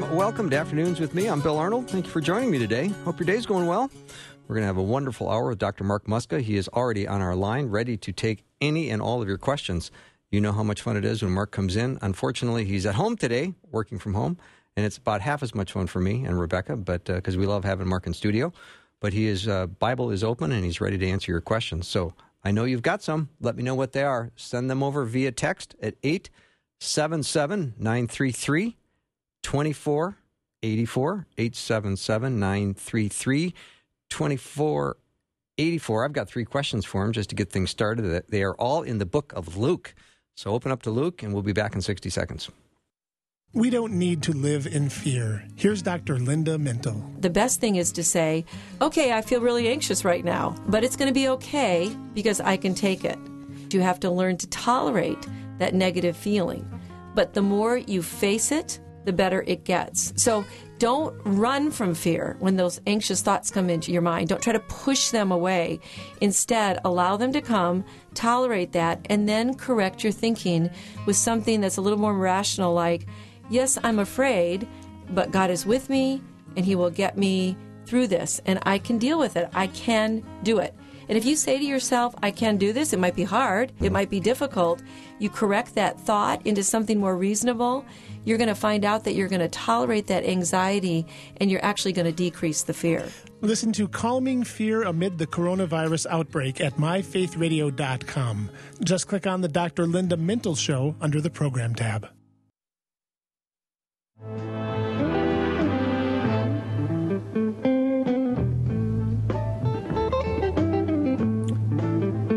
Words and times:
Warm 0.00 0.16
welcome 0.16 0.50
to 0.50 0.56
Afternoons 0.56 0.98
with 0.98 1.14
me. 1.14 1.26
I'm 1.26 1.40
Bill 1.40 1.56
Arnold. 1.56 1.88
Thank 1.88 2.06
you 2.06 2.10
for 2.10 2.20
joining 2.20 2.50
me 2.50 2.58
today. 2.58 2.88
Hope 3.04 3.18
your 3.20 3.26
day's 3.26 3.46
going 3.46 3.66
well. 3.66 3.90
We're 4.48 4.56
going 4.56 4.62
to 4.62 4.66
have 4.66 4.76
a 4.76 4.82
wonderful 4.82 5.30
hour 5.30 5.48
with 5.48 5.58
Dr. 5.58 5.84
Mark 5.84 6.06
Muska. 6.06 6.40
He 6.40 6.56
is 6.56 6.68
already 6.68 7.06
on 7.06 7.20
our 7.20 7.36
line, 7.36 7.66
ready 7.66 7.96
to 7.98 8.12
take 8.12 8.44
any 8.60 8.90
and 8.90 9.00
all 9.00 9.22
of 9.22 9.28
your 9.28 9.38
questions. 9.38 9.92
You 10.30 10.40
know 10.40 10.52
how 10.52 10.64
much 10.64 10.82
fun 10.82 10.96
it 10.96 11.04
is 11.04 11.22
when 11.22 11.32
Mark 11.32 11.52
comes 11.52 11.76
in. 11.76 11.98
Unfortunately, 12.02 12.64
he's 12.64 12.86
at 12.86 12.96
home 12.96 13.16
today, 13.16 13.54
working 13.70 13.98
from 13.98 14.14
home, 14.14 14.36
and 14.76 14.84
it's 14.84 14.96
about 14.96 15.20
half 15.20 15.42
as 15.44 15.54
much 15.54 15.72
fun 15.72 15.86
for 15.86 16.00
me 16.00 16.24
and 16.24 16.40
Rebecca, 16.40 16.76
but 16.76 17.04
because 17.04 17.36
uh, 17.36 17.38
we 17.38 17.46
love 17.46 17.64
having 17.64 17.86
Mark 17.86 18.06
in 18.06 18.14
studio. 18.14 18.52
But 19.00 19.12
he 19.12 19.26
is 19.26 19.46
uh, 19.46 19.66
Bible 19.66 20.10
is 20.10 20.24
open 20.24 20.50
and 20.50 20.64
he's 20.64 20.80
ready 20.80 20.98
to 20.98 21.06
answer 21.06 21.30
your 21.30 21.40
questions. 21.40 21.86
So 21.86 22.14
I 22.42 22.50
know 22.50 22.64
you've 22.64 22.82
got 22.82 23.02
some. 23.02 23.28
Let 23.40 23.54
me 23.54 23.62
know 23.62 23.74
what 23.76 23.92
they 23.92 24.02
are. 24.02 24.32
Send 24.34 24.70
them 24.70 24.82
over 24.82 25.04
via 25.04 25.30
text 25.30 25.76
at 25.80 25.94
eight 26.02 26.30
seven 26.80 27.22
seven 27.22 27.74
nine 27.78 28.08
three 28.08 28.32
three. 28.32 28.76
2484 29.44 31.26
877 31.38 32.40
933 32.40 33.54
2484. 34.10 36.04
I've 36.04 36.12
got 36.12 36.28
three 36.28 36.44
questions 36.44 36.84
for 36.84 37.04
him 37.04 37.12
just 37.12 37.30
to 37.30 37.36
get 37.36 37.50
things 37.50 37.70
started. 37.70 38.24
They 38.28 38.42
are 38.42 38.54
all 38.54 38.82
in 38.82 38.98
the 38.98 39.06
book 39.06 39.32
of 39.34 39.56
Luke. 39.56 39.94
So 40.34 40.50
open 40.50 40.72
up 40.72 40.82
to 40.82 40.90
Luke, 40.90 41.22
and 41.22 41.32
we'll 41.32 41.42
be 41.42 41.52
back 41.52 41.76
in 41.76 41.80
60 41.80 42.10
seconds. 42.10 42.50
We 43.52 43.70
don't 43.70 43.92
need 43.92 44.20
to 44.24 44.32
live 44.32 44.66
in 44.66 44.88
fear. 44.88 45.46
Here's 45.54 45.80
Dr. 45.80 46.18
Linda 46.18 46.58
Mintle. 46.58 47.20
The 47.20 47.30
best 47.30 47.60
thing 47.60 47.76
is 47.76 47.92
to 47.92 48.02
say, 48.02 48.44
okay, 48.82 49.12
I 49.12 49.22
feel 49.22 49.40
really 49.40 49.68
anxious 49.68 50.04
right 50.04 50.24
now, 50.24 50.56
but 50.66 50.82
it's 50.82 50.96
going 50.96 51.06
to 51.06 51.14
be 51.14 51.28
okay 51.28 51.94
because 52.14 52.40
I 52.40 52.56
can 52.56 52.74
take 52.74 53.04
it. 53.04 53.16
You 53.70 53.80
have 53.80 54.00
to 54.00 54.10
learn 54.10 54.38
to 54.38 54.48
tolerate 54.48 55.24
that 55.58 55.72
negative 55.72 56.16
feeling. 56.16 56.68
But 57.14 57.34
the 57.34 57.42
more 57.42 57.76
you 57.76 58.02
face 58.02 58.50
it, 58.50 58.80
the 59.04 59.12
better 59.12 59.42
it 59.46 59.64
gets. 59.64 60.12
So 60.16 60.44
don't 60.78 61.14
run 61.24 61.70
from 61.70 61.94
fear 61.94 62.36
when 62.40 62.56
those 62.56 62.80
anxious 62.86 63.22
thoughts 63.22 63.50
come 63.50 63.70
into 63.70 63.92
your 63.92 64.02
mind. 64.02 64.28
Don't 64.28 64.42
try 64.42 64.52
to 64.52 64.60
push 64.60 65.10
them 65.10 65.30
away. 65.32 65.80
Instead, 66.20 66.80
allow 66.84 67.16
them 67.16 67.32
to 67.32 67.40
come, 67.40 67.84
tolerate 68.14 68.72
that, 68.72 69.06
and 69.08 69.28
then 69.28 69.54
correct 69.54 70.02
your 70.02 70.12
thinking 70.12 70.70
with 71.06 71.16
something 71.16 71.60
that's 71.60 71.76
a 71.76 71.80
little 71.80 71.98
more 71.98 72.14
rational, 72.14 72.74
like, 72.74 73.06
yes, 73.50 73.78
I'm 73.84 73.98
afraid, 73.98 74.66
but 75.10 75.30
God 75.30 75.50
is 75.50 75.64
with 75.64 75.88
me 75.88 76.22
and 76.56 76.64
He 76.64 76.74
will 76.74 76.90
get 76.90 77.16
me 77.16 77.56
through 77.86 78.06
this, 78.06 78.40
and 78.46 78.58
I 78.62 78.78
can 78.78 78.98
deal 78.98 79.18
with 79.18 79.36
it. 79.36 79.48
I 79.52 79.66
can 79.68 80.24
do 80.42 80.58
it. 80.58 80.74
And 81.08 81.18
if 81.18 81.24
you 81.24 81.36
say 81.36 81.58
to 81.58 81.64
yourself, 81.64 82.14
I 82.22 82.30
can 82.30 82.56
do 82.56 82.72
this, 82.72 82.92
it 82.92 82.98
might 82.98 83.14
be 83.14 83.24
hard, 83.24 83.72
it 83.80 83.92
might 83.92 84.10
be 84.10 84.20
difficult, 84.20 84.82
you 85.18 85.30
correct 85.30 85.74
that 85.74 86.00
thought 86.00 86.46
into 86.46 86.62
something 86.62 86.98
more 86.98 87.16
reasonable, 87.16 87.84
you're 88.24 88.38
going 88.38 88.48
to 88.48 88.54
find 88.54 88.84
out 88.84 89.04
that 89.04 89.14
you're 89.14 89.28
going 89.28 89.40
to 89.40 89.48
tolerate 89.48 90.06
that 90.06 90.24
anxiety 90.24 91.06
and 91.38 91.50
you're 91.50 91.64
actually 91.64 91.92
going 91.92 92.06
to 92.06 92.12
decrease 92.12 92.62
the 92.62 92.72
fear. 92.72 93.06
Listen 93.42 93.72
to 93.72 93.86
Calming 93.86 94.44
Fear 94.44 94.84
Amid 94.84 95.18
the 95.18 95.26
Coronavirus 95.26 96.06
Outbreak 96.08 96.60
at 96.60 96.76
myfaithradio.com. 96.76 98.50
Just 98.82 99.06
click 99.06 99.26
on 99.26 99.42
the 99.42 99.48
Dr. 99.48 99.86
Linda 99.86 100.16
Mintle 100.16 100.56
Show 100.56 100.96
under 101.00 101.20
the 101.20 101.30
program 101.30 101.74
tab. 101.74 102.08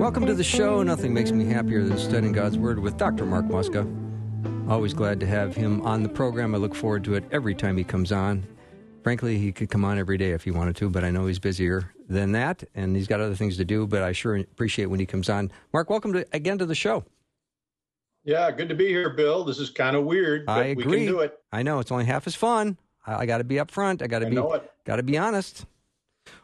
Welcome 0.08 0.26
to 0.28 0.34
the 0.34 0.42
show. 0.42 0.82
Nothing 0.84 1.14
makes 1.14 1.34
me 1.34 1.44
happier 1.44 1.84
than 1.84 1.98
studying 1.98 2.32
God's 2.32 2.58
Word 2.58 2.80
with 2.80 2.96
Dr. 2.96 3.26
Mark 3.26 3.46
Muska. 3.48 3.86
Always 4.70 4.94
glad 4.94 5.20
to 5.20 5.26
have 5.26 5.54
him 5.54 5.82
on 5.82 6.02
the 6.02 6.08
program. 6.08 6.56
I 6.56 6.60
look 6.60 6.74
forward 6.74 7.04
to 7.04 7.16
it 7.16 7.26
every 7.34 7.54
time 7.54 7.76
he 7.76 7.84
comes 7.84 8.14
on. 8.14 8.48
Frankly, 9.04 9.38
he 9.38 9.52
could 9.52 9.70
come 9.70 9.84
on 9.84 10.00
every 10.00 10.18
day 10.18 10.32
if 10.32 10.46
he 10.46 10.52
wanted 10.52 10.78
to, 10.78 10.90
but 10.90 11.04
I 11.04 11.12
know 11.12 11.28
he's 11.28 11.40
busier 11.40 11.92
than 12.08 12.32
that, 12.32 12.64
and 12.74 12.96
he's 12.96 13.06
got 13.06 13.20
other 13.20 13.36
things 13.36 13.58
to 13.58 13.66
do. 13.66 13.86
But 13.86 14.02
I 14.02 14.14
sure 14.14 14.38
appreciate 14.38 14.86
when 14.86 15.02
he 15.02 15.06
comes 15.06 15.28
on. 15.28 15.52
Mark, 15.74 15.90
welcome 15.90 16.14
to, 16.14 16.26
again 16.32 16.58
to 16.60 16.66
the 16.66 16.74
show. 16.74 17.04
Yeah, 18.24 18.50
good 18.52 18.70
to 18.70 18.76
be 18.76 18.88
here, 18.88 19.10
Bill. 19.10 19.44
This 19.44 19.60
is 19.60 19.70
kind 19.70 19.98
of 19.98 20.06
weird, 20.06 20.46
but 20.46 20.58
I 20.58 20.66
agree. 20.68 20.86
we 20.86 20.98
can 21.00 21.08
do 21.08 21.20
it. 21.20 21.38
I 21.52 21.64
know 21.64 21.80
it's 21.80 21.92
only 21.92 22.06
half 22.06 22.28
as 22.28 22.34
fun. 22.34 22.78
I, 23.06 23.16
I 23.16 23.26
got 23.26 23.40
to 23.40 23.44
be 23.44 23.60
up 23.60 23.70
front. 23.70 24.02
I 24.02 24.08
got 24.08 24.20
to 24.20 24.30
be 24.30 24.38
got 24.86 24.96
to 24.96 25.04
be 25.04 25.18
honest. 25.18 25.66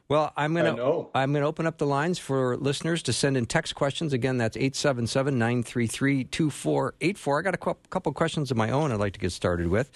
Well, 0.09 0.33
I'm 0.35 0.53
going 0.53 0.75
to 0.75 1.07
I'm 1.15 1.31
going 1.31 1.43
to 1.43 1.47
open 1.47 1.65
up 1.65 1.77
the 1.77 1.85
lines 1.85 2.19
for 2.19 2.57
listeners 2.57 3.01
to 3.03 3.13
send 3.13 3.37
in 3.37 3.45
text 3.45 3.75
questions. 3.75 4.11
Again, 4.11 4.37
that's 4.37 4.57
877-933-2484. 4.57 7.39
I 7.39 7.41
got 7.41 7.53
a 7.53 7.75
couple 7.89 8.11
questions 8.11 8.51
of 8.51 8.57
my 8.57 8.69
own 8.69 8.91
I'd 8.91 8.99
like 8.99 9.13
to 9.13 9.19
get 9.19 9.31
started 9.31 9.67
with. 9.67 9.89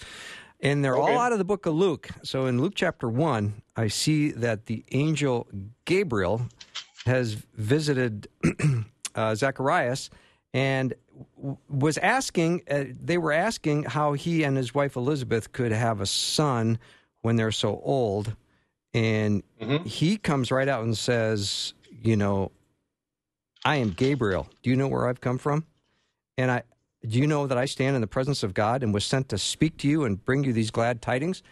And 0.60 0.84
they're 0.84 0.98
okay. 0.98 1.14
all 1.14 1.20
out 1.20 1.34
of 1.34 1.38
the 1.38 1.46
book 1.46 1.68
of 1.68 1.76
Luke. 1.76 2.10
So 2.24 2.48
in 2.48 2.60
Luke 2.60 2.74
chapter 2.76 3.08
1, 3.10 3.62
I 3.76 3.90
see 3.90 4.32
that 4.32 4.66
the 4.66 4.84
angel 4.92 5.48
Gabriel 5.86 6.42
has 7.06 7.34
visited 7.34 8.28
uh, 9.16 9.36
Zacharias 9.36 10.10
and 10.54 10.94
was 11.68 11.98
asking, 12.00 12.64
uh, 12.72 12.86
they 13.00 13.18
were 13.18 13.34
asking 13.34 13.84
how 13.84 14.14
he 14.14 14.44
and 14.44 14.58
his 14.58 14.74
wife 14.74 14.96
Elizabeth 14.96 15.52
could 15.52 15.72
have 15.72 16.02
a 16.02 16.06
son 16.06 16.80
when 17.22 17.36
they're 17.36 17.52
so 17.52 17.80
old. 17.84 18.36
And 18.98 19.44
mm-hmm. 19.62 19.84
he 19.86 20.18
comes 20.18 20.50
right 20.50 20.68
out 20.68 20.84
and 20.84 20.98
says, 20.98 21.76
you 22.02 22.18
know, 22.18 22.52
I 23.64 23.76
am 23.76 23.92
Gabriel. 23.92 24.48
Do 24.64 24.72
you 24.72 24.76
know 24.76 24.88
where 24.88 25.08
I've 25.08 25.22
come 25.22 25.38
from? 25.38 25.68
And 26.36 26.50
I 26.50 26.64
do 27.08 27.20
you 27.20 27.28
know 27.28 27.46
that 27.46 27.60
I 27.60 27.66
stand 27.66 27.96
in 27.96 28.02
the 28.02 28.08
presence 28.08 28.42
of 28.42 28.56
God 28.56 28.82
and 28.82 28.96
was 28.96 29.06
sent 29.06 29.30
to 29.30 29.38
speak 29.38 29.78
to 29.78 29.88
you 29.88 30.04
and 30.04 30.26
bring 30.26 30.44
you 30.44 30.52
these 30.52 30.72
glad 30.72 31.00
tidings? 31.00 31.44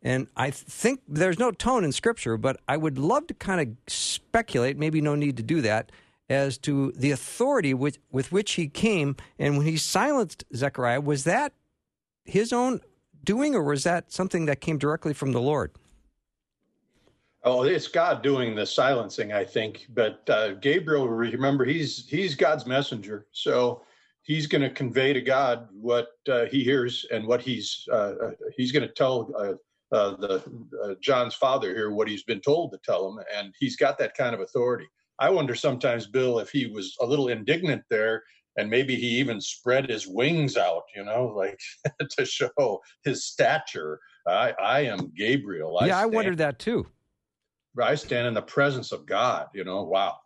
And 0.00 0.28
I 0.36 0.52
think 0.52 1.00
there's 1.08 1.40
no 1.40 1.50
tone 1.50 1.82
in 1.82 1.90
Scripture, 1.90 2.36
but 2.36 2.60
I 2.68 2.76
would 2.76 2.98
love 2.98 3.26
to 3.26 3.34
kind 3.34 3.60
of 3.60 3.92
speculate, 3.92 4.78
maybe 4.78 5.00
no 5.00 5.16
need 5.16 5.36
to 5.38 5.42
do 5.42 5.60
that, 5.62 5.90
as 6.28 6.56
to 6.58 6.92
the 6.92 7.10
authority 7.10 7.74
with, 7.74 7.98
with 8.12 8.30
which 8.30 8.52
he 8.52 8.68
came. 8.68 9.16
And 9.40 9.58
when 9.58 9.66
he 9.66 9.76
silenced 9.76 10.44
Zechariah, 10.54 11.00
was 11.00 11.24
that 11.24 11.52
his 12.24 12.52
own 12.52 12.80
doing, 13.24 13.56
or 13.56 13.62
was 13.64 13.82
that 13.82 14.12
something 14.12 14.46
that 14.46 14.60
came 14.60 14.78
directly 14.78 15.14
from 15.14 15.32
the 15.32 15.40
Lord? 15.40 15.72
Oh, 17.44 17.64
it's 17.64 17.88
God 17.88 18.22
doing 18.22 18.54
the 18.54 18.64
silencing, 18.64 19.32
I 19.32 19.44
think. 19.44 19.86
But 19.90 20.28
uh, 20.30 20.54
Gabriel, 20.54 21.08
remember, 21.08 21.64
he's 21.64 22.08
he's 22.08 22.36
God's 22.36 22.66
messenger, 22.66 23.26
so 23.32 23.82
he's 24.22 24.46
going 24.46 24.62
to 24.62 24.70
convey 24.70 25.12
to 25.12 25.20
God 25.20 25.68
what 25.72 26.08
uh, 26.30 26.44
he 26.44 26.62
hears 26.62 27.04
and 27.10 27.26
what 27.26 27.42
he's 27.42 27.88
uh, 27.90 28.14
uh 28.22 28.30
he's 28.56 28.70
going 28.70 28.86
to 28.86 28.94
tell 28.94 29.32
uh, 29.36 29.94
uh, 29.94 30.16
the 30.16 30.96
John's 31.00 31.34
father 31.34 31.74
here 31.74 31.90
what 31.90 32.08
he's 32.08 32.22
been 32.22 32.40
told 32.40 32.70
to 32.72 32.78
tell 32.84 33.08
him, 33.08 33.24
and 33.36 33.52
he's 33.58 33.76
got 33.76 33.98
that 33.98 34.16
kind 34.16 34.34
of 34.34 34.40
authority. 34.40 34.86
I 35.18 35.28
wonder 35.30 35.54
sometimes, 35.54 36.06
Bill, 36.06 36.38
if 36.38 36.50
he 36.50 36.66
was 36.66 36.96
a 37.00 37.06
little 37.06 37.28
indignant 37.28 37.82
there, 37.90 38.22
and 38.56 38.70
maybe 38.70 38.94
he 38.94 39.06
even 39.18 39.40
spread 39.40 39.88
his 39.90 40.06
wings 40.06 40.56
out, 40.56 40.82
you 40.94 41.04
know, 41.04 41.32
like 41.36 41.58
to 42.10 42.24
show 42.24 42.80
his 43.02 43.24
stature. 43.24 43.98
I, 44.26 44.54
I 44.62 44.80
am 44.82 45.12
Gabriel. 45.16 45.78
I 45.78 45.86
yeah, 45.86 45.98
I 45.98 46.06
wondered 46.06 46.38
that 46.38 46.60
too. 46.60 46.86
I 47.80 47.94
stand 47.94 48.26
in 48.26 48.34
the 48.34 48.42
presence 48.42 48.92
of 48.92 49.06
God. 49.06 49.48
You 49.54 49.64
know, 49.64 49.82
wow. 49.82 50.18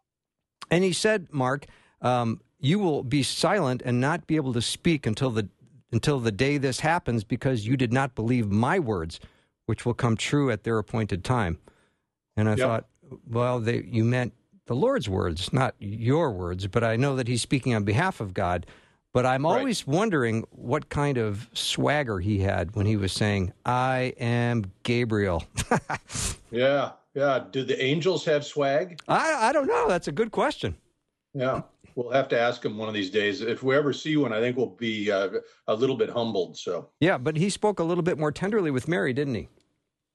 And 0.71 0.83
he 0.83 0.93
said, 0.93 1.29
Mark, 1.31 1.67
um, 2.01 2.41
you 2.59 2.79
will 2.79 3.03
be 3.03 3.23
silent 3.23 3.83
and 3.85 4.01
not 4.01 4.27
be 4.27 4.37
able 4.37 4.53
to 4.55 4.63
speak 4.63 5.07
until 5.07 5.31
the 5.31 5.49
until 5.93 6.19
the 6.19 6.33
day 6.33 6.59
this 6.59 6.81
happens, 6.81 7.23
because 7.23 7.67
you 7.67 7.77
did 7.77 7.93
not 7.93 8.15
believe 8.15 8.51
my 8.51 8.79
words, 8.79 9.21
which 9.67 9.87
will 9.87 9.95
come 9.95 10.17
true 10.17 10.51
at 10.51 10.65
their 10.65 10.79
appointed 10.79 11.25
time. 11.25 11.59
And 12.37 12.49
I 12.49 12.53
yep. 12.53 12.59
thought, 12.59 12.87
well, 13.31 13.61
they, 13.61 13.83
you 13.83 14.05
meant 14.05 14.35
the 14.67 14.75
Lord's 14.75 15.09
words, 15.09 15.53
not 15.53 15.75
your 15.79 16.33
words. 16.33 16.67
But 16.67 16.83
I 16.83 16.97
know 16.97 17.17
that 17.17 17.29
he's 17.29 17.41
speaking 17.41 17.75
on 17.75 17.85
behalf 17.85 18.21
of 18.21 18.35
God. 18.35 18.67
But 19.13 19.25
I'm 19.25 19.47
always 19.47 19.87
right. 19.87 19.97
wondering 19.97 20.45
what 20.51 20.91
kind 20.91 21.17
of 21.17 21.49
swagger 21.55 22.19
he 22.19 22.41
had 22.41 22.77
when 22.77 22.85
he 22.85 22.99
was 22.99 23.13
saying, 23.13 23.55
I 23.65 24.13
am 24.21 24.73
Gabriel. 24.83 25.43
yeah. 26.51 26.93
Yeah. 27.17 27.45
Do 27.51 27.65
the 27.65 27.83
angels 27.83 28.27
have 28.27 28.45
swag? 28.45 29.01
I, 29.09 29.49
I 29.49 29.53
don't 29.53 29.67
know. 29.67 29.89
That's 29.89 30.07
a 30.07 30.13
good 30.13 30.31
question. 30.31 30.77
Yeah. 31.33 31.63
we'll 31.95 32.11
have 32.11 32.29
to 32.29 32.39
ask 32.39 32.63
him 32.63 32.77
one 32.77 32.89
of 32.89 32.95
these 32.95 33.11
days. 33.11 33.41
If 33.41 33.63
we 33.63 33.75
ever 33.75 33.93
see 33.93 34.19
one, 34.19 34.35
I 34.35 34.41
think 34.41 34.57
we'll 34.57 34.67
be 34.67 35.11
uh, 35.11 35.31
a 35.67 35.75
little 35.75 35.97
bit 35.97 36.11
humbled. 36.11 36.59
So 36.59 36.91
yeah, 37.01 37.17
but 37.19 37.37
he 37.37 37.49
spoke 37.49 37.81
a 37.81 37.85
little 37.85 38.05
bit 38.05 38.19
more 38.19 38.31
tenderly 38.31 38.71
with 38.71 38.87
Mary, 38.87 39.15
didn't 39.15 39.35
he? 39.35 39.49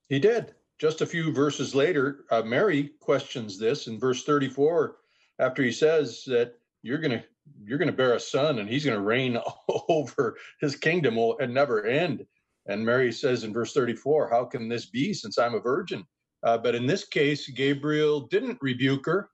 He 0.09 0.19
did. 0.19 0.53
Just 0.77 1.01
a 1.01 1.05
few 1.05 1.33
verses 1.33 1.75
later, 1.75 2.25
uh, 2.29 2.43
Mary 2.43 2.91
questions 2.99 3.57
this 3.57 3.87
in 3.87 3.99
verse 3.99 4.23
34 4.23 4.97
after 5.39 5.63
he 5.63 5.71
says 5.71 6.23
that 6.27 6.53
you're 6.83 6.99
going 6.99 7.19
to 7.19 7.23
you're 7.63 7.79
going 7.79 7.89
to 7.89 7.97
bear 7.97 8.13
a 8.13 8.19
son 8.19 8.59
and 8.59 8.69
he's 8.69 8.85
going 8.85 8.97
to 8.97 9.03
reign 9.03 9.37
over 9.89 10.37
his 10.59 10.75
kingdom 10.75 11.15
will 11.15 11.37
and 11.39 11.51
never 11.51 11.85
end. 11.85 12.25
And 12.67 12.85
Mary 12.85 13.11
says 13.11 13.43
in 13.43 13.53
verse 13.53 13.73
34, 13.73 14.29
How 14.29 14.45
can 14.45 14.69
this 14.69 14.85
be 14.85 15.13
since 15.13 15.39
I'm 15.39 15.55
a 15.55 15.59
virgin? 15.59 16.05
Uh, 16.43 16.57
but 16.57 16.75
in 16.75 16.85
this 16.85 17.07
case, 17.07 17.47
Gabriel 17.49 18.21
didn't 18.27 18.57
rebuke 18.61 19.05
her 19.05 19.29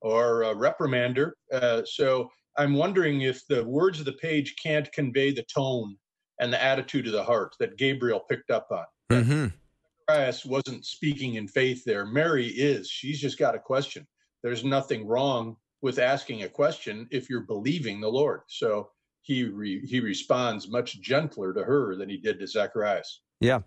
or 0.00 0.44
uh, 0.44 0.54
reprimand 0.54 1.16
her. 1.16 1.36
Uh, 1.52 1.82
so 1.84 2.30
I'm 2.56 2.74
wondering 2.74 3.22
if 3.22 3.46
the 3.48 3.64
words 3.64 3.98
of 3.98 4.06
the 4.06 4.12
page 4.12 4.54
can't 4.62 4.90
convey 4.92 5.32
the 5.32 5.44
tone 5.54 5.96
and 6.40 6.52
the 6.52 6.62
attitude 6.62 7.06
of 7.06 7.12
the 7.12 7.24
heart 7.24 7.54
that 7.58 7.76
Gabriel 7.76 8.20
picked 8.20 8.50
up 8.50 8.68
on. 8.70 8.84
Mm-hmm. 9.10 10.48
Wasn't 10.48 10.84
speaking 10.84 11.36
in 11.36 11.48
faith 11.48 11.82
there. 11.84 12.04
Mary 12.04 12.46
is. 12.46 12.88
She's 12.88 13.20
just 13.20 13.38
got 13.38 13.54
a 13.54 13.58
question. 13.58 14.06
There's 14.42 14.64
nothing 14.64 15.06
wrong 15.06 15.56
with 15.80 15.98
asking 15.98 16.42
a 16.42 16.48
question 16.48 17.08
if 17.10 17.30
you're 17.30 17.40
believing 17.40 18.00
the 18.00 18.08
Lord. 18.08 18.42
So 18.48 18.90
he 19.22 19.44
re, 19.44 19.84
he 19.86 20.00
responds 20.00 20.68
much 20.68 21.00
gentler 21.00 21.54
to 21.54 21.64
her 21.64 21.96
than 21.96 22.10
he 22.10 22.18
did 22.18 22.38
to 22.40 22.46
Zacharias. 22.46 23.22
Yeah. 23.40 23.60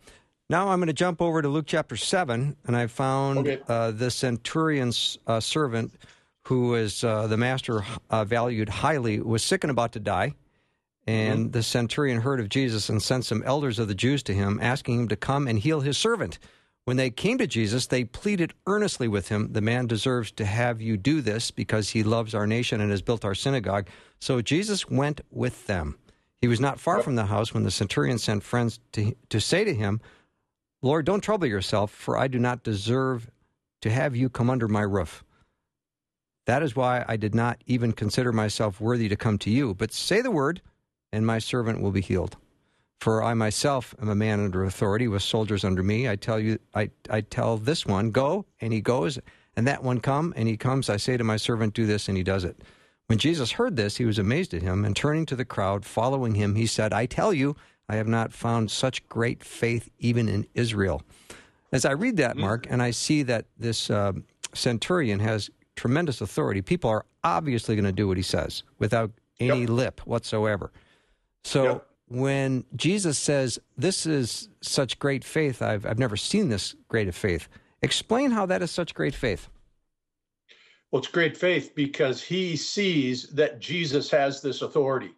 Now 0.49 0.69
I'm 0.69 0.79
going 0.79 0.87
to 0.87 0.93
jump 0.93 1.21
over 1.21 1.41
to 1.41 1.49
Luke 1.49 1.65
chapter 1.67 1.97
7, 1.97 2.55
and 2.65 2.75
I 2.75 2.87
found 2.87 3.39
Okay. 3.39 3.59
uh, 3.67 3.91
the 3.91 4.09
centurion's 4.09 5.17
uh, 5.27 5.41
servant, 5.41 5.93
who 6.45 6.75
is 6.75 7.03
uh, 7.03 7.27
the 7.27 7.35
master 7.35 7.83
uh, 8.09 8.23
valued 8.23 8.69
highly, 8.69 9.19
was 9.19 9.43
sick 9.43 9.65
and 9.65 9.71
about 9.71 9.91
to 9.93 9.99
die. 9.99 10.33
And 11.05 11.51
the 11.53 11.63
centurion 11.63 12.21
heard 12.21 12.39
of 12.39 12.47
Jesus 12.49 12.89
and 12.89 13.01
sent 13.01 13.25
some 13.25 13.43
elders 13.45 13.79
of 13.79 13.87
the 13.89 13.95
Jews 13.95 14.23
to 14.23 14.33
him, 14.33 14.59
asking 14.61 14.99
him 15.01 15.07
to 15.09 15.15
come 15.17 15.47
and 15.47 15.59
heal 15.59 15.81
his 15.81 15.97
servant. 15.97 16.37
When 16.85 16.95
they 16.97 17.09
came 17.09 17.37
to 17.39 17.47
Jesus, 17.47 17.87
they 17.87 18.05
pleaded 18.05 18.53
earnestly 18.65 19.09
with 19.09 19.27
him, 19.27 19.51
The 19.51 19.61
man 19.61 19.87
deserves 19.87 20.31
to 20.33 20.45
have 20.45 20.81
you 20.81 20.95
do 20.95 21.19
this 21.21 21.51
because 21.51 21.89
he 21.89 22.03
loves 22.03 22.33
our 22.33 22.47
nation 22.47 22.79
and 22.79 22.91
has 22.91 23.01
built 23.01 23.25
our 23.25 23.35
synagogue. 23.35 23.87
So 24.19 24.41
Jesus 24.41 24.89
went 24.89 25.19
with 25.29 25.67
them. 25.67 25.97
He 26.39 26.47
was 26.47 26.59
not 26.61 26.79
far 26.79 27.01
from 27.03 27.15
the 27.15 27.25
house 27.25 27.53
when 27.53 27.63
the 27.63 27.71
centurion 27.71 28.17
sent 28.17 28.43
friends 28.43 28.79
to, 28.93 29.13
to 29.29 29.39
say 29.41 29.63
to 29.65 29.73
him, 29.73 29.99
Lord, 30.81 31.05
don't 31.05 31.21
trouble 31.21 31.47
yourself, 31.47 31.91
for 31.91 32.17
I 32.17 32.27
do 32.27 32.39
not 32.39 32.63
deserve 32.63 33.29
to 33.81 33.89
have 33.89 34.15
you 34.15 34.29
come 34.29 34.49
under 34.49 34.67
my 34.67 34.81
roof. 34.81 35.23
That 36.45 36.63
is 36.63 36.75
why 36.75 37.03
I 37.07 37.17
did 37.17 37.35
not 37.35 37.61
even 37.65 37.91
consider 37.91 38.31
myself 38.31 38.79
worthy 38.79 39.09
to 39.09 39.15
come 39.15 39.37
to 39.39 39.49
you. 39.49 39.73
But 39.73 39.91
say 39.91 40.21
the 40.21 40.31
word, 40.31 40.61
and 41.11 41.25
my 41.25 41.39
servant 41.39 41.81
will 41.81 41.91
be 41.91 42.01
healed. 42.01 42.37
For 42.99 43.21
I 43.21 43.33
myself 43.33 43.93
am 44.01 44.09
a 44.09 44.15
man 44.15 44.39
under 44.39 44.63
authority 44.63 45.07
with 45.07 45.21
soldiers 45.21 45.63
under 45.63 45.83
me. 45.83 46.09
I 46.09 46.15
tell 46.15 46.39
you, 46.39 46.57
I, 46.73 46.89
I 47.09 47.21
tell 47.21 47.57
this 47.57 47.85
one, 47.85 48.11
go, 48.11 48.45
and 48.61 48.71
he 48.71 48.81
goes, 48.81 49.19
and 49.55 49.67
that 49.67 49.83
one 49.83 49.99
come, 49.99 50.33
and 50.35 50.47
he 50.47 50.57
comes. 50.57 50.89
I 50.89 50.97
say 50.97 51.17
to 51.17 51.23
my 51.23 51.37
servant, 51.37 51.73
do 51.73 51.85
this, 51.85 52.07
and 52.07 52.17
he 52.17 52.23
does 52.23 52.43
it. 52.43 52.61
When 53.07 53.19
Jesus 53.19 53.51
heard 53.51 53.75
this, 53.75 53.97
he 53.97 54.05
was 54.05 54.19
amazed 54.19 54.53
at 54.53 54.61
him, 54.61 54.83
and 54.83 54.95
turning 54.95 55.25
to 55.27 55.35
the 55.35 55.45
crowd, 55.45 55.85
following 55.85 56.35
him, 56.35 56.55
he 56.55 56.65
said, 56.65 56.91
I 56.91 57.05
tell 57.05 57.33
you, 57.33 57.55
I 57.89 57.95
have 57.95 58.07
not 58.07 58.33
found 58.33 58.69
such 58.69 59.07
great 59.07 59.43
faith 59.43 59.89
even 59.99 60.27
in 60.27 60.45
Israel. 60.53 61.01
As 61.71 61.85
I 61.85 61.91
read 61.91 62.17
that, 62.17 62.37
Mark, 62.37 62.67
and 62.69 62.81
I 62.81 62.91
see 62.91 63.23
that 63.23 63.45
this 63.57 63.89
uh, 63.89 64.13
centurion 64.53 65.19
has 65.19 65.49
tremendous 65.75 66.21
authority, 66.21 66.61
people 66.61 66.89
are 66.89 67.05
obviously 67.23 67.75
going 67.75 67.85
to 67.85 67.91
do 67.91 68.07
what 68.07 68.17
he 68.17 68.23
says 68.23 68.63
without 68.79 69.11
any 69.39 69.61
Yep. 69.61 69.69
lip 69.69 70.01
whatsoever. 70.05 70.71
So 71.43 71.63
Yep. 71.63 71.87
when 72.07 72.63
Jesus 72.75 73.17
says, 73.17 73.59
This 73.77 74.05
is 74.05 74.49
such 74.61 74.97
great 74.99 75.23
faith, 75.23 75.61
I've, 75.61 75.85
I've 75.85 75.99
never 75.99 76.17
seen 76.17 76.49
this 76.49 76.75
great 76.87 77.07
of 77.07 77.15
faith, 77.15 77.47
explain 77.81 78.31
how 78.31 78.45
that 78.47 78.61
is 78.61 78.71
such 78.71 78.93
great 78.95 79.13
faith. 79.15 79.49
Well, 80.91 80.99
it's 81.01 81.09
great 81.11 81.35
faith 81.35 81.73
because 81.75 82.23
he 82.23 82.55
sees 82.55 83.27
that 83.29 83.59
Jesus 83.59 84.09
has 84.11 84.41
this 84.41 84.61
authority. 84.61 85.11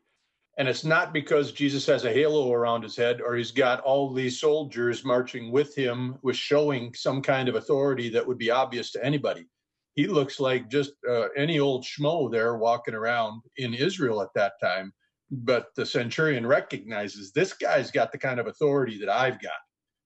And 0.59 0.67
it's 0.67 0.85
not 0.85 1.13
because 1.13 1.53
Jesus 1.53 1.88
has 1.88 2.06
a 2.06 2.13
halo 2.13 2.53
around 2.53 2.83
his 2.83 2.97
head 2.97 3.21
or 3.21 3.35
he's 3.35 3.51
got 3.51 3.79
all 3.81 4.13
these 4.13 4.39
soldiers 4.39 5.06
marching 5.06 5.51
with 5.51 5.75
him 5.75 6.19
with 6.21 6.35
showing 6.35 6.94
some 6.94 7.21
kind 7.21 7.50
of 7.50 7.56
authority 7.56 8.09
that 8.09 8.27
would 8.27 8.38
be 8.38 8.51
obvious 8.51 8.91
to 8.91 9.03
anybody. 9.03 9.47
He 9.95 10.07
looks 10.07 10.39
like 10.39 10.69
just 10.69 10.91
uh, 11.09 11.29
any 11.38 11.59
old 11.59 11.85
schmo 11.85 12.31
there 12.31 12.57
walking 12.57 12.94
around 12.94 13.41
in 13.57 13.73
Israel 13.73 14.21
at 14.21 14.35
that 14.35 14.53
time. 14.61 14.94
But 15.31 15.67
the 15.75 15.85
centurion 15.85 16.45
recognizes 16.45 17.31
this 17.31 17.53
guy's 17.53 17.91
got 17.91 18.12
the 18.12 18.19
kind 18.19 18.39
of 18.39 18.47
authority 18.47 19.00
that 19.00 19.09
I've 19.09 19.41
got. 19.41 19.53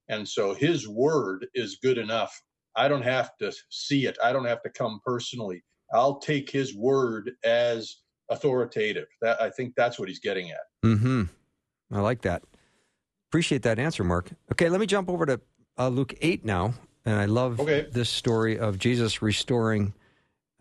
And 0.10 0.28
so 0.28 0.54
his 0.54 0.88
word 0.88 1.48
is 1.56 1.80
good 1.82 1.98
enough 1.98 2.40
I 2.76 2.88
don't 2.88 3.04
have 3.04 3.38
to 3.40 3.54
see 3.70 4.08
it. 4.08 4.18
I 4.24 4.34
don't 4.34 4.46
have 4.46 4.64
to 4.64 4.70
come 4.70 5.00
personally. 5.06 5.64
I'll 5.94 6.20
take 6.20 6.50
his 6.50 6.76
word 6.76 7.32
as 7.44 7.98
authoritative. 8.30 9.08
That 9.22 9.42
I 9.42 9.50
think 9.50 9.76
that's 9.76 10.00
what 10.00 10.08
he's 10.08 10.20
getting 10.20 10.52
at. 10.52 10.62
Mm-hmm. 10.86 11.24
I 11.92 12.00
like 12.00 12.22
that. 12.22 12.44
Appreciate 13.30 13.64
that 13.64 13.80
answer, 13.80 14.04
Mark. 14.04 14.30
Okay, 14.52 14.70
let 14.70 14.80
me 14.80 14.86
jump 14.86 15.10
over 15.10 15.26
to 15.26 15.42
uh, 15.78 15.88
Luke 15.88 16.14
8 16.22 16.46
now. 16.46 16.74
And 17.06 17.16
I 17.20 17.26
love 17.26 17.60
Okay. 17.60 17.88
this 17.92 18.10
story 18.10 18.58
of 18.58 18.78
Jesus 18.80 19.22
restoring 19.22 19.94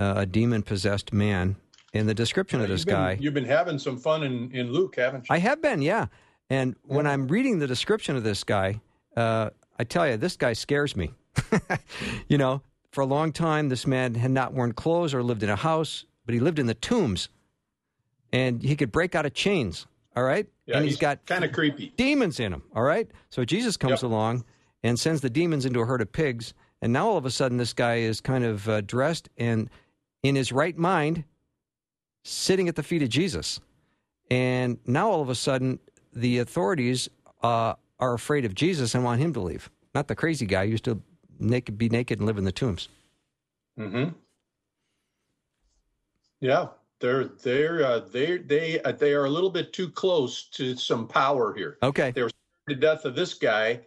uh, 0.01 0.15
a 0.17 0.27
demon 0.27 0.63
possessed 0.63 1.13
man. 1.13 1.57
And 1.95 2.09
the 2.09 2.15
description 2.15 2.61
of 2.61 2.69
this 2.69 2.81
you've 2.81 2.87
been, 2.87 2.95
guy. 2.95 3.19
You've 3.21 3.35
been 3.35 3.45
having 3.45 3.79
some 3.79 3.99
fun 3.99 4.23
in, 4.23 4.51
in 4.53 4.73
Luke, 4.73 4.97
haven't 4.97 5.29
you? 5.29 5.35
I 5.35 5.39
have 5.39 5.61
been, 5.61 5.83
yeah. 5.83 6.07
And 6.51 6.75
when 6.83 7.07
I'm 7.07 7.29
reading 7.29 7.59
the 7.59 7.67
description 7.67 8.17
of 8.17 8.25
this 8.25 8.43
guy, 8.45 8.81
uh, 9.17 9.51
I 9.79 9.85
tell 9.85 10.09
you, 10.09 10.17
this 10.17 10.37
guy 10.37 10.55
scares 10.55 10.97
me. 10.97 11.13
you 12.29 12.39
know, 12.39 12.63
for 12.91 13.03
a 13.03 13.07
long 13.07 13.33
time, 13.33 13.69
this 13.69 13.87
man 13.87 14.15
had 14.15 14.31
not 14.31 14.53
worn 14.55 14.73
clothes 14.73 15.15
or 15.15 15.23
lived 15.23 15.43
in 15.43 15.51
a 15.51 15.57
house, 15.57 16.05
but 16.25 16.35
he 16.35 16.41
lived 16.41 16.59
in 16.59 16.67
the 16.67 16.75
tombs. 16.75 17.29
And 18.33 18.63
he 18.63 18.77
could 18.77 18.91
break 18.93 19.15
out 19.15 19.27
of 19.27 19.35
chains, 19.35 19.87
all 20.17 20.23
right? 20.23 20.47
yeah, 20.67 20.77
and 20.77 20.85
he's 20.87 20.97
got 20.97 21.25
kind 21.27 21.45
of 21.45 21.53
creepy. 21.53 21.93
demons 21.97 22.41
in 22.41 22.53
him, 22.53 22.63
all 22.75 22.83
right? 22.83 23.11
So 23.31 23.45
Jesus 23.45 23.77
comes 23.77 24.03
Yep. 24.03 24.11
along 24.11 24.45
and 24.83 24.99
sends 24.99 25.21
the 25.21 25.29
demons 25.31 25.67
into 25.67 25.81
a 25.81 25.85
herd 25.87 26.01
of 26.01 26.11
pigs. 26.13 26.55
And 26.81 26.93
now 26.93 27.09
all 27.09 27.17
of 27.17 27.27
a 27.27 27.31
sudden, 27.31 27.59
this 27.59 27.73
guy 27.73 27.97
is 27.97 28.21
kind 28.21 28.45
of 28.45 28.69
uh, 28.69 28.81
dressed 28.81 29.29
and 29.37 29.69
in 30.23 30.35
his 30.35 30.51
right 30.53 30.77
mind, 30.79 31.25
sitting 32.25 32.69
at 32.69 32.77
the 32.77 32.83
feet 32.83 33.03
of 33.03 33.09
Jesus. 33.09 33.61
And 34.31 34.79
now 34.87 35.11
all 35.11 35.21
of 35.21 35.29
a 35.29 35.35
sudden, 35.35 35.79
the 36.13 36.39
authorities 36.39 37.09
uh, 37.43 37.75
are 37.99 38.15
afraid 38.15 38.45
of 38.45 38.55
Jesus 38.55 38.95
and 38.95 39.05
want 39.05 39.21
him 39.21 39.33
to 39.35 39.41
leave. 39.41 39.69
Not 39.95 40.09
the 40.09 40.15
crazy 40.15 40.47
guy 40.47 40.65
who 40.67 40.71
used 40.73 40.85
to 40.85 41.03
naked, 41.39 41.77
be 41.77 41.89
naked 41.89 42.19
and 42.19 42.27
live 42.27 42.39
in 42.39 42.45
the 42.45 42.53
tombs. 42.53 42.89
Mm 43.79 43.91
hmm 43.91 44.09
Yeah, 46.41 46.69
they're 47.03 47.25
they're 47.25 47.85
uh, 47.85 47.99
they 47.99 48.39
they 48.39 48.81
uh, 48.83 48.93
they 48.93 49.13
are 49.13 49.27
a 49.27 49.31
little 49.31 49.51
bit 49.51 49.73
too 49.73 49.91
close 49.91 50.49
to 50.51 50.77
some 50.77 51.07
power 51.07 51.53
here. 51.55 51.77
Okay. 51.83 52.13
They 52.13 52.23
were 52.23 52.31
to 52.69 52.77
death 52.77 53.05
of 53.05 53.15
this 53.15 53.35
guy 53.35 53.81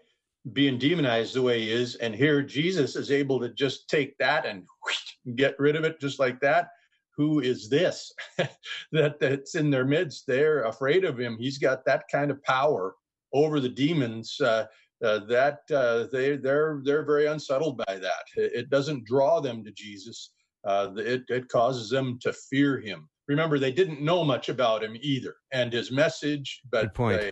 being 0.54 0.78
demonized 0.78 1.34
the 1.34 1.42
way 1.42 1.62
he 1.62 1.72
is, 1.72 1.96
and 1.96 2.14
here 2.14 2.44
Jesus 2.44 2.96
is 2.96 3.10
able 3.10 3.40
to 3.40 3.50
just 3.50 3.90
take 3.90 4.16
that 4.20 4.46
and 4.46 4.64
whoosh, 4.84 5.36
get 5.36 5.58
rid 5.58 5.76
of 5.76 5.86
it 5.86 6.00
just 6.00 6.20
like 6.20 6.40
that. 6.42 6.68
Who 7.18 7.40
is 7.40 7.70
this 7.70 8.12
that 8.92 9.20
that's 9.20 9.56
in 9.56 9.70
their 9.72 9.86
midst? 9.86 10.28
They're 10.28 10.66
afraid 10.66 11.06
of 11.06 11.18
him. 11.18 11.38
He's 11.40 11.58
got 11.58 11.86
that 11.86 12.04
kind 12.12 12.30
of 12.30 12.44
power 12.44 12.96
over 13.34 13.60
the 13.60 13.70
demons. 13.70 14.40
Uh, 14.40 14.66
uh, 15.04 15.20
that 15.26 15.60
uh, 15.74 16.06
they 16.12 16.38
they're 16.38 16.82
they're 16.84 17.06
very 17.06 17.26
unsettled 17.28 17.78
by 17.86 17.96
that. 17.98 18.26
It, 18.36 18.52
it 18.54 18.70
doesn't 18.70 19.06
draw 19.06 19.40
them 19.40 19.64
to 19.64 19.72
Jesus. 19.72 20.32
Uh, 20.66 20.90
it 20.98 21.24
it 21.30 21.48
causes 21.50 21.90
them 21.90 22.18
to 22.22 22.34
fear 22.34 22.80
him. 22.80 23.08
Remember, 23.28 23.58
they 23.60 23.72
didn't 23.72 24.02
know 24.02 24.24
much 24.24 24.50
about 24.50 24.84
him 24.84 24.96
either, 25.02 25.36
and 25.52 25.72
his 25.74 25.92
message, 25.92 26.62
but 26.70 26.94
they 26.96 27.32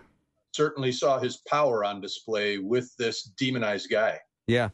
certainly 0.52 0.92
saw 0.92 1.18
his 1.18 1.38
power 1.48 1.84
on 1.84 2.00
display 2.00 2.58
with 2.58 2.94
this 2.96 3.24
demonized 3.24 3.90
guy. 3.90 4.18
Yeah. 4.46 4.70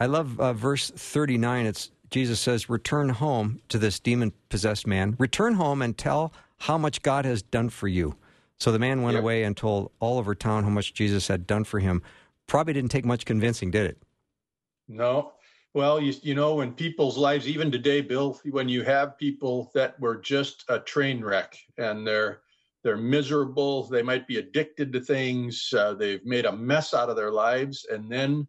I 0.00 0.06
love 0.06 0.38
uh, 0.40 0.52
verse 0.52 0.90
39. 0.90 1.66
It's 1.66 1.90
Jesus 2.10 2.40
says, 2.40 2.68
Return 2.68 3.08
home 3.08 3.60
to 3.68 3.78
this 3.78 3.98
demon 4.00 4.32
possessed 4.48 4.86
man. 4.86 5.16
Return 5.18 5.54
home 5.54 5.80
and 5.80 5.96
tell 5.96 6.32
how 6.58 6.76
much 6.76 7.02
God 7.02 7.24
has 7.24 7.42
done 7.42 7.70
for 7.70 7.88
you. 7.88 8.16
So 8.58 8.70
the 8.70 8.78
man 8.78 9.02
went 9.02 9.14
Yep. 9.14 9.22
away 9.22 9.44
and 9.44 9.56
told 9.56 9.90
all 9.98 10.18
over 10.18 10.34
town 10.34 10.64
how 10.64 10.70
much 10.70 10.92
Jesus 10.92 11.28
had 11.28 11.46
done 11.46 11.64
for 11.64 11.80
him. 11.80 12.02
Probably 12.46 12.72
didn't 12.74 12.90
take 12.90 13.04
much 13.04 13.24
convincing, 13.24 13.70
did 13.70 13.86
it? 13.86 14.02
No. 14.88 15.32
Well, 15.74 16.00
you, 16.00 16.12
you 16.22 16.34
know, 16.34 16.60
in 16.60 16.74
people's 16.74 17.16
lives, 17.16 17.48
even 17.48 17.70
today, 17.70 18.02
Bill, 18.02 18.38
when 18.50 18.68
you 18.68 18.82
have 18.82 19.16
people 19.16 19.70
that 19.74 19.98
were 19.98 20.16
just 20.16 20.64
a 20.68 20.78
train 20.78 21.24
wreck 21.24 21.56
and 21.78 22.06
they're 22.06 22.40
they're 22.84 22.96
miserable, 22.96 23.84
they 23.84 24.02
might 24.02 24.26
be 24.26 24.38
addicted 24.38 24.92
to 24.92 25.00
things, 25.00 25.72
uh, 25.72 25.94
they've 25.94 26.24
made 26.26 26.46
a 26.46 26.56
mess 26.56 26.94
out 26.94 27.08
of 27.08 27.14
their 27.14 27.30
lives, 27.30 27.86
and 27.90 28.10
then 28.10 28.46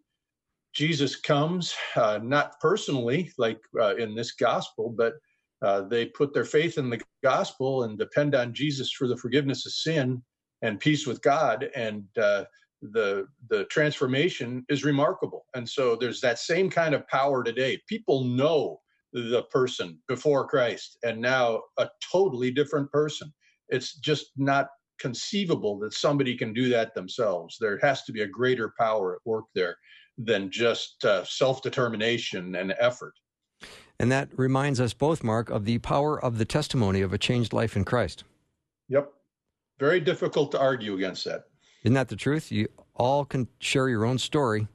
Jesus 0.74 1.16
comes, 1.16 1.76
uh, 1.96 2.20
not 2.22 2.60
personally, 2.60 3.32
like 3.38 3.60
uh, 3.80 3.96
in 3.96 4.16
this 4.16 4.32
gospel, 4.32 4.90
but 4.90 5.14
uh, 5.62 5.82
they 5.82 6.08
put 6.08 6.34
their 6.34 6.46
faith 6.46 6.80
in 6.80 6.90
the 6.90 7.00
gospel 7.24 7.84
and 7.84 7.98
depend 8.00 8.34
on 8.34 8.56
Jesus 8.56 8.92
for 8.92 9.08
the 9.08 9.16
forgiveness 9.16 9.68
of 9.68 9.72
sin 9.72 10.22
and 10.64 10.80
peace 10.80 11.06
with 11.06 11.22
God, 11.22 11.70
and 11.76 12.06
uh, 12.18 12.46
the 12.92 13.28
the 13.50 13.66
transformation 13.66 14.66
is 14.70 14.84
remarkable. 14.84 15.46
And 15.56 15.68
so 15.68 15.96
there's 15.96 16.22
that 16.22 16.40
same 16.40 16.70
kind 16.70 16.94
of 16.94 17.08
power 17.08 17.44
today. 17.44 17.80
People 17.88 18.26
know 18.26 18.80
the 19.14 19.44
person 19.52 20.00
before 20.08 20.48
Christ, 20.48 20.98
and 21.04 21.22
now 21.22 21.62
a 21.78 21.88
totally 22.12 22.52
different 22.52 22.92
person. 22.92 23.32
It's 23.70 23.96
just 24.00 24.32
not 24.38 24.68
conceivable 25.00 25.80
that 25.80 25.94
somebody 25.94 26.36
can 26.36 26.54
do 26.54 26.70
that 26.70 26.94
themselves. 26.94 27.58
There 27.60 27.80
has 27.80 28.04
to 28.04 28.12
be 28.12 28.22
a 28.22 28.28
greater 28.28 28.74
power 28.80 29.16
at 29.16 29.22
work 29.26 29.46
there 29.56 29.78
than 30.18 30.52
just 30.52 31.04
uh, 31.06 31.24
self 31.24 31.62
determination 31.62 32.56
and 32.56 32.74
effort. 32.80 33.14
And 34.00 34.12
that 34.12 34.30
reminds 34.38 34.82
us 34.82 34.94
both, 34.94 35.24
Mark, 35.24 35.50
of 35.50 35.66
the 35.66 35.78
power 35.78 36.22
of 36.22 36.38
the 36.38 36.46
testimony 36.46 37.02
of 37.02 37.14
a 37.14 37.18
changed 37.18 37.54
life 37.54 37.76
in 37.76 37.86
Christ. 37.86 38.24
Yep. 38.90 39.12
Very 39.80 40.00
difficult 40.00 40.52
to 40.52 40.60
argue 40.60 40.96
against 40.96 41.26
that. 41.26 41.44
Isn't 41.84 41.94
that 41.96 42.08
the 42.08 42.16
truth? 42.16 42.52
You 42.52 42.68
all 42.96 43.26
can 43.26 43.48
share 43.60 43.90
your 43.90 44.06
own 44.06 44.18
story. 44.18 44.68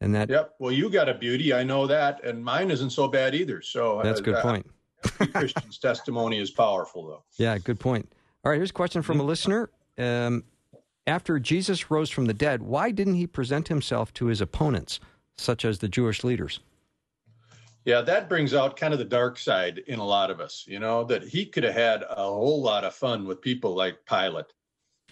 And 0.00 0.14
that. 0.14 0.28
Yep. 0.28 0.54
Well, 0.58 0.72
you 0.72 0.90
got 0.90 1.08
a 1.08 1.14
beauty. 1.14 1.54
I 1.54 1.62
know 1.62 1.86
that. 1.86 2.22
And 2.22 2.44
mine 2.44 2.70
isn't 2.70 2.90
so 2.90 3.08
bad 3.08 3.34
either. 3.34 3.62
So 3.62 4.00
that's 4.02 4.20
a 4.20 4.22
good 4.22 4.34
uh, 4.34 4.42
point. 4.42 4.66
Christian's 5.34 5.78
testimony 5.78 6.38
is 6.38 6.50
powerful, 6.50 7.06
though. 7.06 7.22
Yeah, 7.38 7.56
good 7.58 7.80
point. 7.80 8.10
All 8.44 8.50
right, 8.50 8.56
here's 8.56 8.70
a 8.70 8.74
question 8.74 9.02
from 9.02 9.18
a 9.18 9.20
mm-hmm. 9.20 9.28
listener. 9.28 9.70
Um, 9.98 10.44
after 11.06 11.38
Jesus 11.38 11.90
rose 11.90 12.10
from 12.10 12.26
the 12.26 12.34
dead, 12.34 12.62
why 12.62 12.90
didn't 12.90 13.14
he 13.14 13.26
present 13.26 13.68
himself 13.68 14.12
to 14.14 14.26
his 14.26 14.40
opponents, 14.40 15.00
such 15.38 15.64
as 15.64 15.78
the 15.78 15.88
Jewish 15.88 16.24
leaders? 16.24 16.60
Yeah, 17.84 18.00
that 18.00 18.28
brings 18.28 18.52
out 18.52 18.76
kind 18.76 18.92
of 18.92 18.98
the 18.98 19.04
dark 19.04 19.38
side 19.38 19.78
in 19.86 20.00
a 20.00 20.04
lot 20.04 20.30
of 20.30 20.40
us, 20.40 20.64
you 20.66 20.80
know, 20.80 21.04
that 21.04 21.22
he 21.22 21.46
could 21.46 21.62
have 21.62 21.74
had 21.74 22.02
a 22.02 22.24
whole 22.24 22.60
lot 22.60 22.82
of 22.82 22.94
fun 22.94 23.24
with 23.24 23.40
people 23.40 23.76
like 23.76 24.04
Pilate 24.06 24.46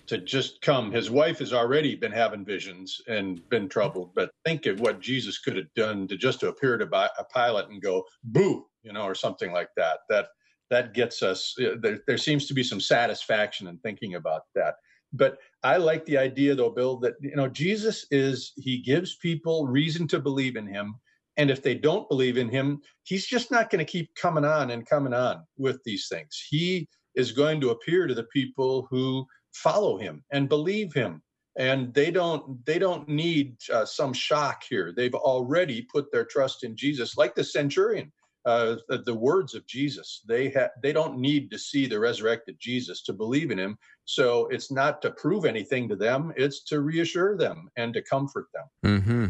to 0.06 0.18
just 0.18 0.60
come. 0.62 0.92
His 0.92 1.10
wife 1.10 1.38
has 1.38 1.52
already 1.52 1.94
been 1.94 2.12
having 2.12 2.44
visions 2.44 3.00
and 3.08 3.46
been 3.48 3.68
troubled, 3.68 4.12
but 4.14 4.30
think 4.44 4.66
of 4.66 4.80
what 4.80 5.00
Jesus 5.00 5.38
could 5.38 5.56
have 5.56 5.72
done 5.74 6.08
to 6.08 6.16
just 6.16 6.40
to 6.40 6.48
appear 6.48 6.76
to 6.78 6.84
a 6.84 7.24
Pilate 7.34 7.68
and 7.68 7.82
go, 7.82 8.04
boo, 8.24 8.66
you 8.82 8.92
know, 8.92 9.04
or 9.04 9.14
something 9.14 9.52
like 9.52 9.70
that. 9.76 10.00
That 10.08 10.28
that 10.70 10.94
gets 10.94 11.22
us, 11.22 11.54
there, 11.80 12.00
there 12.06 12.18
seems 12.18 12.46
to 12.46 12.54
be 12.54 12.64
some 12.64 12.80
satisfaction 12.80 13.68
in 13.68 13.78
thinking 13.78 14.14
about 14.14 14.42
that. 14.54 14.74
But 15.12 15.36
I 15.62 15.76
like 15.76 16.04
the 16.06 16.18
idea, 16.18 16.54
though, 16.54 16.70
Bill, 16.70 16.96
that, 17.00 17.14
you 17.20 17.36
know, 17.36 17.48
Jesus 17.48 18.06
is, 18.10 18.52
he 18.56 18.78
gives 18.78 19.16
people 19.16 19.66
reason 19.66 20.08
to 20.08 20.18
believe 20.18 20.56
in 20.56 20.66
him 20.66 20.94
and 21.36 21.50
if 21.50 21.62
they 21.62 21.74
don't 21.74 22.08
believe 22.08 22.36
in 22.36 22.48
him, 22.48 22.80
he's 23.02 23.26
just 23.26 23.50
not 23.50 23.70
going 23.70 23.84
to 23.84 23.90
keep 23.90 24.14
coming 24.14 24.44
on 24.44 24.70
and 24.70 24.86
coming 24.86 25.12
on 25.12 25.44
with 25.56 25.82
these 25.84 26.08
things. 26.08 26.44
He 26.48 26.88
is 27.14 27.32
going 27.32 27.60
to 27.60 27.70
appear 27.70 28.06
to 28.06 28.14
the 28.14 28.24
people 28.24 28.86
who 28.90 29.26
follow 29.54 29.96
him 29.96 30.22
and 30.30 30.48
believe 30.48 30.92
him 30.92 31.22
and 31.56 31.94
they 31.94 32.10
don't 32.10 32.64
they 32.66 32.78
don't 32.78 33.08
need 33.08 33.56
uh, 33.72 33.84
some 33.84 34.12
shock 34.12 34.62
here 34.68 34.92
they've 34.96 35.14
already 35.14 35.82
put 35.82 36.10
their 36.10 36.24
trust 36.24 36.64
in 36.64 36.76
jesus 36.76 37.16
like 37.16 37.34
the 37.34 37.44
centurion 37.44 38.12
uh, 38.46 38.76
the, 38.88 38.98
the, 38.98 39.14
words 39.14 39.54
of 39.54 39.66
jesus 39.66 40.22
they 40.26 40.48
have 40.50 40.70
they 40.82 40.92
don't 40.92 41.18
need 41.18 41.50
to 41.50 41.58
see 41.58 41.86
the 41.86 41.98
resurrected 41.98 42.56
jesus 42.58 43.02
to 43.02 43.12
believe 43.12 43.50
in 43.50 43.58
him 43.58 43.78
so 44.04 44.46
it's 44.48 44.70
not 44.70 45.00
to 45.00 45.10
prove 45.12 45.44
anything 45.44 45.88
to 45.88 45.96
them 45.96 46.32
it's 46.36 46.64
to 46.64 46.80
reassure 46.80 47.36
them 47.36 47.68
and 47.76 47.94
to 47.94 48.02
comfort 48.02 48.48
them 48.52 49.00
mm-hmm. 49.00 49.26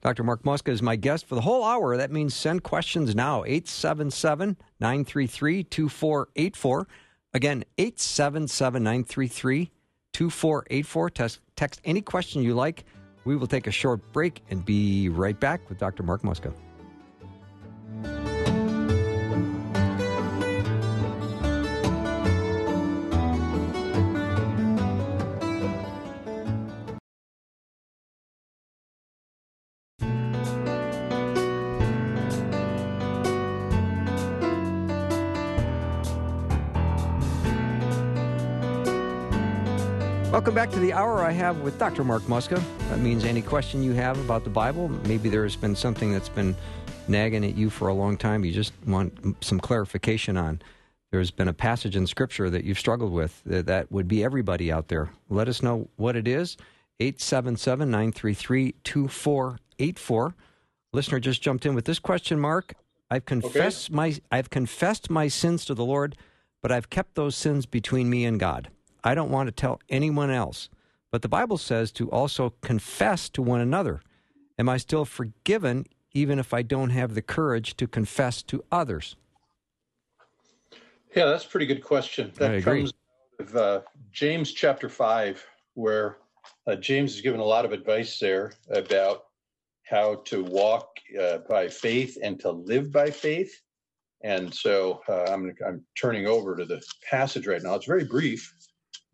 Dr. 0.00 0.22
Mark 0.22 0.42
Muska 0.44 0.68
is 0.68 0.82
my 0.82 0.96
guest 0.96 1.26
for 1.26 1.34
the 1.34 1.40
whole 1.42 1.64
hour. 1.64 1.96
That 1.96 2.10
means 2.10 2.34
send 2.34 2.62
questions 2.62 3.14
now, 3.14 3.44
877 3.44 4.56
933 4.80 5.64
2484. 5.64 6.88
Again, 7.34 7.64
877 7.78 8.82
933 8.82 9.70
2484. 10.12 11.10
Text 11.56 11.80
any 11.84 12.00
question 12.00 12.42
you 12.42 12.54
like. 12.54 12.84
We 13.24 13.36
will 13.36 13.46
take 13.46 13.66
a 13.66 13.72
short 13.72 14.00
break 14.12 14.42
and 14.50 14.64
be 14.64 15.08
right 15.08 15.38
back 15.38 15.68
with 15.68 15.78
Dr. 15.78 16.04
Mark 16.04 16.22
Muska. 16.22 16.54
Welcome 40.34 40.56
back 40.56 40.72
to 40.72 40.80
the 40.80 40.92
hour 40.92 41.22
I 41.22 41.30
have 41.30 41.60
with 41.60 41.78
Dr. 41.78 42.02
Mark 42.02 42.24
Muska. 42.24 42.60
That 42.88 42.98
means 42.98 43.24
any 43.24 43.40
question 43.40 43.84
you 43.84 43.92
have 43.92 44.18
about 44.18 44.42
the 44.42 44.50
Bible, 44.50 44.88
maybe 45.06 45.28
there's 45.28 45.54
been 45.54 45.76
something 45.76 46.12
that's 46.12 46.28
been 46.28 46.56
nagging 47.06 47.44
at 47.44 47.56
you 47.56 47.70
for 47.70 47.86
a 47.86 47.94
long 47.94 48.16
time, 48.16 48.44
you 48.44 48.50
just 48.50 48.72
want 48.84 49.36
some 49.44 49.60
clarification 49.60 50.36
on. 50.36 50.60
There's 51.12 51.30
been 51.30 51.46
a 51.46 51.52
passage 51.52 51.94
in 51.94 52.08
Scripture 52.08 52.50
that 52.50 52.64
you've 52.64 52.80
struggled 52.80 53.12
with 53.12 53.40
that, 53.46 53.66
that 53.66 53.92
would 53.92 54.08
be 54.08 54.24
everybody 54.24 54.72
out 54.72 54.88
there. 54.88 55.08
Let 55.30 55.46
us 55.46 55.62
know 55.62 55.88
what 55.94 56.16
it 56.16 56.26
is. 56.26 56.56
877 56.98 57.88
933 57.88 58.74
2484. 58.82 60.34
Listener 60.92 61.20
just 61.20 61.42
jumped 61.42 61.64
in 61.64 61.76
with 61.76 61.84
this 61.84 62.00
question, 62.00 62.40
Mark. 62.40 62.74
I've 63.08 63.24
confessed 63.24 63.90
okay. 63.90 63.94
my 63.94 64.16
I've 64.32 64.50
confessed 64.50 65.10
my 65.10 65.28
sins 65.28 65.64
to 65.66 65.74
the 65.74 65.84
Lord, 65.84 66.16
but 66.60 66.72
I've 66.72 66.90
kept 66.90 67.14
those 67.14 67.36
sins 67.36 67.66
between 67.66 68.10
me 68.10 68.24
and 68.24 68.40
God. 68.40 68.68
I 69.04 69.14
don't 69.14 69.30
want 69.30 69.46
to 69.48 69.52
tell 69.52 69.80
anyone 69.88 70.30
else. 70.30 70.70
But 71.12 71.22
the 71.22 71.28
Bible 71.28 71.58
says 71.58 71.92
to 71.92 72.10
also 72.10 72.54
confess 72.62 73.28
to 73.30 73.42
one 73.42 73.60
another. 73.60 74.00
Am 74.58 74.68
I 74.68 74.78
still 74.78 75.04
forgiven 75.04 75.86
even 76.12 76.38
if 76.38 76.54
I 76.54 76.62
don't 76.62 76.90
have 76.90 77.14
the 77.14 77.22
courage 77.22 77.76
to 77.76 77.86
confess 77.86 78.42
to 78.44 78.64
others? 78.72 79.16
Yeah, 81.14 81.26
that's 81.26 81.44
a 81.44 81.48
pretty 81.48 81.66
good 81.66 81.82
question. 81.82 82.32
That 82.36 82.62
comes 82.62 82.92
out 83.40 83.46
of 83.46 83.56
uh, 83.56 83.80
James 84.10 84.52
chapter 84.52 84.88
5, 84.88 85.44
where 85.74 86.18
uh, 86.66 86.76
James 86.76 87.14
is 87.14 87.20
given 87.20 87.40
a 87.40 87.44
lot 87.44 87.64
of 87.64 87.72
advice 87.72 88.18
there 88.18 88.52
about 88.70 89.24
how 89.82 90.16
to 90.24 90.42
walk 90.42 90.88
uh, 91.20 91.38
by 91.48 91.68
faith 91.68 92.16
and 92.22 92.40
to 92.40 92.50
live 92.50 92.90
by 92.90 93.10
faith. 93.10 93.60
And 94.22 94.52
so 94.52 95.02
uh, 95.08 95.24
I'm, 95.24 95.54
I'm 95.66 95.84
turning 96.00 96.26
over 96.26 96.56
to 96.56 96.64
the 96.64 96.82
passage 97.08 97.46
right 97.46 97.62
now. 97.62 97.74
It's 97.74 97.86
very 97.86 98.04
brief, 98.04 98.53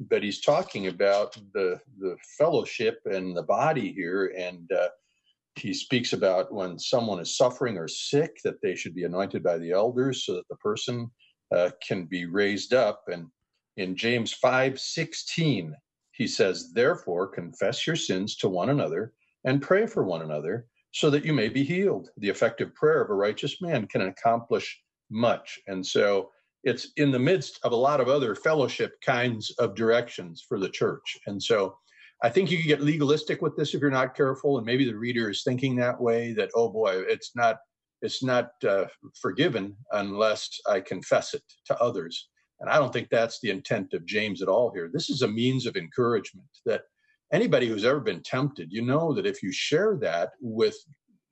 but 0.08 0.22
he's 0.22 0.40
talking 0.40 0.86
about 0.86 1.36
the 1.52 1.78
the 1.98 2.16
fellowship 2.38 3.00
and 3.04 3.36
the 3.36 3.42
body 3.42 3.92
here, 3.92 4.34
and 4.36 4.70
uh, 4.72 4.88
he 5.56 5.74
speaks 5.74 6.12
about 6.12 6.52
when 6.52 6.78
someone 6.78 7.20
is 7.20 7.36
suffering 7.36 7.76
or 7.76 7.88
sick 7.88 8.38
that 8.44 8.60
they 8.62 8.74
should 8.74 8.94
be 8.94 9.04
anointed 9.04 9.42
by 9.42 9.58
the 9.58 9.72
elders 9.72 10.24
so 10.24 10.34
that 10.34 10.48
the 10.48 10.56
person 10.56 11.10
uh, 11.54 11.70
can 11.86 12.06
be 12.06 12.24
raised 12.24 12.72
up. 12.72 13.02
And 13.12 13.26
in 13.76 13.94
James 13.94 14.32
five 14.32 14.80
sixteen, 14.80 15.74
he 16.12 16.26
says, 16.26 16.72
"Therefore, 16.72 17.26
confess 17.28 17.86
your 17.86 17.96
sins 17.96 18.36
to 18.36 18.48
one 18.48 18.70
another 18.70 19.12
and 19.44 19.62
pray 19.62 19.86
for 19.86 20.04
one 20.04 20.22
another." 20.22 20.66
So 20.92 21.08
that 21.10 21.24
you 21.24 21.32
may 21.32 21.48
be 21.48 21.62
healed. 21.62 22.08
The 22.16 22.30
effective 22.30 22.74
prayer 22.74 23.00
of 23.00 23.10
a 23.10 23.14
righteous 23.14 23.62
man 23.62 23.86
can 23.86 24.00
accomplish 24.00 24.80
much. 25.08 25.60
And 25.68 25.86
so 25.86 26.32
it's 26.64 26.88
in 26.96 27.10
the 27.10 27.18
midst 27.18 27.58
of 27.62 27.72
a 27.72 27.76
lot 27.76 28.00
of 28.00 28.08
other 28.08 28.34
fellowship 28.34 28.92
kinds 29.04 29.50
of 29.58 29.74
directions 29.74 30.44
for 30.46 30.58
the 30.58 30.68
church. 30.68 31.18
And 31.26 31.42
so 31.42 31.76
I 32.22 32.28
think 32.28 32.50
you 32.50 32.58
can 32.58 32.66
get 32.66 32.82
legalistic 32.82 33.40
with 33.40 33.56
this 33.56 33.74
if 33.74 33.80
you're 33.80 33.90
not 33.90 34.14
careful, 34.14 34.58
and 34.58 34.66
maybe 34.66 34.84
the 34.84 34.96
reader 34.96 35.30
is 35.30 35.42
thinking 35.42 35.76
that 35.76 36.00
way 36.00 36.34
that 36.34 36.50
oh 36.54 36.68
boy, 36.68 37.02
it's 37.08 37.32
not 37.34 37.58
it's 38.02 38.22
not 38.22 38.50
uh, 38.66 38.86
forgiven 39.20 39.76
unless 39.92 40.48
I 40.66 40.80
confess 40.80 41.34
it 41.34 41.42
to 41.66 41.78
others. 41.80 42.28
And 42.60 42.68
I 42.68 42.78
don't 42.78 42.92
think 42.92 43.08
that's 43.10 43.40
the 43.40 43.50
intent 43.50 43.94
of 43.94 44.06
James 44.06 44.42
at 44.42 44.48
all 44.48 44.70
here. 44.74 44.90
This 44.92 45.08
is 45.08 45.22
a 45.22 45.28
means 45.28 45.66
of 45.66 45.76
encouragement 45.76 46.48
that 46.66 46.82
anybody 47.32 47.68
who's 47.68 47.84
ever 47.86 48.00
been 48.00 48.22
tempted, 48.22 48.70
you 48.70 48.82
know 48.82 49.14
that 49.14 49.26
if 49.26 49.42
you 49.42 49.50
share 49.50 49.96
that 50.02 50.30
with 50.42 50.76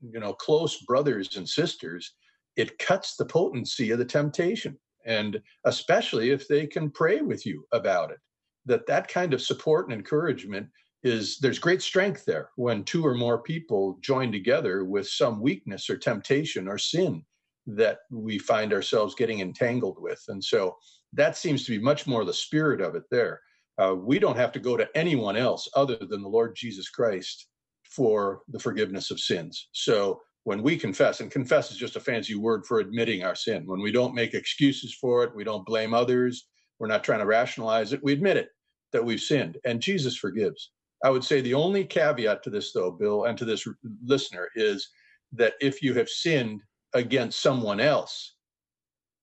you 0.01 0.21
know 0.21 0.33
close 0.33 0.79
brothers 0.87 1.37
and 1.37 1.47
sisters, 1.47 2.15
it 2.57 2.79
cuts 2.79 3.17
the 3.17 3.27
potency 3.27 3.91
of 3.91 3.99
the 3.99 4.07
temptation 4.07 4.79
and 5.09 5.41
especially 5.65 6.31
if 6.31 6.47
they 6.47 6.67
can 6.67 6.91
pray 6.91 7.23
with 7.23 7.45
you 7.45 7.67
about 7.73 8.13
it. 8.13 8.19
That 8.67 8.87
that 8.87 9.09
kind 9.09 9.35
of 9.35 9.43
support 9.43 9.89
and 9.89 9.95
encouragement 9.95 10.69
is 11.03 11.39
there's 11.39 11.59
great 11.59 11.81
strength 11.83 12.25
there 12.25 12.51
when 12.57 12.85
two 12.85 13.05
or 13.05 13.15
more 13.15 13.43
people 13.43 13.99
join 14.01 14.31
together 14.31 14.85
with 14.85 15.09
some 15.09 15.41
weakness 15.41 15.89
or 15.89 15.97
temptation 15.97 16.69
or 16.69 16.77
sin 16.77 17.25
that 17.67 18.01
we 18.11 18.39
find 18.39 18.73
ourselves 18.73 19.15
getting 19.15 19.41
entangled 19.41 19.97
with. 20.01 20.23
And 20.29 20.43
so 20.43 20.77
that 21.15 21.37
seems 21.37 21.65
to 21.65 21.71
be 21.71 21.79
much 21.79 22.07
more 22.07 22.25
the 22.25 22.33
spirit 22.33 22.81
of 22.81 22.95
it 22.95 23.05
there. 23.11 23.41
Uh, 23.79 23.95
we 23.95 24.19
don't 24.19 24.37
have 24.37 24.53
to 24.53 24.61
go 24.61 24.77
to 24.77 24.89
anyone 24.95 25.37
else 25.37 25.69
other 25.75 25.97
than 25.97 26.21
the 26.21 26.29
lord 26.29 26.57
jesus 26.57 26.89
christ 26.89 27.47
for 27.89 28.43
the 28.49 28.59
forgiveness 28.59 29.11
of 29.11 29.21
sins. 29.21 29.69
So 29.73 30.21
when 30.45 30.63
we 30.63 30.77
confess, 30.77 31.21
and 31.21 31.31
confess 31.31 31.71
is 31.71 31.77
just 31.77 31.97
a 31.97 32.01
fancy 32.01 32.35
word 32.35 32.65
for 32.67 32.81
admitting 32.81 33.23
our 33.23 33.35
sin, 33.35 33.65
when 33.67 33.81
we 33.81 33.93
don't 33.93 34.15
make 34.15 34.35
excuses 34.35 34.95
for 34.95 35.25
it, 35.25 35.35
we 35.35 35.45
don't 35.45 35.67
blame 35.67 35.93
others, 35.93 36.47
we're 36.79 36.87
not 36.87 37.05
trying 37.05 37.19
to 37.19 37.27
rationalize 37.27 37.93
it, 37.93 38.03
we 38.03 38.13
admit 38.13 38.37
it 38.37 38.49
that 38.93 39.05
we've 39.05 39.21
sinned, 39.21 39.59
and 39.65 39.81
Jesus 39.81 40.17
forgives. 40.17 40.71
I 41.05 41.11
would 41.11 41.25
say 41.25 41.41
the 41.41 41.55
only 41.55 41.85
caveat 41.85 42.43
to 42.43 42.51
this, 42.51 42.73
though, 42.73 42.91
Bill, 42.91 43.25
and 43.25 43.37
to 43.39 43.45
this 43.45 43.67
listener, 44.05 44.49
is 44.57 44.89
that 45.33 45.55
if 45.61 45.83
you 45.83 45.95
have 45.95 46.09
sinned 46.09 46.63
against 46.95 47.41
someone 47.41 47.81
else, 47.81 48.35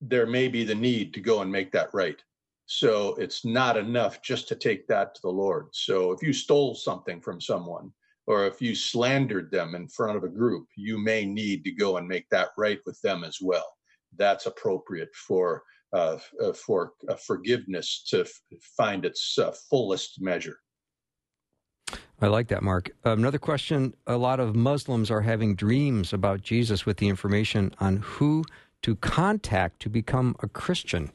there 0.01 0.27
may 0.27 0.47
be 0.47 0.63
the 0.63 0.75
need 0.75 1.13
to 1.13 1.19
go 1.19 1.41
and 1.41 1.51
make 1.51 1.71
that 1.71 1.89
right. 1.93 2.21
So 2.67 3.15
it's 3.15 3.45
not 3.45 3.77
enough 3.77 4.21
just 4.21 4.47
to 4.49 4.55
take 4.55 4.87
that 4.87 5.15
to 5.15 5.21
the 5.23 5.29
Lord. 5.29 5.67
So 5.71 6.11
if 6.11 6.21
you 6.21 6.33
stole 6.33 6.75
something 6.75 7.21
from 7.21 7.41
someone, 7.41 7.91
or 8.27 8.45
if 8.45 8.61
you 8.61 8.75
slandered 8.75 9.51
them 9.51 9.75
in 9.75 9.87
front 9.87 10.17
of 10.17 10.23
a 10.23 10.29
group, 10.29 10.67
you 10.75 10.97
may 10.97 11.25
need 11.25 11.63
to 11.63 11.71
go 11.71 11.97
and 11.97 12.07
make 12.07 12.27
that 12.29 12.49
right 12.57 12.79
with 12.85 12.99
them 13.01 13.23
as 13.23 13.37
well. 13.41 13.67
That's 14.17 14.45
appropriate 14.45 15.13
for 15.13 15.63
uh, 15.93 16.17
uh, 16.43 16.51
for 16.51 16.91
uh, 17.07 17.15
forgiveness 17.15 18.03
to 18.09 18.21
f- 18.21 18.31
find 18.75 19.05
its 19.05 19.37
uh, 19.37 19.53
fullest 19.69 20.21
measure. 20.21 20.57
I 22.21 22.27
like 22.27 22.47
that, 22.49 22.63
Mark. 22.63 22.89
Another 23.03 23.37
question 23.37 23.93
a 24.07 24.17
lot 24.17 24.39
of 24.39 24.55
Muslims 24.55 25.09
are 25.11 25.21
having 25.21 25.55
dreams 25.55 26.11
about 26.11 26.41
Jesus 26.41 26.85
with 26.85 26.97
the 26.97 27.07
information 27.07 27.73
on 27.79 27.97
who 27.97 28.43
to 28.81 28.95
contact 28.97 29.81
to 29.83 29.89
become 29.89 30.35
a 30.41 30.47
Christian. 30.47 31.11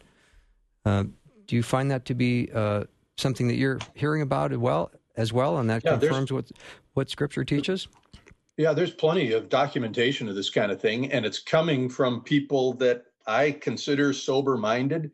Uh, 0.84 1.04
do 1.46 1.56
you 1.56 1.62
find 1.62 1.90
that 1.90 2.04
to 2.06 2.14
be 2.14 2.50
uh, 2.54 2.84
something 3.18 3.48
that 3.48 3.56
you're 3.56 3.78
hearing 3.94 4.22
about 4.22 4.52
as 4.52 4.58
well, 4.58 4.90
as 5.16 5.32
well, 5.32 5.58
and 5.58 5.68
that 5.68 5.84
yeah, 5.84 5.98
confirms 5.98 6.32
what 6.32 6.50
what 6.94 7.10
Scripture 7.10 7.44
teaches? 7.44 7.88
Yeah, 8.56 8.72
there's 8.72 8.90
plenty 8.90 9.32
of 9.32 9.48
documentation 9.48 10.28
of 10.28 10.34
this 10.34 10.50
kind 10.50 10.70
of 10.70 10.80
thing, 10.80 11.10
and 11.12 11.24
it's 11.24 11.42
coming 11.42 11.88
from 11.88 12.22
people 12.22 12.74
that 12.74 13.04
I 13.26 13.52
consider 13.52 14.12
sober 14.12 14.56
minded. 14.56 15.10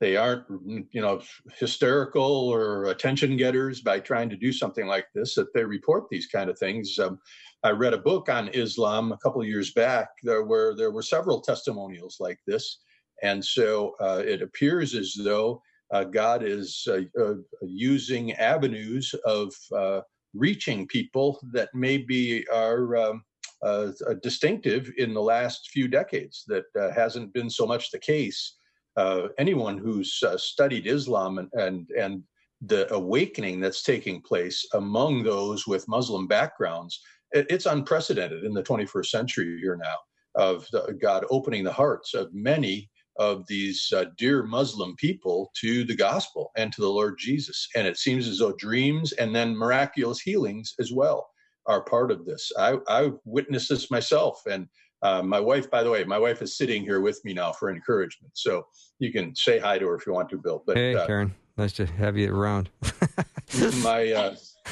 They 0.00 0.16
aren't, 0.16 0.44
you 0.66 1.00
know, 1.00 1.22
hysterical 1.58 2.22
or 2.22 2.86
attention 2.86 3.36
getters 3.36 3.80
by 3.80 4.00
trying 4.00 4.28
to 4.30 4.36
do 4.36 4.52
something 4.52 4.86
like 4.86 5.06
this. 5.14 5.34
That 5.34 5.52
they 5.52 5.64
report 5.64 6.04
these 6.10 6.26
kind 6.26 6.48
of 6.48 6.58
things. 6.58 6.98
Um, 6.98 7.18
I 7.62 7.70
read 7.70 7.94
a 7.94 7.98
book 7.98 8.28
on 8.28 8.48
Islam 8.48 9.12
a 9.12 9.18
couple 9.18 9.42
years 9.44 9.72
back 9.72 10.08
there 10.22 10.44
where 10.44 10.74
there 10.74 10.90
were 10.90 11.02
several 11.02 11.40
testimonials 11.40 12.18
like 12.20 12.38
this, 12.46 12.78
and 13.22 13.44
so 13.44 13.94
uh, 14.00 14.22
it 14.24 14.42
appears 14.42 14.94
as 14.94 15.14
though 15.14 15.62
uh, 15.92 16.04
God 16.04 16.42
is 16.42 16.86
uh, 16.90 17.00
uh, 17.20 17.34
using 17.62 18.32
avenues 18.32 19.14
of 19.24 19.54
uh, 19.74 20.00
reaching 20.36 20.86
people 20.86 21.40
that 21.52 21.70
maybe 21.74 22.46
are 22.48 22.96
um, 22.96 23.22
uh, 23.62 23.92
distinctive 24.22 24.90
in 24.98 25.14
the 25.14 25.22
last 25.22 25.70
few 25.70 25.88
decades. 25.88 26.44
That 26.46 26.64
hasn't 26.94 27.32
been 27.32 27.50
so 27.50 27.66
much 27.66 27.90
the 27.90 27.98
case. 27.98 28.56
anyone 29.38 29.78
who's 29.78 30.22
studied 30.36 30.86
Islam 30.86 31.38
and, 31.38 31.50
and 31.54 31.88
and 31.98 32.22
the 32.62 32.92
awakening 32.92 33.60
that's 33.60 33.82
taking 33.82 34.22
place 34.22 34.66
among 34.74 35.22
those 35.22 35.66
with 35.66 35.88
Muslim 35.88 36.26
backgrounds, 36.26 37.00
it, 37.32 37.46
it's 37.50 37.66
unprecedented 37.66 38.44
in 38.44 38.54
the 38.54 38.62
21st 38.62 39.06
century 39.06 39.58
here 39.60 39.76
now 39.76 39.96
of 40.34 40.66
the, 40.72 40.96
God 41.00 41.24
opening 41.30 41.64
the 41.64 41.72
hearts 41.72 42.14
of 42.14 42.32
many 42.32 42.90
of 43.18 43.46
these 43.46 43.92
uh, 43.94 44.06
dear 44.16 44.42
Muslim 44.42 44.94
people 44.96 45.50
to 45.60 45.84
the 45.84 45.96
gospel 45.96 46.50
and 46.56 46.72
to 46.72 46.80
the 46.80 46.88
Lord 46.88 47.16
Jesus. 47.18 47.68
And 47.74 47.86
it 47.86 47.96
seems 47.96 48.28
as 48.28 48.38
though 48.38 48.52
dreams 48.52 49.12
and 49.12 49.34
then 49.34 49.56
miraculous 49.56 50.20
healings 50.20 50.74
as 50.78 50.92
well 50.92 51.28
are 51.66 51.82
part 51.82 52.10
of 52.10 52.24
this. 52.24 52.52
I, 52.58 52.76
I 52.88 53.10
witnessed 53.24 53.68
this 53.68 53.90
myself. 53.90 54.42
And 54.46 54.68
uh, 55.02 55.22
my 55.22 55.40
wife, 55.40 55.70
by 55.70 55.82
the 55.82 55.90
way, 55.90 56.04
my 56.04 56.18
wife 56.18 56.42
is 56.42 56.56
sitting 56.56 56.82
here 56.82 57.00
with 57.00 57.24
me 57.24 57.34
now 57.34 57.52
for 57.52 57.70
encouragement. 57.70 58.32
So 58.34 58.66
you 58.98 59.12
can 59.12 59.34
say 59.34 59.58
hi 59.58 59.78
to 59.78 59.86
her 59.86 59.96
if 59.96 60.06
you 60.06 60.12
want 60.12 60.30
to, 60.30 60.38
Bill. 60.38 60.62
But, 60.66 60.76
hey, 60.76 60.94
uh, 60.94 61.06
Karen. 61.06 61.34
Nice 61.56 61.72
to 61.74 61.86
have 61.86 62.16
you 62.18 62.34
around. 62.34 62.68
my 63.82 64.12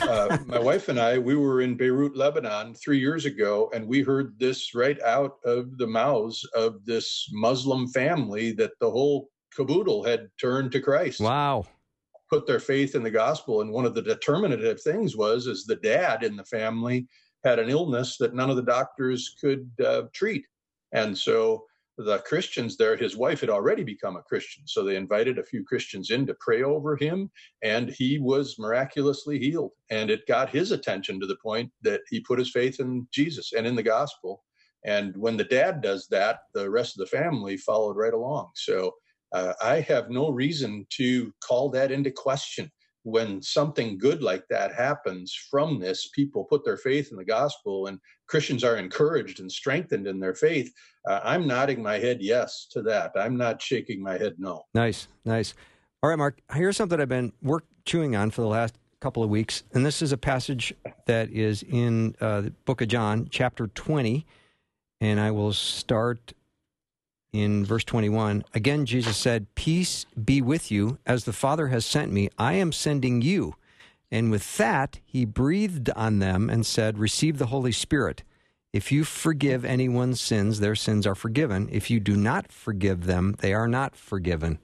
uh, 0.02 0.38
my 0.46 0.58
wife 0.58 0.88
and 0.88 0.98
I, 0.98 1.18
we 1.18 1.36
were 1.36 1.60
in 1.60 1.76
Beirut, 1.76 2.16
Lebanon, 2.16 2.74
three 2.74 2.98
years 2.98 3.24
ago, 3.24 3.70
and 3.74 3.86
we 3.86 4.02
heard 4.02 4.38
this 4.38 4.74
right 4.74 5.00
out 5.02 5.36
of 5.44 5.78
the 5.78 5.86
mouths 5.86 6.44
of 6.54 6.84
this 6.84 7.28
Muslim 7.32 7.88
family 7.88 8.52
that 8.52 8.72
the 8.80 8.90
whole 8.90 9.28
caboodle 9.54 10.04
had 10.04 10.28
turned 10.40 10.72
to 10.72 10.80
Christ. 10.80 11.20
Wow! 11.20 11.66
Put 12.30 12.46
their 12.46 12.60
faith 12.60 12.94
in 12.94 13.02
the 13.02 13.10
gospel, 13.10 13.60
and 13.60 13.70
one 13.70 13.84
of 13.84 13.94
the 13.94 14.02
determinative 14.02 14.80
things 14.80 15.16
was, 15.16 15.46
is 15.46 15.64
the 15.64 15.76
dad 15.76 16.24
in 16.24 16.36
the 16.36 16.44
family 16.44 17.06
had 17.44 17.58
an 17.58 17.68
illness 17.68 18.16
that 18.16 18.34
none 18.34 18.50
of 18.50 18.56
the 18.56 18.62
doctors 18.62 19.36
could 19.40 19.70
uh, 19.84 20.02
treat, 20.12 20.44
and 20.92 21.16
so 21.16 21.64
the 21.96 22.18
Christians 22.20 22.76
there, 22.76 22.96
his 22.96 23.16
wife 23.16 23.40
had 23.40 23.50
already 23.50 23.84
become 23.84 24.16
a 24.16 24.22
Christian. 24.22 24.64
So 24.66 24.82
they 24.82 24.96
invited 24.96 25.38
a 25.38 25.44
few 25.44 25.64
Christians 25.64 26.10
in 26.10 26.26
to 26.26 26.36
pray 26.40 26.62
over 26.62 26.96
him, 26.96 27.30
and 27.62 27.90
he 27.90 28.18
was 28.18 28.58
miraculously 28.58 29.38
healed. 29.38 29.72
And 29.90 30.10
it 30.10 30.26
got 30.26 30.50
his 30.50 30.72
attention 30.72 31.20
to 31.20 31.26
the 31.26 31.36
point 31.36 31.70
that 31.82 32.00
he 32.10 32.20
put 32.20 32.38
his 32.38 32.50
faith 32.50 32.80
in 32.80 33.06
Jesus 33.12 33.52
and 33.52 33.66
in 33.66 33.76
the 33.76 33.82
gospel. 33.82 34.42
And 34.84 35.16
when 35.16 35.36
the 35.36 35.44
dad 35.44 35.80
does 35.80 36.06
that, 36.10 36.40
the 36.52 36.68
rest 36.68 36.98
of 36.98 37.00
the 37.00 37.16
family 37.16 37.56
followed 37.56 37.96
right 37.96 38.12
along. 38.12 38.50
So 38.54 38.92
uh, 39.32 39.54
I 39.62 39.80
have 39.80 40.10
no 40.10 40.30
reason 40.30 40.86
to 40.96 41.32
call 41.42 41.70
that 41.70 41.90
into 41.90 42.10
question 42.10 42.70
when 43.04 43.40
something 43.40 43.98
good 43.98 44.22
like 44.22 44.48
that 44.48 44.74
happens 44.74 45.34
from 45.50 45.78
this, 45.78 46.08
people 46.14 46.44
put 46.44 46.64
their 46.64 46.78
faith 46.78 47.10
in 47.10 47.16
the 47.16 47.24
gospel 47.24 47.86
and 47.86 48.00
Christians 48.26 48.64
are 48.64 48.76
encouraged 48.76 49.40
and 49.40 49.52
strengthened 49.52 50.06
in 50.06 50.18
their 50.18 50.34
faith. 50.34 50.72
Uh, 51.06 51.20
I'm 51.22 51.46
nodding 51.46 51.82
my 51.82 51.98
head 51.98 52.22
yes 52.22 52.66
to 52.72 52.82
that. 52.82 53.12
I'm 53.14 53.36
not 53.36 53.60
shaking 53.60 54.02
my 54.02 54.16
head 54.16 54.34
no. 54.38 54.64
Nice, 54.74 55.08
nice. 55.24 55.54
All 56.02 56.08
right, 56.10 56.18
Mark, 56.18 56.40
here's 56.54 56.76
something 56.76 56.98
I've 56.98 57.08
been 57.08 57.32
work 57.42 57.64
chewing 57.84 58.16
on 58.16 58.30
for 58.30 58.40
the 58.40 58.48
last 58.48 58.74
couple 59.00 59.22
of 59.22 59.28
weeks. 59.28 59.64
And 59.74 59.84
this 59.84 60.00
is 60.00 60.12
a 60.12 60.16
passage 60.16 60.72
that 61.04 61.30
is 61.30 61.62
in 61.62 62.16
uh, 62.22 62.40
the 62.40 62.50
book 62.64 62.80
of 62.80 62.88
John, 62.88 63.28
chapter 63.30 63.66
20. 63.66 64.26
And 65.02 65.20
I 65.20 65.30
will 65.30 65.52
start 65.52 66.32
in 67.34 67.64
verse 67.64 67.82
21. 67.82 68.44
Again, 68.54 68.86
Jesus 68.86 69.16
said, 69.16 69.52
Peace 69.56 70.06
be 70.24 70.40
with 70.40 70.70
you. 70.70 70.98
As 71.04 71.24
the 71.24 71.32
Father 71.32 71.66
has 71.66 71.84
sent 71.84 72.12
me, 72.12 72.30
I 72.38 72.54
am 72.54 72.70
sending 72.70 73.22
you. 73.22 73.56
And 74.10 74.30
with 74.30 74.56
that, 74.56 75.00
he 75.04 75.24
breathed 75.24 75.90
on 75.96 76.20
them 76.20 76.48
and 76.48 76.64
said, 76.64 76.96
Receive 76.96 77.38
the 77.38 77.46
Holy 77.46 77.72
Spirit. 77.72 78.22
If 78.72 78.92
you 78.92 79.02
forgive 79.02 79.64
anyone's 79.64 80.20
sins, 80.20 80.60
their 80.60 80.76
sins 80.76 81.08
are 81.08 81.16
forgiven. 81.16 81.68
If 81.72 81.90
you 81.90 81.98
do 81.98 82.16
not 82.16 82.52
forgive 82.52 83.06
them, 83.06 83.34
they 83.40 83.52
are 83.52 83.68
not 83.68 83.96
forgiven. 83.96 84.60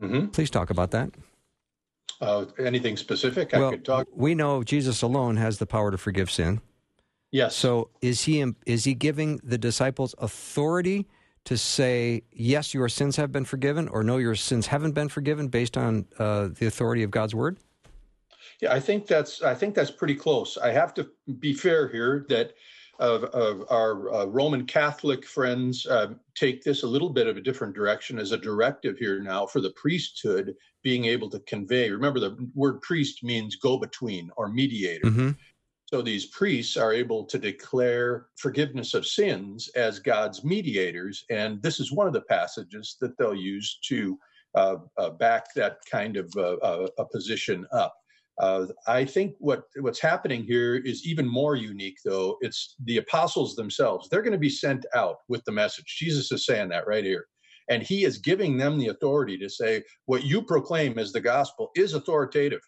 Mm-hmm. 0.00 0.28
Please 0.28 0.48
talk 0.50 0.70
about 0.70 0.90
that. 0.92 1.10
Uh, 2.18 2.46
anything 2.58 2.96
specific? 2.96 3.52
Well, 3.52 3.68
I 3.68 3.70
could 3.72 3.84
talk. 3.84 4.08
We 4.14 4.34
know 4.34 4.62
Jesus 4.62 5.02
alone 5.02 5.36
has 5.36 5.58
the 5.58 5.66
power 5.66 5.90
to 5.90 5.98
forgive 5.98 6.30
sin. 6.30 6.62
Yes. 7.32 7.56
So 7.56 7.88
is 8.00 8.22
he 8.22 8.44
is 8.66 8.84
he 8.84 8.94
giving 8.94 9.40
the 9.42 9.58
disciples 9.58 10.14
authority 10.18 11.08
to 11.44 11.56
say 11.56 12.22
yes, 12.30 12.72
your 12.72 12.88
sins 12.88 13.16
have 13.16 13.32
been 13.32 13.44
forgiven, 13.44 13.88
or 13.88 14.04
no, 14.04 14.18
your 14.18 14.36
sins 14.36 14.68
haven't 14.68 14.92
been 14.92 15.08
forgiven, 15.08 15.48
based 15.48 15.76
on 15.76 16.06
uh, 16.18 16.48
the 16.56 16.66
authority 16.66 17.02
of 17.02 17.10
God's 17.10 17.34
word? 17.34 17.58
Yeah, 18.60 18.72
I 18.72 18.78
think 18.78 19.06
that's 19.06 19.42
I 19.42 19.54
think 19.54 19.74
that's 19.74 19.90
pretty 19.90 20.14
close. 20.14 20.56
I 20.56 20.70
have 20.70 20.94
to 20.94 21.08
be 21.40 21.54
fair 21.54 21.88
here 21.88 22.26
that 22.28 22.52
of, 22.98 23.24
of 23.24 23.64
our 23.70 24.14
uh, 24.14 24.24
Roman 24.26 24.64
Catholic 24.66 25.26
friends 25.26 25.86
uh, 25.86 26.08
take 26.36 26.62
this 26.62 26.84
a 26.84 26.86
little 26.86 27.08
bit 27.08 27.26
of 27.26 27.36
a 27.36 27.40
different 27.40 27.74
direction 27.74 28.18
as 28.18 28.30
a 28.30 28.36
directive 28.36 28.96
here 28.98 29.20
now 29.20 29.46
for 29.46 29.60
the 29.60 29.70
priesthood 29.70 30.54
being 30.82 31.06
able 31.06 31.28
to 31.30 31.40
convey. 31.40 31.90
Remember, 31.90 32.20
the 32.20 32.36
word 32.54 32.80
priest 32.82 33.24
means 33.24 33.56
go 33.56 33.78
between 33.78 34.30
or 34.36 34.48
mediator. 34.48 35.06
Mm-hmm. 35.06 35.30
So 35.92 36.00
these 36.00 36.24
priests 36.24 36.78
are 36.78 36.94
able 36.94 37.24
to 37.24 37.38
declare 37.38 38.28
forgiveness 38.36 38.94
of 38.94 39.06
sins 39.06 39.68
as 39.76 39.98
God's 39.98 40.42
mediators. 40.42 41.26
And 41.28 41.62
this 41.62 41.80
is 41.80 41.92
one 41.92 42.06
of 42.06 42.14
the 42.14 42.22
passages 42.22 42.96
that 43.02 43.18
they'll 43.18 43.34
use 43.34 43.78
to 43.88 44.18
uh, 44.54 44.76
uh, 44.96 45.10
back 45.10 45.52
that 45.54 45.80
kind 45.90 46.16
of 46.16 46.32
uh, 46.34 46.54
uh 46.62 46.86
a 46.98 47.04
position 47.04 47.66
up. 47.72 47.94
Uh, 48.40 48.68
I 48.86 49.04
think 49.04 49.34
what 49.38 49.64
what's 49.80 50.00
happening 50.00 50.44
here 50.44 50.76
is 50.76 51.06
even 51.06 51.28
more 51.28 51.56
unique, 51.56 51.98
though. 52.06 52.38
It's 52.40 52.74
the 52.84 52.96
apostles 52.96 53.54
themselves. 53.54 54.08
They're 54.08 54.22
going 54.22 54.32
to 54.32 54.38
be 54.38 54.48
sent 54.48 54.86
out 54.94 55.16
with 55.28 55.44
the 55.44 55.52
message. 55.52 55.96
Jesus 55.98 56.32
is 56.32 56.46
saying 56.46 56.70
that 56.70 56.86
right 56.86 57.04
here. 57.04 57.26
And 57.68 57.82
he 57.82 58.04
is 58.04 58.16
giving 58.16 58.56
them 58.56 58.78
the 58.78 58.88
authority 58.88 59.36
to 59.36 59.48
say, 59.50 59.82
what 60.06 60.24
you 60.24 60.40
proclaim 60.40 60.98
as 60.98 61.12
the 61.12 61.20
gospel 61.20 61.70
is 61.76 61.92
authoritative. 61.92 62.62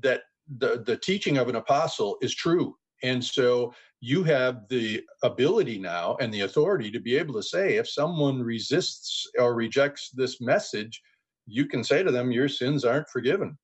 That 0.00 0.22
the, 0.56 0.82
the 0.84 0.96
teaching 0.96 1.38
of 1.38 1.48
an 1.48 1.56
apostle 1.56 2.16
is 2.22 2.34
true. 2.34 2.76
And 3.02 3.24
so 3.24 3.74
you 4.00 4.24
have 4.24 4.68
the 4.68 5.02
ability 5.22 5.78
now 5.78 6.16
and 6.20 6.32
the 6.32 6.42
authority 6.42 6.90
to 6.90 7.00
be 7.00 7.16
able 7.16 7.34
to 7.34 7.42
say, 7.42 7.76
if 7.76 7.88
someone 7.88 8.42
resists 8.42 9.26
or 9.38 9.54
rejects 9.54 10.10
this 10.10 10.40
message, 10.40 11.00
you 11.46 11.66
can 11.66 11.82
say 11.84 12.02
to 12.02 12.10
them, 12.10 12.30
Your 12.30 12.48
sins 12.48 12.84
aren't 12.84 13.08
forgiven. 13.08 13.56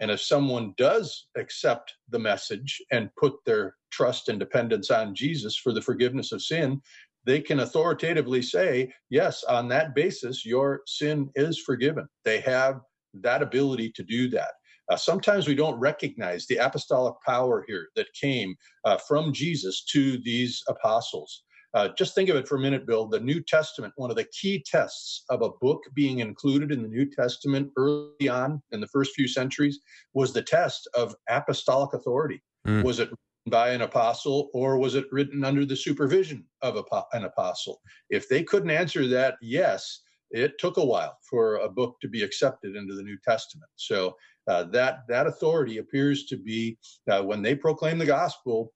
And 0.00 0.10
if 0.10 0.20
someone 0.20 0.74
does 0.76 1.26
accept 1.36 1.94
the 2.08 2.18
message 2.18 2.82
and 2.90 3.14
put 3.16 3.34
their 3.46 3.76
trust 3.90 4.28
and 4.28 4.40
dependence 4.40 4.90
on 4.90 5.14
Jesus 5.14 5.56
for 5.56 5.72
the 5.72 5.82
forgiveness 5.82 6.32
of 6.32 6.42
sin, 6.42 6.82
they 7.24 7.40
can 7.40 7.60
authoritatively 7.60 8.42
say, 8.42 8.92
yes, 9.08 9.44
on 9.44 9.68
that 9.68 9.94
basis, 9.94 10.44
your 10.44 10.82
sin 10.86 11.30
is 11.36 11.58
forgiven. 11.58 12.06
They 12.24 12.40
have 12.40 12.80
that 13.14 13.42
ability 13.42 13.92
to 13.92 14.02
do 14.02 14.28
that. 14.30 14.52
Uh, 14.90 14.96
sometimes 14.96 15.46
we 15.46 15.54
don't 15.54 15.78
recognize 15.78 16.46
the 16.46 16.56
apostolic 16.56 17.14
power 17.24 17.64
here 17.66 17.88
that 17.96 18.12
came 18.20 18.54
uh, 18.84 18.96
from 18.96 19.32
Jesus 19.32 19.84
to 19.84 20.18
these 20.18 20.62
apostles. 20.68 21.44
Uh, 21.74 21.88
just 21.98 22.14
think 22.14 22.28
of 22.28 22.36
it 22.36 22.46
for 22.46 22.56
a 22.56 22.60
minute, 22.60 22.86
Bill. 22.86 23.06
The 23.06 23.18
New 23.18 23.40
Testament, 23.42 23.92
one 23.96 24.10
of 24.10 24.16
the 24.16 24.28
key 24.40 24.64
tests 24.64 25.24
of 25.28 25.42
a 25.42 25.50
book 25.60 25.82
being 25.92 26.20
included 26.20 26.70
in 26.70 26.82
the 26.82 26.88
New 26.88 27.10
Testament 27.10 27.70
early 27.76 28.28
on 28.30 28.62
in 28.70 28.80
the 28.80 28.86
first 28.86 29.12
few 29.14 29.26
centuries 29.26 29.80
was 30.14 30.32
the 30.32 30.42
test 30.42 30.88
of 30.94 31.16
apostolic 31.28 31.92
authority. 31.92 32.40
Mm. 32.66 32.84
Was 32.84 33.00
it 33.00 33.10
written 33.10 33.50
by 33.50 33.70
an 33.70 33.82
apostle 33.82 34.50
or 34.54 34.78
was 34.78 34.94
it 34.94 35.06
written 35.10 35.44
under 35.44 35.66
the 35.66 35.74
supervision 35.74 36.44
of 36.62 36.76
a, 36.76 37.02
an 37.12 37.24
apostle? 37.24 37.80
If 38.08 38.28
they 38.28 38.44
couldn't 38.44 38.70
answer 38.70 39.08
that 39.08 39.34
yes, 39.42 40.02
it 40.34 40.58
took 40.58 40.76
a 40.76 40.84
while 40.84 41.16
for 41.30 41.56
a 41.56 41.68
book 41.68 41.96
to 42.02 42.08
be 42.08 42.22
accepted 42.22 42.74
into 42.74 42.94
the 42.94 43.02
New 43.02 43.16
Testament. 43.24 43.70
So 43.76 44.16
uh, 44.48 44.64
that 44.64 45.04
that 45.08 45.26
authority 45.26 45.78
appears 45.78 46.26
to 46.26 46.36
be 46.36 46.76
uh, 47.10 47.22
when 47.22 47.40
they 47.40 47.54
proclaim 47.54 47.98
the 47.98 48.06
gospel, 48.06 48.72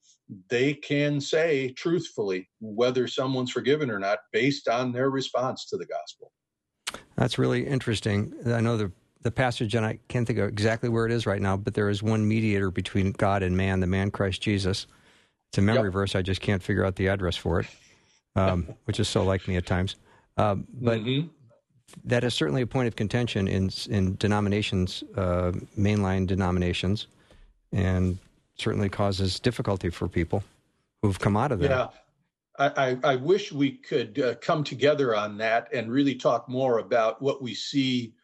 they 0.48 0.72
can 0.72 1.20
say 1.20 1.70
truthfully 1.76 2.48
whether 2.60 3.06
someone's 3.08 3.50
forgiven 3.50 3.90
or 3.90 3.98
not 3.98 4.20
based 4.32 4.68
on 4.68 4.92
their 4.92 5.10
response 5.10 5.66
to 5.66 5.76
the 5.76 5.86
gospel. 5.86 6.32
That's 7.16 7.38
really 7.38 7.66
interesting. 7.66 8.32
I 8.46 8.60
know 8.60 8.76
the 8.76 8.92
the 9.22 9.32
passage, 9.32 9.74
and 9.74 9.84
I 9.84 9.98
can't 10.08 10.26
think 10.26 10.38
of 10.38 10.48
exactly 10.48 10.88
where 10.88 11.04
it 11.04 11.10
is 11.12 11.26
right 11.26 11.42
now, 11.42 11.56
but 11.56 11.74
there 11.74 11.90
is 11.90 12.04
one 12.04 12.26
mediator 12.26 12.70
between 12.70 13.10
God 13.12 13.42
and 13.42 13.56
man, 13.56 13.80
the 13.80 13.86
man 13.88 14.12
Christ 14.12 14.40
Jesus. 14.40 14.86
It's 15.50 15.58
a 15.58 15.62
memory 15.62 15.88
yep. 15.88 15.92
verse. 15.92 16.14
I 16.14 16.22
just 16.22 16.40
can't 16.40 16.62
figure 16.62 16.84
out 16.84 16.94
the 16.94 17.08
address 17.08 17.36
for 17.36 17.60
it, 17.60 17.66
um, 18.36 18.74
which 18.84 19.00
is 19.00 19.08
so 19.08 19.24
like 19.24 19.48
me 19.48 19.56
at 19.56 19.66
times. 19.66 19.96
Um, 20.36 20.68
but 20.70 21.00
mm-hmm. 21.00 21.28
That 22.04 22.24
is 22.24 22.34
certainly 22.34 22.62
a 22.62 22.66
point 22.66 22.88
of 22.88 22.96
contention 22.96 23.48
in 23.48 23.70
in 23.88 24.16
denominations, 24.16 25.04
uh, 25.16 25.52
mainline 25.78 26.26
denominations, 26.26 27.06
and 27.72 28.18
certainly 28.56 28.88
causes 28.88 29.38
difficulty 29.38 29.90
for 29.90 30.08
people 30.08 30.42
who've 31.02 31.18
come 31.18 31.36
out 31.36 31.52
of 31.52 31.60
that. 31.60 31.70
Yeah. 31.70 31.88
I, 32.60 32.98
I, 33.04 33.14
wish 33.14 33.52
we 33.52 33.70
could 33.70 34.18
uh, 34.18 34.34
come 34.40 34.64
together 34.64 35.14
on 35.14 35.38
that 35.38 35.72
and 35.72 35.92
really 35.92 36.16
talk 36.16 36.48
more 36.48 36.80
about 36.80 37.22
what 37.22 37.40
we 37.40 37.54
see 37.54 38.14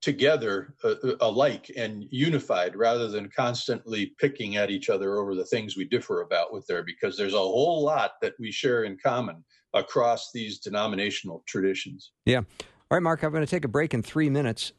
together 0.00 0.74
uh, 0.82 0.96
uh, 1.04 1.14
alike 1.20 1.70
and 1.76 2.04
unified 2.10 2.74
rather 2.74 3.06
than 3.06 3.30
constantly 3.30 4.12
picking 4.18 4.56
at 4.56 4.68
each 4.68 4.90
other 4.90 5.16
over 5.16 5.36
the 5.36 5.44
things 5.46 5.76
we 5.76 5.84
differ 5.84 6.22
about 6.22 6.52
with 6.52 6.66
there 6.66 6.82
because 6.82 7.16
there's 7.16 7.34
a 7.34 7.38
whole 7.38 7.84
lot 7.84 8.20
that 8.20 8.34
we 8.40 8.50
share 8.50 8.82
in 8.82 8.98
common 8.98 9.44
across 9.74 10.32
these 10.32 10.58
denominational 10.58 11.42
traditions. 11.46 12.10
Yeah. 12.26 12.42
All 12.90 12.96
right, 12.96 13.02
Mark, 13.02 13.22
I'm 13.22 13.32
going 13.32 13.44
to 13.44 13.50
take 13.50 13.64
a 13.64 13.68
break 13.68 13.94
in 13.94 14.02
three 14.02 14.28
minutes. 14.28 14.72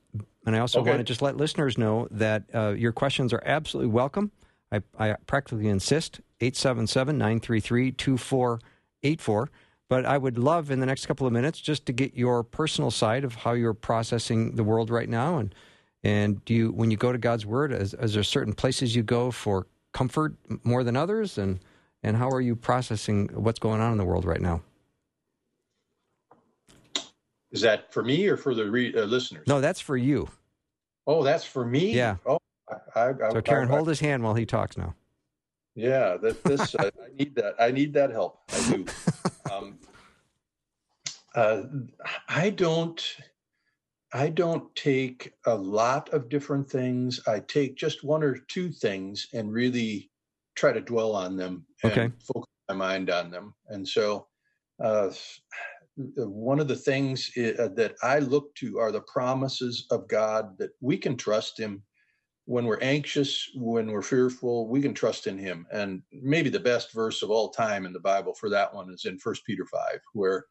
And 0.45 0.55
I 0.55 0.59
also 0.59 0.79
okay. 0.81 0.91
want 0.91 0.99
to 0.99 1.03
just 1.03 1.21
let 1.21 1.37
listeners 1.37 1.77
know 1.77 2.07
that 2.11 2.43
uh, 2.53 2.69
your 2.77 2.91
questions 2.91 3.33
are 3.33 3.41
absolutely 3.45 3.91
welcome. 3.91 4.31
I, 4.71 4.81
I 4.97 5.15
practically 5.25 5.67
insist 5.67 6.21
877 6.39 7.17
933 7.17 7.91
2484. 7.91 9.49
But 9.87 10.05
I 10.05 10.17
would 10.17 10.37
love 10.37 10.71
in 10.71 10.79
the 10.79 10.85
next 10.85 11.05
couple 11.05 11.27
of 11.27 11.33
minutes 11.33 11.59
just 11.59 11.85
to 11.87 11.93
get 11.93 12.15
your 12.15 12.43
personal 12.43 12.89
side 12.89 13.23
of 13.23 13.35
how 13.35 13.53
you're 13.53 13.73
processing 13.73 14.55
the 14.55 14.63
world 14.63 14.89
right 14.89 15.09
now. 15.09 15.37
And, 15.37 15.53
and 16.03 16.43
do 16.45 16.53
you, 16.53 16.71
when 16.71 16.91
you 16.91 16.97
go 16.97 17.11
to 17.11 17.17
God's 17.17 17.45
Word, 17.45 17.71
is, 17.71 17.93
is 17.95 18.13
there 18.13 18.23
certain 18.23 18.53
places 18.53 18.95
you 18.95 19.03
go 19.03 19.29
for 19.29 19.67
comfort 19.93 20.35
more 20.63 20.83
than 20.83 20.95
others? 20.95 21.37
And, 21.37 21.59
and 22.01 22.17
how 22.17 22.29
are 22.29 22.41
you 22.41 22.55
processing 22.55 23.29
what's 23.33 23.59
going 23.59 23.81
on 23.81 23.91
in 23.91 23.97
the 23.97 24.05
world 24.05 24.25
right 24.25 24.41
now? 24.41 24.61
Is 27.51 27.61
that 27.61 27.93
for 27.93 28.03
me 28.03 28.27
or 28.27 28.37
for 28.37 28.53
the 28.53 28.69
re- 28.69 28.93
uh, 28.95 29.05
listeners? 29.05 29.47
No, 29.47 29.61
that's 29.61 29.79
for 29.79 29.97
you. 29.97 30.27
Oh, 31.07 31.23
that's 31.23 31.45
for 31.45 31.65
me. 31.65 31.93
Yeah. 31.93 32.17
Oh, 32.25 32.39
I, 32.95 33.09
I, 33.09 33.29
so 33.31 33.41
Karen, 33.41 33.69
hold 33.69 33.87
his 33.87 33.99
hand 33.99 34.23
while 34.23 34.33
he 34.33 34.45
talks 34.45 34.77
now. 34.77 34.95
Yeah, 35.75 36.17
that, 36.17 36.43
this 36.43 36.75
I, 36.79 36.85
I 36.85 37.13
need 37.17 37.35
that. 37.35 37.55
I 37.59 37.71
need 37.71 37.93
that 37.93 38.11
help. 38.11 38.39
I 38.51 38.71
do. 38.71 38.85
um, 39.51 39.79
uh, 41.35 41.63
I 42.27 42.49
don't. 42.49 43.01
I 44.13 44.29
don't 44.29 44.73
take 44.75 45.33
a 45.45 45.53
lot 45.53 46.09
of 46.13 46.29
different 46.29 46.69
things. 46.69 47.19
I 47.27 47.41
take 47.41 47.75
just 47.75 48.03
one 48.03 48.23
or 48.23 48.37
two 48.47 48.71
things 48.71 49.27
and 49.33 49.51
really 49.51 50.09
try 50.55 50.71
to 50.71 50.79
dwell 50.79 51.13
on 51.13 51.35
them 51.35 51.65
and 51.83 51.91
okay. 51.91 52.11
focus 52.23 52.49
my 52.69 52.75
mind 52.75 53.09
on 53.09 53.29
them. 53.29 53.53
And 53.67 53.85
so, 53.85 54.27
uh, 54.81 55.09
one 55.97 56.59
of 56.59 56.67
the 56.67 56.75
things 56.75 57.31
uh, 57.37 57.69
that 57.75 57.95
I 58.03 58.19
look 58.19 58.53
to 58.55 58.79
are 58.79 58.91
the 58.91 59.01
promises 59.01 59.87
of 59.91 60.07
God 60.07 60.57
that 60.57 60.71
we 60.81 60.97
can 60.97 61.15
trust 61.15 61.59
Him 61.59 61.83
when 62.45 62.65
we're 62.65 62.79
anxious, 62.81 63.49
when 63.55 63.91
we're 63.91 64.03
fearful, 64.03 64.67
we 64.67 64.81
can 64.81 64.93
trust 64.93 65.27
in 65.27 65.37
him. 65.37 65.65
And 65.71 66.03
maybe 66.11 66.49
the 66.49 66.59
best 66.59 66.93
verse 66.93 67.23
of 67.23 67.31
all 67.31 67.49
time 67.49 67.85
in 67.85 67.93
the 67.93 67.99
Bible 67.99 68.35
for 68.35 68.49
that 68.49 68.73
one 68.73 68.91
is 68.91 69.05
in 69.05 69.17
First 69.17 69.45
Peter 69.45 69.65
5, 69.65 69.81
where 70.13 70.45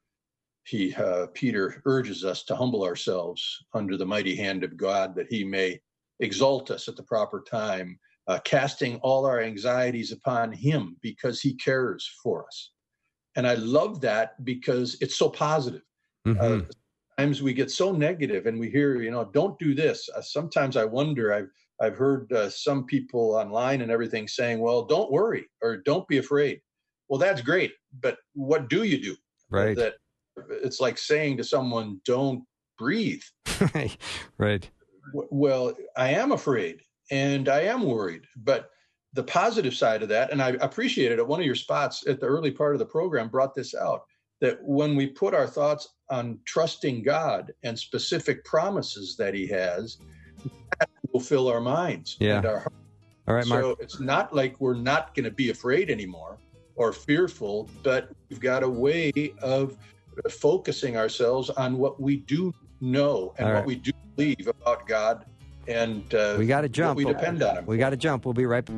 he 0.64 0.94
uh, 0.94 1.28
Peter 1.35 1.83
urges 1.85 2.24
us 2.24 2.42
to 2.44 2.57
humble 2.57 2.85
ourselves 2.85 3.64
under 3.74 3.96
the 3.96 4.07
mighty 4.07 4.35
hand 4.35 4.64
of 4.64 4.76
God 4.76 5.14
that 5.14 5.28
he 5.30 5.44
may 5.44 5.80
exalt 6.20 6.70
us 6.70 6.88
at 6.88 6.96
the 6.96 7.02
proper 7.02 7.44
time, 7.48 7.98
uh, 8.26 8.40
casting 8.44 8.96
all 8.96 9.24
our 9.24 9.40
anxieties 9.40 10.11
upon 10.11 10.50
him 10.50 10.96
because 11.00 11.40
he 11.40 11.54
cares 11.54 12.11
for 12.22 12.46
us. 12.46 12.72
And 13.36 13.46
I 13.46 13.54
love 13.54 14.00
that 14.02 14.42
because 14.44 14.96
it's 15.00 15.16
so 15.16 15.28
positive. 15.28 15.82
Mm-hmm. 16.26 16.40
Uh, 16.40 16.64
sometimes 17.16 17.42
we 17.42 17.52
get 17.52 17.70
so 17.70 17.92
negative 17.92 18.46
and 18.46 18.58
we 18.58 18.70
hear, 18.70 19.00
you 19.02 19.10
know, 19.10 19.24
don't 19.24 19.58
do 19.58 19.74
this. 19.74 20.08
Uh, 20.14 20.22
sometimes 20.22 20.76
I 20.76 20.84
wonder, 20.84 21.32
I've 21.32 21.48
I've 21.80 21.96
heard 21.96 22.32
uh, 22.32 22.48
some 22.50 22.84
people 22.84 23.34
online 23.34 23.80
and 23.80 23.90
everything 23.90 24.28
saying, 24.28 24.60
well, 24.60 24.84
don't 24.84 25.10
worry 25.10 25.46
or 25.60 25.78
don't 25.78 26.06
be 26.06 26.18
afraid. 26.18 26.60
Well, 27.08 27.18
that's 27.18 27.40
great. 27.40 27.72
But 28.00 28.18
what 28.34 28.68
do 28.68 28.84
you 28.84 29.02
do? 29.02 29.16
Right. 29.50 29.76
That 29.76 29.94
it's 30.48 30.80
like 30.80 30.98
saying 30.98 31.36
to 31.38 31.44
someone, 31.44 32.00
don't 32.04 32.44
breathe. 32.78 33.22
right. 34.38 34.70
Well, 35.12 35.74
I 35.96 36.10
am 36.10 36.32
afraid 36.32 36.80
and 37.10 37.48
I 37.48 37.62
am 37.62 37.82
worried. 37.82 38.22
But 38.36 38.70
the 39.14 39.22
positive 39.22 39.74
side 39.74 40.03
of 40.03 40.09
that, 40.09 40.33
and 40.33 40.42
I 40.42 40.50
appreciated 40.61 41.18
it, 41.18 41.22
at 41.22 41.27
one 41.27 41.40
of 41.40 41.46
your 41.46 41.55
spots 41.55 42.07
at 42.07 42.20
the 42.20 42.27
early 42.27 42.50
part 42.50 42.74
of 42.74 42.81
the 42.81 42.87
program 42.87 43.29
brought 43.29 43.55
this 43.55 43.74
out 43.74 44.03
that 44.40 44.59
when 44.62 44.96
we 44.96 45.07
put 45.07 45.33
our 45.33 45.46
thoughts 45.46 45.88
on 46.11 46.38
trusting 46.44 47.03
God 47.03 47.53
and 47.62 47.79
specific 47.79 48.44
promises 48.44 49.16
that 49.16 49.33
He 49.33 49.46
has, 49.46 49.98
that 50.79 50.88
will 51.12 51.20
fill 51.20 51.48
our 51.48 51.61
minds 51.61 52.16
yeah. 52.18 52.38
and 52.38 52.46
our 52.46 52.59
hearts. 52.59 52.77
All 53.27 53.35
right, 53.35 53.46
Mark. 53.46 53.62
So 53.62 53.77
it's 53.81 54.00
not 54.00 54.35
like 54.35 54.61
we're 54.61 54.74
not 54.74 55.14
going 55.14 55.24
to 55.24 55.31
be 55.31 55.50
afraid 55.50 55.90
anymore 55.90 56.38
or 56.74 56.92
fearful, 56.92 57.70
but 57.83 58.11
we've 58.29 58.40
got 58.40 58.64
a 58.64 58.68
way 58.68 59.12
of 59.40 59.77
focusing 60.29 60.96
ourselves 60.96 61.50
on 61.50 61.79
what 61.79 62.00
we 62.00 62.16
do 62.16 62.53
know 62.81 63.33
and 63.38 63.55
what 63.55 63.64
we 63.64 63.77
do 63.77 63.92
believe 64.16 64.48
about 64.48 64.87
God 64.87 65.24
and 65.68 66.14
uh, 66.14 66.37
we 66.38 66.46
got 66.46 66.62
to 66.62 66.68
jump. 66.68 66.96
We 66.96 67.05
depend 67.05 67.42
on 67.42 67.59
Him. 67.59 67.66
We 67.66 67.77
got 67.79 67.90
to 67.90 67.96
jump. 67.96 68.24
We'll 68.24 68.35
be 68.35 68.46
right. 68.46 68.68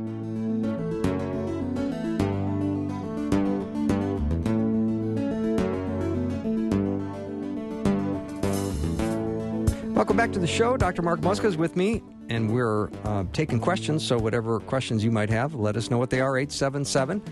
Welcome 9.96 10.18
back 10.18 10.30
to 10.32 10.38
the 10.38 10.46
show. 10.46 10.76
Dr. 10.76 11.00
Mark 11.00 11.20
Muska 11.20 11.46
is 11.46 11.56
with 11.56 11.74
me, 11.74 12.02
and 12.28 12.52
we're 12.52 12.90
uh, 13.04 13.24
taking 13.32 13.58
questions. 13.58 14.06
So, 14.06 14.18
whatever 14.18 14.60
questions 14.60 15.02
you 15.02 15.10
might 15.10 15.30
have, 15.30 15.54
let 15.54 15.74
us 15.74 15.90
know 15.90 15.96
what 15.96 16.10
they 16.10 16.20
are. 16.20 16.36
877 16.36 17.22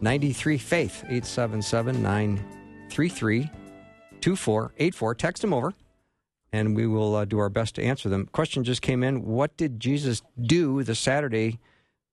93 0.00 0.58
Faith, 0.58 1.04
877 1.08 2.02
933 2.02 3.50
2484. 4.20 5.14
Text 5.16 5.42
them 5.42 5.52
over, 5.52 5.74
and 6.52 6.76
we 6.76 6.86
will 6.86 7.14
uh, 7.14 7.24
do 7.24 7.38
our 7.38 7.48
best 7.48 7.74
to 7.76 7.82
answer 7.82 8.08
them. 8.08 8.26
Question 8.32 8.64
just 8.64 8.82
came 8.82 9.02
in 9.02 9.24
What 9.24 9.56
did 9.56 9.80
Jesus 9.80 10.22
do 10.40 10.82
the 10.82 10.94
Saturday 10.94 11.58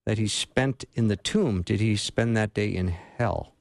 that 0.06 0.18
he 0.18 0.28
spent 0.28 0.86
in 0.94 1.08
the 1.08 1.16
tomb? 1.16 1.62
Did 1.62 1.80
he 1.80 1.96
spend 1.96 2.36
that 2.36 2.54
day 2.54 2.68
in 2.68 2.90
hell? 2.90 3.54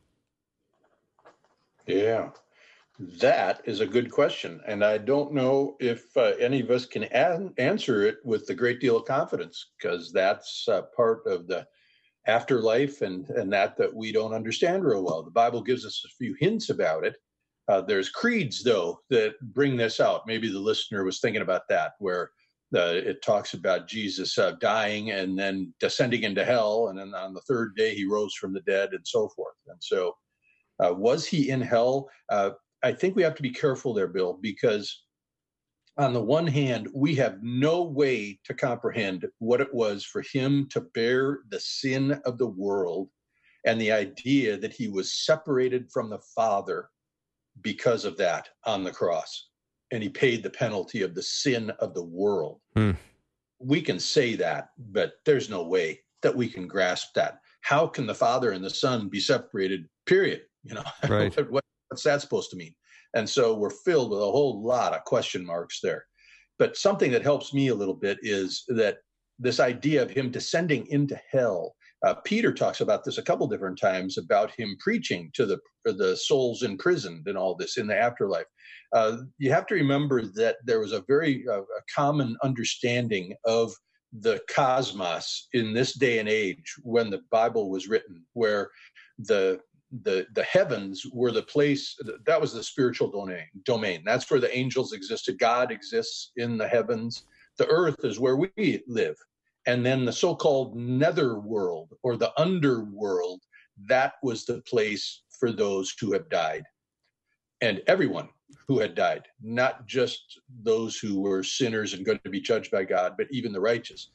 Yeah. 1.87 2.31
That 2.99 3.63
is 3.65 3.81
a 3.81 3.87
good 3.87 4.11
question. 4.11 4.61
And 4.67 4.85
I 4.85 4.99
don't 4.99 5.33
know 5.33 5.77
if 5.81 6.17
uh, 6.17 6.33
any 6.39 6.61
of 6.61 6.71
us 6.71 6.87
can 6.87 7.05
an- 7.05 7.55
answer 7.59 8.07
it 8.07 8.19
with 8.25 8.49
a 8.51 8.55
great 8.55 8.81
deal 8.81 8.97
of 8.97 9.07
confidence 9.07 9.71
because 9.77 10.13
that's 10.13 10.69
uh, 10.69 10.83
part 10.95 11.23
of 11.27 11.47
the 11.47 11.67
afterlife 12.27 13.03
and, 13.03 13.29
and 13.31 13.53
that 13.53 13.77
that 13.77 13.93
we 13.93 14.13
don't 14.13 14.35
understand 14.35 14.85
real 14.85 15.03
well. 15.03 15.23
The 15.23 15.31
Bible 15.31 15.63
gives 15.63 15.85
us 15.85 16.05
a 16.05 16.15
few 16.17 16.37
hints 16.39 16.71
about 16.71 17.05
it. 17.05 17.17
Uh, 17.69 17.81
there's 17.81 18.09
creeds, 18.09 18.63
though, 18.63 19.01
that 19.11 19.35
bring 19.55 19.77
this 19.77 20.01
out. 20.01 20.27
Maybe 20.27 20.51
the 20.51 20.59
listener 20.59 21.05
was 21.05 21.21
thinking 21.21 21.43
about 21.43 21.63
that, 21.69 21.93
where 21.99 22.31
uh, 22.75 22.95
it 22.95 23.23
talks 23.23 23.55
about 23.55 23.87
Jesus 23.87 24.37
uh, 24.39 24.53
dying 24.61 25.11
and 25.11 25.39
then 25.39 25.73
descending 25.79 26.23
into 26.23 26.45
hell, 26.45 26.89
and 26.89 26.99
then 26.99 27.15
on 27.15 27.35
the 27.35 27.41
third 27.43 27.77
day 27.77 27.95
he 27.95 28.05
rose 28.05 28.35
from 28.35 28.53
the 28.53 28.63
dead, 28.63 28.91
and 28.93 29.07
so 29.07 29.29
forth. 29.29 29.55
And 29.69 29.79
so, 29.81 30.17
uh, 30.85 30.93
was 30.93 31.27
he 31.27 31.51
in 31.51 31.61
hell? 31.61 32.09
Uh, 32.29 32.51
I 32.83 32.93
think 32.93 33.15
we 33.15 33.23
have 33.23 33.37
to 33.37 33.43
be 33.43 33.51
careful 33.51 33.95
there, 33.95 34.09
Bill, 34.09 34.39
because 34.41 35.05
on 35.99 36.15
the 36.15 36.23
one 36.23 36.47
hand, 36.47 36.89
we 36.95 37.15
have 37.17 37.43
no 37.43 37.83
way 37.83 38.41
to 38.45 38.55
comprehend 38.55 39.27
what 39.39 39.61
it 39.61 39.73
was 39.73 40.05
for 40.05 40.23
him 40.33 40.67
to 40.71 40.81
bear 40.81 41.41
the 41.51 41.61
sin 41.61 42.21
of 42.25 42.39
the 42.39 42.47
world 42.47 43.11
and 43.67 43.81
the 43.81 43.93
idea 43.93 44.57
that 44.57 44.73
he 44.73 44.89
was 44.89 45.25
separated 45.25 45.91
from 45.93 46.09
the 46.09 46.21
Father 46.35 46.89
because 47.61 48.05
of 48.05 48.17
that 48.17 48.49
on 48.65 48.85
the 48.85 48.93
cross. 48.93 49.49
And 49.91 50.03
he 50.03 50.09
paid 50.09 50.43
the 50.43 50.51
penalty 50.51 51.03
of 51.03 51.15
the 51.15 51.23
sin 51.23 51.71
of 51.81 51.95
the 51.95 52.05
world. 52.05 52.61
Hmm. 52.75 52.93
We 53.59 53.83
can 53.83 54.01
say 54.01 54.35
that, 54.37 54.71
but 54.79 55.15
there's 55.25 55.51
no 55.51 55.63
way 55.63 56.01
that 56.23 56.35
we 56.35 56.49
can 56.49 56.67
grasp 56.67 57.09
that. 57.15 57.39
How 57.61 57.87
can 57.87 58.07
the 58.07 58.15
Father 58.15 58.53
and 58.53 58.65
the 58.65 58.71
Son 58.71 59.09
be 59.09 59.21
separated? 59.21 59.87
Period. 60.07 60.43
You 60.65 60.75
know, 60.75 60.85
right. 61.09 61.37
what, 61.51 61.65
what's 61.89 62.03
that 62.05 62.21
supposed 62.21 62.51
to 62.51 62.57
mean? 62.57 62.75
And 63.15 63.29
so 63.29 63.55
we're 63.55 63.71
filled 63.71 64.11
with 64.11 64.21
a 64.21 64.23
whole 64.23 64.63
lot 64.63 64.95
of 64.95 65.05
question 65.05 65.45
marks 65.45 65.81
there. 65.83 66.07
But 66.59 66.77
something 66.77 67.11
that 67.13 67.23
helps 67.23 67.53
me 67.53 67.69
a 67.69 67.75
little 67.75 67.95
bit 67.95 68.19
is 68.23 68.65
that 68.69 68.99
this 69.39 69.61
idea 69.61 70.03
of 70.03 70.11
him 70.11 70.31
descending 70.31 70.87
into 70.89 71.21
hell. 71.31 71.75
Uh, 72.05 72.15
Peter 72.25 72.53
talks 72.53 72.81
about 72.81 73.05
this 73.05 73.19
a 73.19 73.23
couple 73.23 73.47
different 73.47 73.79
times 73.79 74.19
about 74.19 74.51
him 74.51 74.77
preaching 74.81 75.31
to 75.35 75.47
the 75.47 75.59
the 75.85 76.17
souls 76.17 76.63
imprisoned 76.63 77.27
and 77.27 77.37
all 77.37 77.55
this 77.55 77.77
in 77.77 77.87
the 77.87 77.97
afterlife. 77.97 78.47
Uh, 78.93 79.19
you 79.39 79.53
have 79.53 79.67
to 79.67 79.75
remember 79.75 80.23
that 80.23 80.57
there 80.65 80.81
was 80.81 80.93
a 80.93 81.05
very 81.09 81.45
uh, 81.49 81.61
a 81.61 81.83
common 81.95 82.37
understanding 82.43 83.35
of 83.45 83.73
the 84.21 84.41
cosmos 84.51 85.49
in 85.55 85.73
this 85.73 85.95
day 85.95 86.19
and 86.19 86.29
age 86.29 86.75
when 86.83 87.09
the 87.09 87.23
Bible 87.31 87.71
was 87.71 87.89
written, 87.89 88.25
where 88.35 88.71
the 89.19 89.61
the 90.03 90.27
the 90.35 90.43
heavens 90.45 91.05
were 91.13 91.33
the 91.33 91.43
place 91.43 91.97
that 92.25 92.41
was 92.41 92.53
the 92.53 92.63
spiritual 92.63 93.11
domain 93.11 93.47
domain. 93.65 94.03
That's 94.05 94.31
where 94.31 94.41
the 94.41 94.57
angels 94.57 94.93
existed. 94.93 95.39
God 95.39 95.71
exists 95.71 96.33
in 96.37 96.57
the 96.57 96.69
heavens. 96.69 97.27
The 97.59 97.69
earth 97.69 98.05
is 98.05 98.19
where 98.19 98.37
we 98.37 98.83
live 98.87 99.17
and 99.67 99.85
then 99.85 100.05
the 100.05 100.13
so-called 100.13 100.77
nether 100.77 101.39
world 101.39 101.95
or 102.03 102.17
the 102.17 102.33
underworld 102.41 103.43
that 103.89 104.15
was 104.23 104.45
the 104.45 104.61
place 104.63 105.23
for 105.39 105.53
those 105.53 105.95
who 106.01 106.13
have 106.13 106.29
died. 106.29 106.65
And 107.61 107.83
everyone 107.87 108.29
who 108.69 108.79
had 108.81 108.95
died 108.95 109.27
not 109.41 109.87
just 109.87 110.41
those 110.63 110.99
who 110.99 111.21
were 111.21 111.43
sinners 111.43 111.95
and 111.95 112.05
going 112.05 112.21
to 112.25 112.31
be 112.31 112.41
judged 112.41 112.71
by 112.71 112.85
god 112.85 113.15
but 113.17 113.29
even 113.31 113.53
the 113.53 113.61
righteous. 113.61 114.11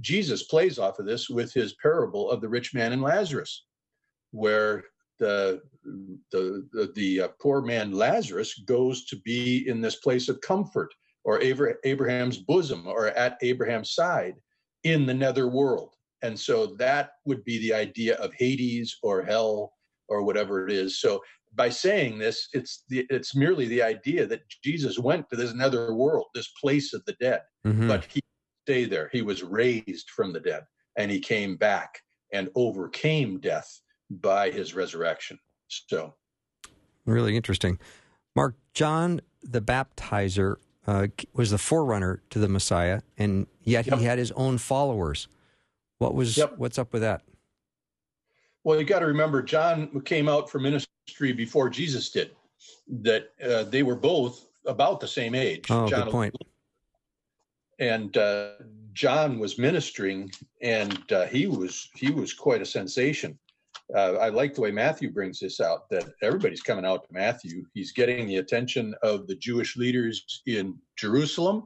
Jesus 0.00 0.44
plays 0.44 0.78
off 0.78 0.98
of 0.98 1.06
this 1.06 1.28
with 1.28 1.52
his 1.52 1.74
parable 1.74 2.30
of 2.30 2.40
the 2.40 2.48
rich 2.48 2.74
man 2.74 2.92
and 2.92 3.02
lazarus 3.02 3.64
where 4.30 4.84
the 5.18 5.62
the 6.30 6.66
the, 6.72 6.92
the 6.96 7.20
uh, 7.22 7.28
poor 7.40 7.62
man 7.62 7.92
Lazarus 7.92 8.58
goes 8.60 9.04
to 9.06 9.16
be 9.16 9.68
in 9.68 9.80
this 9.80 9.96
place 9.96 10.28
of 10.28 10.40
comfort, 10.40 10.92
or 11.24 11.40
Abraham's 11.40 12.38
bosom, 12.38 12.86
or 12.86 13.08
at 13.08 13.38
Abraham's 13.42 13.94
side 13.94 14.34
in 14.84 15.06
the 15.06 15.14
nether 15.14 15.48
world. 15.48 15.94
And 16.22 16.38
so 16.38 16.66
that 16.78 17.10
would 17.24 17.44
be 17.44 17.58
the 17.58 17.74
idea 17.74 18.16
of 18.16 18.32
Hades 18.34 18.96
or 19.02 19.22
hell 19.22 19.72
or 20.08 20.22
whatever 20.22 20.66
it 20.66 20.72
is. 20.72 21.00
So 21.00 21.20
by 21.54 21.68
saying 21.68 22.18
this, 22.18 22.48
it's 22.52 22.84
the, 22.88 23.06
it's 23.10 23.34
merely 23.34 23.66
the 23.66 23.82
idea 23.82 24.26
that 24.26 24.42
Jesus 24.62 24.98
went 24.98 25.28
to 25.30 25.36
this 25.36 25.54
nether 25.54 25.94
world, 25.94 26.26
this 26.34 26.52
place 26.60 26.94
of 26.94 27.04
the 27.04 27.14
dead, 27.20 27.42
mm-hmm. 27.66 27.88
but 27.88 28.06
he 28.06 28.20
stayed 28.64 28.90
there. 28.90 29.10
He 29.12 29.22
was 29.22 29.42
raised 29.42 30.10
from 30.10 30.32
the 30.32 30.40
dead, 30.40 30.62
and 30.96 31.10
he 31.10 31.20
came 31.20 31.56
back 31.56 31.98
and 32.32 32.48
overcame 32.54 33.40
death 33.40 33.68
by 34.10 34.50
his 34.50 34.74
resurrection. 34.74 35.38
So, 35.68 36.14
really 37.04 37.36
interesting. 37.36 37.78
Mark, 38.34 38.54
John 38.72 39.20
the 39.42 39.60
Baptizer 39.60 40.56
uh, 40.86 41.06
was 41.34 41.50
the 41.50 41.58
forerunner 41.58 42.22
to 42.30 42.38
the 42.38 42.48
Messiah, 42.48 43.02
and 43.18 43.46
yet 43.62 43.86
yep. 43.86 43.98
he 43.98 44.04
had 44.04 44.18
his 44.18 44.32
own 44.32 44.58
followers. 44.58 45.28
What 45.98 46.14
was 46.14 46.36
yep. 46.36 46.54
what's 46.56 46.78
up 46.78 46.92
with 46.92 47.02
that? 47.02 47.22
Well, 48.64 48.78
you 48.78 48.84
got 48.84 49.00
to 49.00 49.06
remember, 49.06 49.42
John 49.42 50.00
came 50.02 50.28
out 50.28 50.50
for 50.50 50.58
ministry 50.58 51.32
before 51.32 51.68
Jesus 51.68 52.10
did. 52.10 52.30
That 52.88 53.30
uh, 53.44 53.64
they 53.64 53.82
were 53.82 53.96
both 53.96 54.46
about 54.66 55.00
the 55.00 55.08
same 55.08 55.34
age. 55.34 55.66
Oh, 55.70 55.88
John 55.88 56.04
good 56.04 56.12
point. 56.12 56.34
And 57.78 58.16
uh, 58.16 58.50
John 58.92 59.38
was 59.38 59.58
ministering, 59.58 60.30
and 60.60 61.10
uh, 61.10 61.26
he 61.26 61.46
was 61.46 61.90
he 61.94 62.10
was 62.10 62.34
quite 62.34 62.62
a 62.62 62.66
sensation 62.66 63.38
uh, 63.94 64.14
I 64.20 64.28
like 64.30 64.54
the 64.54 64.60
way 64.60 64.70
Matthew 64.70 65.10
brings 65.10 65.40
this 65.40 65.60
out 65.60 65.88
that 65.90 66.12
everybody's 66.22 66.62
coming 66.62 66.86
out 66.86 67.06
to 67.06 67.12
Matthew. 67.12 67.64
He's 67.74 67.92
getting 67.92 68.26
the 68.26 68.36
attention 68.36 68.94
of 69.02 69.26
the 69.26 69.34
Jewish 69.36 69.76
leaders 69.76 70.42
in 70.46 70.78
Jerusalem. 70.96 71.64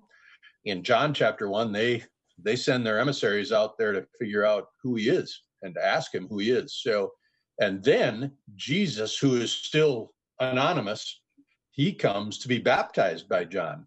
In 0.65 0.83
John 0.83 1.15
chapter 1.15 1.49
one, 1.49 1.73
they 1.73 2.03
they 2.43 2.57
send 2.57 2.85
their 2.85 2.99
emissaries 2.99 3.53
out 3.53 3.79
there 3.79 3.93
to 3.93 4.07
figure 4.19 4.45
out 4.45 4.69
who 4.83 4.97
he 4.97 5.09
is 5.09 5.43
and 5.63 5.75
to 5.75 5.85
ask 5.85 6.15
him 6.15 6.27
who 6.29 6.39
he 6.39 6.51
is. 6.51 6.81
So, 6.83 7.13
and 7.61 7.83
then 7.83 8.33
Jesus, 8.57 9.17
who 9.17 9.37
is 9.37 9.51
still 9.51 10.13
anonymous, 10.41 11.23
he 11.71 11.95
comes 11.95 12.39
to 12.39 12.49
be 12.49 12.59
baptized 12.59 13.29
by 13.29 13.45
John. 13.45 13.87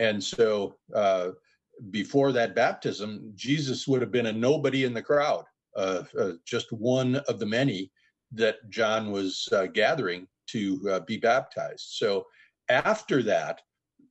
And 0.00 0.22
so, 0.22 0.76
uh, 0.94 1.30
before 1.90 2.32
that 2.32 2.54
baptism, 2.54 3.32
Jesus 3.34 3.86
would 3.86 4.00
have 4.00 4.10
been 4.10 4.26
a 4.26 4.32
nobody 4.32 4.84
in 4.84 4.94
the 4.94 5.02
crowd 5.02 5.44
just 6.44 6.72
one 6.72 7.16
of 7.28 7.38
the 7.38 7.46
many 7.46 7.90
that 8.32 8.56
John 8.70 9.10
was 9.10 9.48
uh, 9.52 9.66
gathering 9.66 10.26
to 10.48 10.80
uh, 10.90 11.00
be 11.00 11.16
baptized. 11.16 11.86
So 11.90 12.26
after 12.68 13.22
that, 13.24 13.60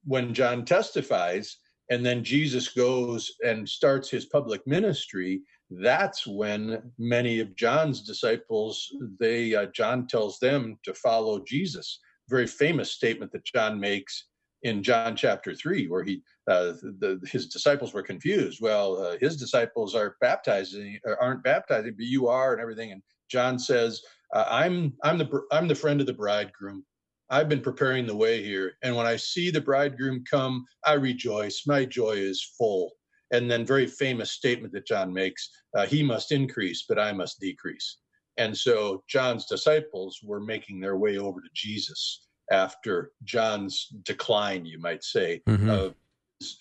when 0.04 0.34
John 0.34 0.65
testifies, 0.65 1.58
and 1.89 2.06
then 2.06 2.23
Jesus 2.23 2.69
goes 2.69 3.32
and 3.45 3.67
starts 3.67 4.10
his 4.10 4.25
public 4.25 4.65
ministry, 4.65 5.41
that's 5.69 6.25
when 6.25 6.91
many 6.97 7.39
of 7.39 7.56
John's 7.56 8.01
disciples, 8.01 8.88
they 9.19 9.56
uh, 9.56 9.67
John 9.67 10.08
tells 10.08 10.39
them 10.39 10.78
to 10.84 10.93
follow 10.93 11.43
Jesus. 11.43 11.99
Very 12.30 12.47
famous 12.47 12.91
statement 12.91 13.32
that 13.34 13.45
John 13.45 13.80
makes 13.80 14.28
in 14.65 14.82
John 14.82 15.15
chapter 15.15 15.54
three, 15.54 15.88
where 15.88 16.04
he 16.04 16.23
uh, 16.49 16.73
the, 16.82 17.21
his 17.32 17.47
disciples 17.47 17.93
were 17.93 18.01
confused. 18.01 18.60
Well, 18.62 18.97
uh, 18.97 19.17
his 19.21 19.38
disciples 19.38 19.93
are 19.93 20.15
baptizing, 20.21 20.99
uh, 21.08 21.13
aren't 21.21 21.43
baptizing, 21.43 21.93
but 21.95 22.06
you 22.08 22.28
are, 22.28 22.51
and 22.51 22.62
everything. 22.62 22.91
And 22.91 23.04
John 23.30 23.60
says, 23.60 24.01
uh, 24.34 24.45
"I'm 24.49 24.93
I'm 25.04 25.19
the 25.19 25.41
I'm 25.51 25.67
the 25.67 25.75
friend 25.75 26.01
of 26.01 26.08
the 26.08 26.13
bridegroom. 26.13 26.84
I've 27.30 27.47
been 27.47 27.62
preparing 27.62 28.08
the 28.08 28.15
way 28.15 28.43
here, 28.43 28.73
and 28.82 28.95
when 28.95 29.06
I 29.06 29.17
see 29.17 29.51
the 29.51 29.62
bridegroom 29.62 30.23
come, 30.30 30.65
I 30.84 30.93
rejoice. 30.93 31.63
My 31.67 31.86
joy 31.86 32.13
is 32.13 32.43
full." 32.58 32.91
And 33.32 33.49
then, 33.49 33.65
very 33.65 33.88
famous 33.88 34.32
statement 34.32 34.73
that 34.73 34.88
John 34.88 35.13
makes: 35.13 35.47
uh, 35.78 35.86
"He 35.86 36.01
must 36.01 36.32
increase, 36.32 36.86
but 36.89 36.97
I 36.97 37.12
must 37.12 37.39
decrease." 37.39 37.99
And 38.38 38.58
so, 38.58 39.04
John's 39.08 39.45
disciples 39.45 40.21
were 40.23 40.41
making 40.41 40.80
their 40.80 40.97
way 40.97 41.19
over 41.19 41.39
to 41.39 41.49
Jesus 41.54 42.24
after 42.51 43.12
John's 43.23 43.88
decline, 44.03 44.65
you 44.65 44.79
might 44.79 45.03
say. 45.03 45.41
Mm-hmm. 45.47 45.69
Uh, 45.69 45.89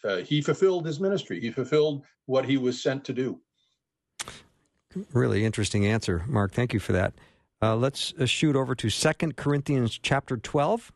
uh, 0.05 0.17
he 0.19 0.41
fulfilled 0.41 0.87
his 0.87 1.01
ministry. 1.01 1.41
He 1.41 1.51
fulfilled 1.51 2.05
what 2.27 2.45
he 2.45 2.57
was 2.57 2.83
sent 2.83 3.05
to 3.05 3.13
do. 3.13 3.41
Really 5.13 5.45
interesting 5.45 5.87
answer, 5.87 6.25
Mark. 6.29 6.53
Thank 6.53 6.73
you 6.73 6.81
for 6.81 6.93
that. 6.93 7.15
Uh, 7.61 7.75
let's 7.75 8.15
uh, 8.21 8.27
shoot 8.27 8.57
over 8.57 8.75
to 8.75 8.91
Second 8.91 9.37
Corinthians 9.37 9.99
chapter 10.01 10.37
12. 10.37 10.93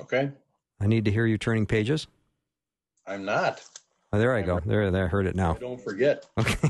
Okay. 0.00 0.30
I 0.80 0.86
need 0.86 1.04
to 1.04 1.12
hear 1.12 1.26
you 1.26 1.38
turning 1.38 1.66
pages. 1.66 2.06
I'm 3.06 3.24
not. 3.24 3.62
Oh, 4.12 4.18
there 4.18 4.34
I 4.34 4.42
go. 4.42 4.60
There, 4.60 4.90
there. 4.90 5.04
I 5.04 5.08
heard 5.08 5.26
it 5.26 5.34
now. 5.34 5.54
Don't 5.54 5.80
forget. 5.80 6.26
Okay. 6.38 6.68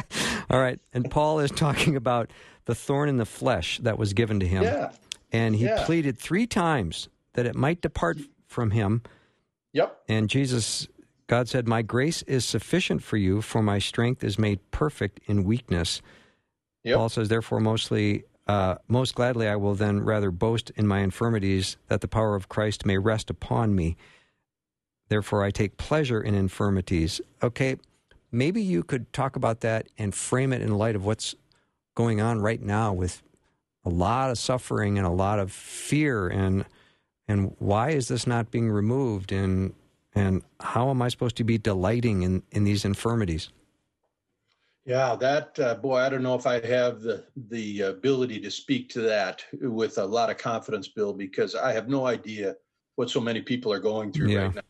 All 0.50 0.60
right. 0.60 0.80
And 0.92 1.10
Paul 1.10 1.40
is 1.40 1.50
talking 1.50 1.94
about 1.94 2.30
the 2.64 2.74
thorn 2.74 3.08
in 3.08 3.16
the 3.16 3.26
flesh 3.26 3.78
that 3.82 3.98
was 3.98 4.12
given 4.12 4.40
to 4.40 4.46
him. 4.46 4.62
Yeah. 4.62 4.92
And 5.32 5.56
he 5.56 5.64
yeah. 5.64 5.84
pleaded 5.84 6.18
three 6.18 6.46
times 6.46 7.08
that 7.34 7.46
it 7.46 7.54
might 7.54 7.80
depart 7.80 8.18
from 8.46 8.70
him. 8.70 9.02
Yep. 9.72 10.02
And 10.08 10.28
Jesus, 10.30 10.88
God 11.26 11.48
said, 11.48 11.66
My 11.66 11.82
grace 11.82 12.22
is 12.22 12.44
sufficient 12.44 13.02
for 13.02 13.16
you, 13.16 13.42
for 13.42 13.62
my 13.62 13.78
strength 13.78 14.24
is 14.24 14.38
made 14.38 14.70
perfect 14.70 15.20
in 15.26 15.44
weakness. 15.44 16.00
Yep. 16.84 16.96
Paul 16.96 17.08
says, 17.08 17.28
Therefore, 17.28 17.60
mostly, 17.60 18.24
uh, 18.46 18.76
most 18.88 19.14
gladly 19.14 19.48
I 19.48 19.56
will 19.56 19.74
then 19.74 20.00
rather 20.00 20.30
boast 20.30 20.70
in 20.76 20.86
my 20.86 21.00
infirmities, 21.00 21.76
that 21.88 22.00
the 22.00 22.08
power 22.08 22.34
of 22.34 22.48
Christ 22.48 22.86
may 22.86 22.96
rest 22.96 23.28
upon 23.28 23.74
me. 23.74 23.96
Therefore, 25.08 25.44
I 25.44 25.50
take 25.50 25.76
pleasure 25.76 26.20
in 26.20 26.34
infirmities. 26.34 27.20
Okay, 27.42 27.76
maybe 28.32 28.62
you 28.62 28.82
could 28.82 29.12
talk 29.12 29.36
about 29.36 29.60
that 29.60 29.88
and 29.98 30.14
frame 30.14 30.52
it 30.52 30.62
in 30.62 30.76
light 30.76 30.96
of 30.96 31.04
what's 31.04 31.34
going 31.94 32.20
on 32.20 32.40
right 32.40 32.62
now 32.62 32.92
with 32.92 33.22
a 33.86 33.88
lot 33.88 34.30
of 34.30 34.36
suffering 34.36 34.98
and 34.98 35.06
a 35.06 35.10
lot 35.10 35.38
of 35.38 35.50
fear 35.50 36.28
and 36.28 36.66
and 37.28 37.54
why 37.58 37.90
is 37.90 38.08
this 38.08 38.26
not 38.26 38.50
being 38.50 38.70
removed 38.70 39.32
and 39.32 39.72
And 40.16 40.42
how 40.60 40.88
am 40.88 41.02
I 41.02 41.10
supposed 41.10 41.36
to 41.36 41.44
be 41.44 41.58
delighting 41.58 42.22
in, 42.22 42.42
in 42.50 42.64
these 42.64 42.86
infirmities? 42.86 43.50
Yeah, 44.86 45.14
that 45.16 45.58
uh, 45.58 45.74
boy, 45.74 45.98
I 45.98 46.08
don't 46.08 46.22
know 46.22 46.36
if 46.36 46.46
I 46.46 46.54
have 46.66 47.02
the 47.02 47.24
the 47.50 47.82
ability 47.82 48.40
to 48.40 48.50
speak 48.50 48.88
to 48.94 49.00
that 49.02 49.44
with 49.60 49.98
a 49.98 50.06
lot 50.06 50.30
of 50.30 50.38
confidence, 50.38 50.88
Bill, 50.88 51.12
because 51.12 51.54
I 51.54 51.72
have 51.72 51.88
no 51.88 52.06
idea 52.06 52.56
what 52.94 53.10
so 53.10 53.20
many 53.20 53.42
people 53.42 53.70
are 53.72 53.82
going 53.90 54.10
through 54.10 54.30
yeah. 54.30 54.44
right 54.44 54.54
now, 54.54 54.68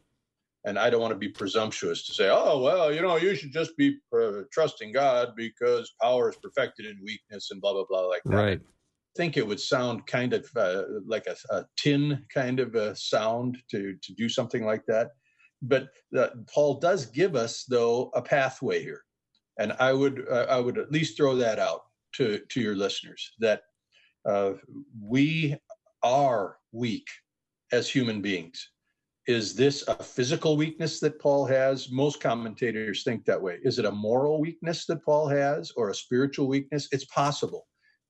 and 0.65 0.79
I 0.79 0.91
don't 0.91 1.01
want 1.01 1.13
to 1.13 1.19
be 1.19 1.29
presumptuous 1.29 2.07
to 2.07 2.13
say, 2.13 2.29
oh 2.29 2.59
well, 2.61 2.93
you 2.93 3.03
know, 3.03 3.17
you 3.17 3.37
should 3.37 3.53
just 3.53 3.77
be 3.77 3.99
uh, 4.13 4.43
trusting 4.51 4.91
God 4.93 5.35
because 5.37 5.95
power 6.03 6.31
is 6.31 6.37
perfected 6.43 6.87
in 6.87 6.99
weakness 7.05 7.51
and 7.53 7.61
blah 7.61 7.75
blah 7.75 7.87
blah 7.89 8.07
like 8.09 8.25
that. 8.25 8.35
Right. 8.35 8.61
Think 9.17 9.37
it 9.37 9.47
would 9.47 9.61
sound 9.61 10.07
kind 10.07 10.33
of 10.33 10.49
uh, 10.57 10.83
like 11.07 11.27
a, 11.27 11.37
a, 11.55 11.65
tin 11.77 12.25
kind 12.33 12.61
of 12.61 12.75
a 12.75 12.95
sound 12.97 13.59
to 13.71 13.97
to 14.03 14.13
do 14.15 14.29
something 14.29 14.65
like 14.65 14.85
that, 14.87 15.11
but 15.63 15.89
uh, 16.17 16.29
Paul 16.53 16.79
does 16.81 17.07
give 17.07 17.35
us 17.35 17.65
though 17.65 18.11
a 18.15 18.23
pathway 18.23 18.83
here 18.83 19.03
and 19.59 19.73
I 19.79 19.93
would 19.93 20.27
uh, 20.31 20.47
I 20.49 20.59
would 20.61 20.79
at 20.79 20.93
least 20.93 21.17
throw 21.17 21.37
that 21.37 21.59
out 21.59 21.83
to 22.15 22.41
to 22.49 22.61
your 22.61 22.77
listeners 22.77 23.33
that 23.39 23.63
uh, 24.29 24.53
we 25.01 25.57
are 26.03 26.57
weak 26.73 27.09
as 27.73 27.89
human 27.89 28.21
beings. 28.21 28.71
Is 29.27 29.55
this 29.55 29.83
a 29.89 30.03
physical 30.03 30.57
weakness 30.57 31.01
that 31.01 31.19
Paul 31.19 31.47
has? 31.47 31.91
Most 31.91 32.21
commentators 32.21 33.03
think 33.03 33.25
that 33.25 33.43
way. 33.43 33.59
Is 33.65 33.81
it 33.81 33.85
a 33.85 33.91
moral 33.91 34.41
weakness 34.41 34.87
that 34.87 35.05
Paul 35.05 35.27
has 35.29 35.73
or 35.77 35.91
a 35.91 35.95
spiritual 35.95 36.47
weakness? 36.47 36.89
It's 36.93 37.07
possible. 37.07 37.67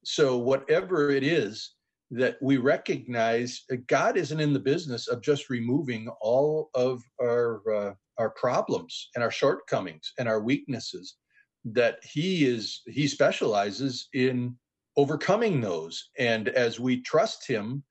So, 0.08 0.38
whatever 0.38 1.10
it 1.10 1.24
is 1.24 1.72
that 2.12 2.36
we 2.40 2.58
recognize, 2.58 3.64
God 3.88 4.16
isn't 4.16 4.38
in 4.38 4.52
the 4.52 4.60
business 4.60 5.08
of 5.08 5.20
just 5.20 5.50
removing 5.50 6.06
all 6.20 6.70
of 6.76 7.02
our, 7.20 7.60
uh, 7.74 7.94
our 8.16 8.30
problems 8.30 9.08
and 9.16 9.24
our 9.24 9.32
shortcomings 9.32 10.12
and 10.16 10.28
our 10.28 10.40
weaknesses 10.40 11.16
that 11.64 11.98
he 12.04 12.46
is 12.46 12.82
he 12.86 13.08
specializes 13.08 14.08
in 14.14 14.54
overcoming 14.96 15.60
those. 15.60 16.10
And 16.20 16.50
as 16.50 16.78
we 16.78 17.02
trust 17.02 17.44
him 17.44 17.82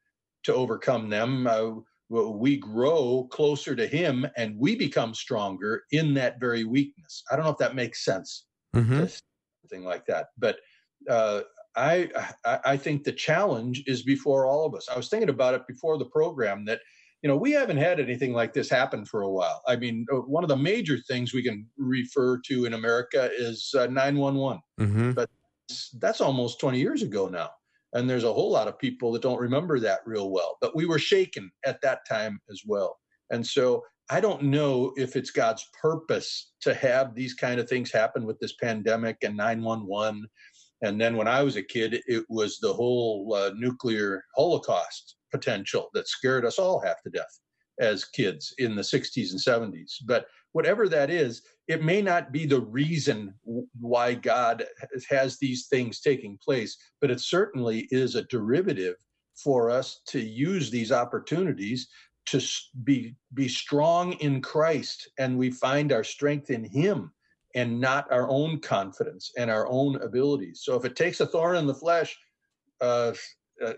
to 0.46 0.54
overcome 0.54 1.10
them 1.10 1.48
uh, 1.48 1.72
we 2.10 2.56
grow 2.56 3.28
closer 3.30 3.76
to 3.76 3.88
him 3.88 4.26
and 4.38 4.58
we 4.58 4.78
become 4.78 5.14
stronger 5.14 5.84
in 5.92 6.14
that 6.14 6.40
very 6.40 6.64
weakness. 6.64 7.24
I 7.30 7.36
don't 7.36 7.44
know 7.44 7.52
if 7.52 7.58
that 7.58 7.76
makes 7.76 8.06
sense. 8.06 8.46
Mm-hmm. 8.74 9.04
something 9.64 9.84
like 9.84 10.06
that. 10.06 10.28
But 10.38 10.60
uh, 11.10 11.42
I, 11.76 12.10
I 12.46 12.60
i 12.66 12.78
think 12.78 13.04
the 13.04 13.12
challenge 13.12 13.84
is 13.88 14.04
before 14.04 14.46
all 14.46 14.66
of 14.66 14.76
us 14.76 14.88
i 14.90 14.98
was 14.98 15.10
thinking 15.10 15.30
about 15.30 15.54
it 15.54 15.68
before 15.68 15.98
the 15.98 16.06
program 16.06 16.66
that 16.66 16.80
you 17.26 17.30
know, 17.30 17.38
we 17.38 17.54
haven't 17.54 17.78
had 17.78 18.00
anything 18.00 18.34
like 18.34 18.54
this 18.54 18.70
happen 18.70 19.04
for 19.04 19.24
a 19.24 19.30
while. 19.32 19.64
I 19.68 19.78
mean, 19.78 20.06
uh, 20.14 20.18
one 20.18 20.44
of 20.44 20.48
the 20.48 20.56
major 20.56 21.00
things 21.00 21.34
we 21.34 21.42
can 21.42 21.66
refer 21.76 22.40
to 22.46 22.66
in 22.66 22.76
America 22.76 23.32
is 23.36 23.74
uh, 23.76 23.88
911. 23.88 24.62
Mm-hmm. 24.80 25.12
But 25.14 25.32
that's 25.98 26.22
almost 26.22 26.60
20 26.60 26.80
years 26.80 27.02
ago 27.02 27.28
now. 27.28 27.50
And 27.94 28.08
there's 28.08 28.26
a 28.26 28.32
whole 28.32 28.52
lot 28.52 28.68
of 28.68 28.78
people 28.78 29.12
that 29.14 29.24
don't 29.24 29.40
remember 29.40 29.80
that 29.80 30.02
real 30.06 30.30
well. 30.30 30.58
But 30.62 30.76
we 30.76 30.86
were 30.86 31.00
shaken 31.00 31.50
at 31.66 31.82
that 31.82 32.08
time 32.08 32.40
as 32.52 32.62
well. 32.64 32.96
And 33.32 33.44
so 33.44 33.84
I 34.12 34.20
don't 34.20 34.44
know 34.44 34.94
if 34.96 35.16
it's 35.16 35.32
God's 35.32 35.68
purpose 35.82 36.52
to 36.62 36.76
have 36.76 37.16
these 37.16 37.34
kind 37.34 37.60
of 37.60 37.68
things 37.68 37.92
happen 37.92 38.28
with 38.28 38.40
this 38.40 38.54
pandemic 38.62 39.18
and 39.24 39.36
911. 39.36 40.28
And 40.86 41.02
then 41.02 41.18
when 41.18 41.28
I 41.28 41.42
was 41.42 41.56
a 41.56 41.64
kid, 41.64 42.02
it 42.06 42.26
was 42.30 42.60
the 42.60 42.72
whole 42.72 43.34
uh, 43.34 43.52
nuclear 43.56 44.24
holocaust 44.36 45.16
potential 45.32 45.90
that 45.96 46.08
scared 46.08 46.46
us 46.46 46.60
all 46.60 46.80
half 46.80 47.02
to 47.02 47.10
death 47.10 47.40
as 47.80 48.06
kids 48.06 48.54
in 48.60 48.76
the 48.76 48.84
60s 48.84 49.32
and 49.32 49.74
70s. 49.74 49.96
But 50.06 50.28
whatever 50.52 50.88
that 50.88 51.10
is, 51.10 51.42
it 51.68 51.84
may 51.84 52.04
not 52.04 52.32
be 52.32 52.46
the 52.46 52.62
reason 52.62 53.34
why 53.80 54.14
God 54.14 54.66
has 55.10 55.40
these 55.40 55.66
things 55.68 56.02
taking 56.02 56.38
place, 56.38 56.78
but 57.02 57.10
it 57.10 57.20
certainly 57.20 57.88
is 57.90 58.14
a 58.14 58.24
derivative 58.26 58.96
for 59.36 59.72
us 59.72 60.02
to 60.10 60.20
use 60.20 60.70
these 60.70 60.92
opportunities 60.92 61.90
to 62.28 62.42
be 62.84 63.16
be 63.34 63.48
strong 63.48 64.14
in 64.14 64.42
Christ 64.42 65.10
and 65.20 65.38
we 65.38 65.52
find 65.52 65.92
our 65.92 66.04
strength 66.04 66.50
in 66.50 66.64
him 66.64 67.12
and 67.56 67.80
not 67.80 68.12
our 68.12 68.30
own 68.30 68.60
confidence 68.60 69.32
and 69.38 69.50
our 69.50 69.68
own 69.68 69.96
abilities. 70.02 70.62
So 70.64 70.76
if 70.76 70.86
it 70.86 70.96
takes 70.96 71.22
a 71.22 71.26
thorn 71.26 71.56
in 71.56 71.68
the 71.68 71.74
flesh, 71.74 72.16
uh, 72.82 73.14
uh, 73.66 73.74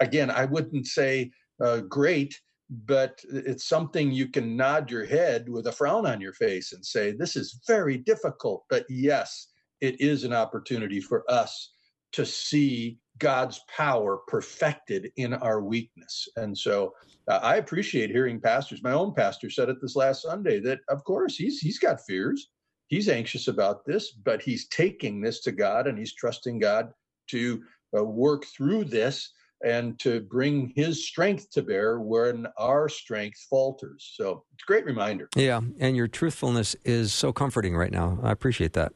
again, 0.00 0.30
I 0.30 0.44
wouldn't 0.44 0.86
say 0.86 1.30
uh, 1.62 1.80
great, 1.80 2.38
but 2.68 3.22
it's 3.30 3.66
something 3.66 4.12
you 4.12 4.28
can 4.28 4.56
nod 4.56 4.90
your 4.90 5.06
head 5.06 5.48
with 5.48 5.66
a 5.66 5.72
frown 5.72 6.06
on 6.06 6.20
your 6.20 6.34
face 6.34 6.72
and 6.72 6.84
say, 6.84 7.12
this 7.12 7.34
is 7.34 7.60
very 7.66 7.96
difficult. 7.96 8.64
But 8.68 8.84
yes, 8.88 9.48
it 9.80 10.00
is 10.00 10.24
an 10.24 10.32
opportunity 10.32 11.00
for 11.00 11.24
us 11.30 11.72
to 12.12 12.24
see 12.24 12.98
God's 13.18 13.60
power 13.74 14.20
perfected 14.28 15.10
in 15.16 15.34
our 15.34 15.62
weakness. 15.62 16.28
And 16.36 16.56
so 16.56 16.92
uh, 17.28 17.40
I 17.42 17.56
appreciate 17.56 18.10
hearing 18.10 18.40
pastors. 18.40 18.82
My 18.82 18.92
own 18.92 19.14
pastor 19.14 19.50
said 19.50 19.68
it 19.68 19.76
this 19.80 19.96
last 19.96 20.22
Sunday 20.22 20.60
that, 20.60 20.80
of 20.88 21.04
course, 21.04 21.36
he's 21.36 21.58
he's 21.60 21.78
got 21.78 22.00
fears. 22.06 22.50
He's 22.88 23.08
anxious 23.08 23.48
about 23.48 23.84
this, 23.84 24.10
but 24.10 24.42
he's 24.42 24.68
taking 24.68 25.20
this 25.20 25.40
to 25.42 25.52
God 25.52 25.86
and 25.86 25.98
he's 25.98 26.14
trusting 26.14 26.58
God 26.58 26.92
to 27.28 27.62
uh, 27.96 28.04
work 28.04 28.44
through 28.44 28.84
this 28.84 29.32
and 29.64 29.98
to 29.98 30.20
bring 30.20 30.72
his 30.76 31.06
strength 31.06 31.50
to 31.50 31.62
bear 31.62 31.98
when 32.00 32.46
our 32.58 32.88
strength 32.88 33.46
falters. 33.48 34.12
So 34.14 34.44
it's 34.52 34.62
a 34.62 34.66
great 34.66 34.84
reminder. 34.84 35.28
Yeah, 35.34 35.60
and 35.78 35.96
your 35.96 36.06
truthfulness 36.06 36.76
is 36.84 37.14
so 37.14 37.32
comforting 37.32 37.74
right 37.74 37.92
now. 37.92 38.18
I 38.22 38.30
appreciate 38.30 38.74
that. 38.74 38.92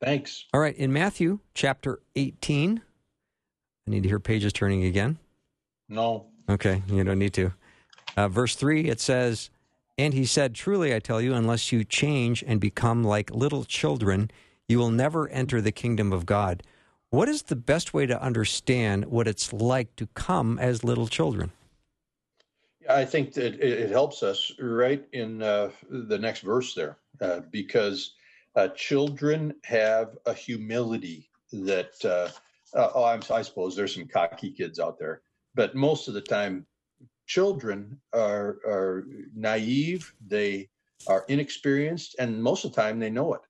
Thanks. 0.00 0.46
All 0.54 0.60
right, 0.60 0.76
in 0.76 0.92
Matthew 0.92 1.40
chapter 1.54 2.00
18, 2.16 2.80
I 3.86 3.90
need 3.90 4.04
to 4.04 4.08
hear 4.08 4.20
pages 4.20 4.52
turning 4.52 4.84
again. 4.84 5.18
No. 5.88 6.26
Okay, 6.48 6.82
you 6.88 7.02
don't 7.02 7.18
need 7.18 7.34
to. 7.34 7.52
Uh, 8.16 8.28
verse 8.28 8.54
3, 8.54 8.88
it 8.88 9.00
says, 9.00 9.50
And 10.02 10.14
he 10.14 10.24
said, 10.24 10.56
Truly 10.56 10.92
I 10.92 10.98
tell 10.98 11.20
you, 11.20 11.32
unless 11.32 11.70
you 11.70 11.84
change 11.84 12.42
and 12.44 12.60
become 12.60 13.04
like 13.04 13.30
little 13.30 13.62
children, 13.62 14.32
you 14.66 14.76
will 14.80 14.90
never 14.90 15.28
enter 15.28 15.60
the 15.60 15.70
kingdom 15.70 16.12
of 16.12 16.26
God. 16.26 16.64
What 17.10 17.28
is 17.28 17.42
the 17.42 17.54
best 17.54 17.94
way 17.94 18.06
to 18.06 18.20
understand 18.20 19.04
what 19.04 19.28
it's 19.28 19.52
like 19.52 19.94
to 19.94 20.08
come 20.14 20.58
as 20.58 20.82
little 20.82 21.06
children? 21.06 21.52
I 22.90 23.04
think 23.04 23.32
that 23.34 23.60
it, 23.64 23.90
helps 23.90 24.24
us 24.24 24.50
right 24.58 25.06
in 25.12 25.40
uh, 25.40 25.70
the 25.88 26.18
next 26.18 26.40
verse 26.40 26.74
there, 26.74 26.96
uh, 27.20 27.42
because 27.52 28.14
uh, 28.56 28.68
children 28.74 29.54
have 29.62 30.18
a 30.26 30.34
humility 30.34 31.30
that, 31.52 31.92
uh, 32.04 32.28
uh, 32.76 32.90
oh, 32.92 33.04
I'm, 33.04 33.20
I 33.30 33.42
suppose 33.42 33.76
there's 33.76 33.94
some 33.94 34.08
cocky 34.08 34.50
kids 34.50 34.80
out 34.80 34.98
there, 34.98 35.22
but 35.54 35.76
most 35.76 36.08
of 36.08 36.14
the 36.14 36.20
time, 36.20 36.66
children 37.26 38.00
are, 38.12 38.58
are 38.66 39.06
naive, 39.34 40.12
they 40.26 40.68
are 41.06 41.24
inexperienced, 41.28 42.16
and 42.18 42.42
most 42.42 42.64
of 42.64 42.74
the 42.74 42.80
time 42.80 42.98
they 42.98 43.10
know 43.10 43.34
it. 43.34 43.40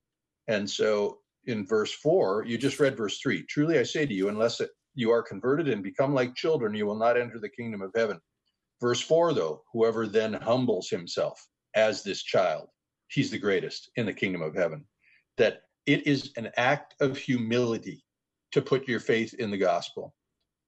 And 0.49 0.69
so 0.69 1.19
in 1.47 1.67
verse 1.67 1.93
4, 1.93 2.45
you 2.47 2.59
just 2.59 2.81
read 2.81 2.97
verse 2.97 3.19
3. 3.19 3.45
Truly 3.47 3.79
I 3.79 3.83
say 3.83 4.07
to 4.07 4.15
you, 4.15 4.29
unless 4.29 4.61
it, 4.61 4.71
you 4.95 5.11
are 5.11 5.23
converted 5.23 5.69
and 5.69 5.83
become 5.83 6.15
like 6.15 6.35
children, 6.35 6.75
you 6.75 6.87
will 6.87 6.99
not 6.99 7.17
enter 7.17 7.39
the 7.39 7.49
kingdom 7.49 7.83
of 7.83 7.93
heaven. 7.95 8.21
Verse 8.81 9.01
4, 9.01 9.33
though, 9.33 9.63
whoever 9.73 10.07
then 10.07 10.35
humbles 10.35 10.89
himself 10.89 11.41
as 11.75 12.03
this 12.03 12.23
child, 12.23 12.69
he's 13.09 13.31
the 13.31 13.39
greatest 13.39 13.91
in 13.97 14.07
the 14.07 14.13
kingdom 14.13 14.43
of 14.43 14.55
heaven. 14.55 14.85
That 15.39 15.63
it 15.87 16.07
is 16.07 16.33
an 16.37 16.51
act 16.57 16.95
of 17.01 17.17
humility 17.17 18.05
to 18.53 18.63
put 18.63 18.87
your 18.87 19.01
faith 19.01 19.35
in 19.35 19.51
the 19.51 19.59
gospel. 19.59 20.15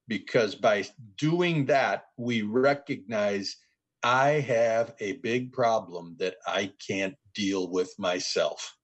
Because 0.09 0.55
by 0.55 0.85
doing 1.17 1.67
that, 1.67 2.07
we 2.17 2.43
recognize 2.43 3.57
I 4.03 4.29
have 4.33 4.95
a 5.01 5.13
big 5.15 5.53
problem 5.53 6.17
that 6.19 6.37
I 6.47 6.73
can't 6.87 7.15
deal 7.35 7.71
with 7.71 7.95
myself. 7.99 8.77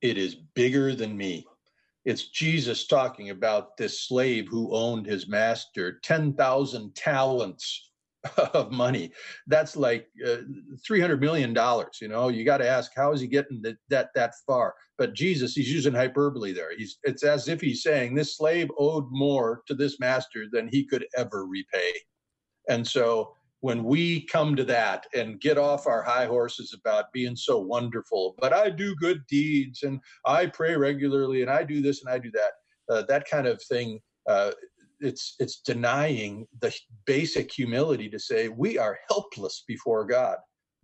It 0.00 0.16
is 0.16 0.34
bigger 0.54 0.94
than 0.94 1.16
me. 1.16 1.46
It's 2.06 2.28
Jesus 2.28 2.86
talking 2.86 3.28
about 3.28 3.76
this 3.76 4.00
slave 4.00 4.48
who 4.48 4.74
owned 4.74 5.06
his 5.06 5.28
master 5.28 6.00
10,000 6.00 6.94
talents 6.94 7.89
of 8.54 8.70
money. 8.70 9.12
That's 9.46 9.76
like 9.76 10.08
uh, 10.26 10.38
300 10.86 11.20
million 11.20 11.54
dollars, 11.54 11.98
you 12.00 12.08
know. 12.08 12.28
You 12.28 12.44
got 12.44 12.58
to 12.58 12.68
ask 12.68 12.92
how 12.94 13.12
is 13.12 13.20
he 13.20 13.26
getting 13.26 13.62
that, 13.62 13.76
that 13.88 14.10
that 14.14 14.34
far? 14.46 14.74
But 14.98 15.14
Jesus, 15.14 15.54
he's 15.54 15.72
using 15.72 15.94
hyperbole 15.94 16.52
there. 16.52 16.76
He's 16.76 16.98
it's 17.02 17.22
as 17.22 17.48
if 17.48 17.60
he's 17.60 17.82
saying 17.82 18.14
this 18.14 18.36
slave 18.36 18.70
owed 18.78 19.06
more 19.10 19.62
to 19.66 19.74
this 19.74 19.98
master 20.00 20.46
than 20.52 20.68
he 20.68 20.84
could 20.84 21.06
ever 21.16 21.46
repay. 21.46 21.92
And 22.68 22.86
so 22.86 23.34
when 23.60 23.84
we 23.84 24.26
come 24.26 24.56
to 24.56 24.64
that 24.64 25.06
and 25.14 25.40
get 25.40 25.58
off 25.58 25.86
our 25.86 26.02
high 26.02 26.26
horses 26.26 26.74
about 26.78 27.12
being 27.12 27.36
so 27.36 27.58
wonderful, 27.58 28.34
but 28.38 28.52
I 28.52 28.70
do 28.70 28.94
good 28.96 29.26
deeds 29.28 29.82
and 29.82 30.00
I 30.24 30.46
pray 30.46 30.76
regularly 30.76 31.42
and 31.42 31.50
I 31.50 31.62
do 31.64 31.82
this 31.82 32.02
and 32.02 32.12
I 32.12 32.18
do 32.18 32.30
that, 32.32 32.52
uh, 32.94 33.02
that 33.08 33.28
kind 33.28 33.46
of 33.46 33.62
thing, 33.62 34.00
uh, 34.28 34.52
it's 35.00 35.34
it's 35.38 35.60
denying 35.60 36.46
the 36.60 36.74
basic 37.06 37.52
humility 37.52 38.08
to 38.08 38.18
say 38.18 38.48
we 38.48 38.78
are 38.78 38.98
helpless 39.08 39.64
before 39.66 40.04
God. 40.04 40.36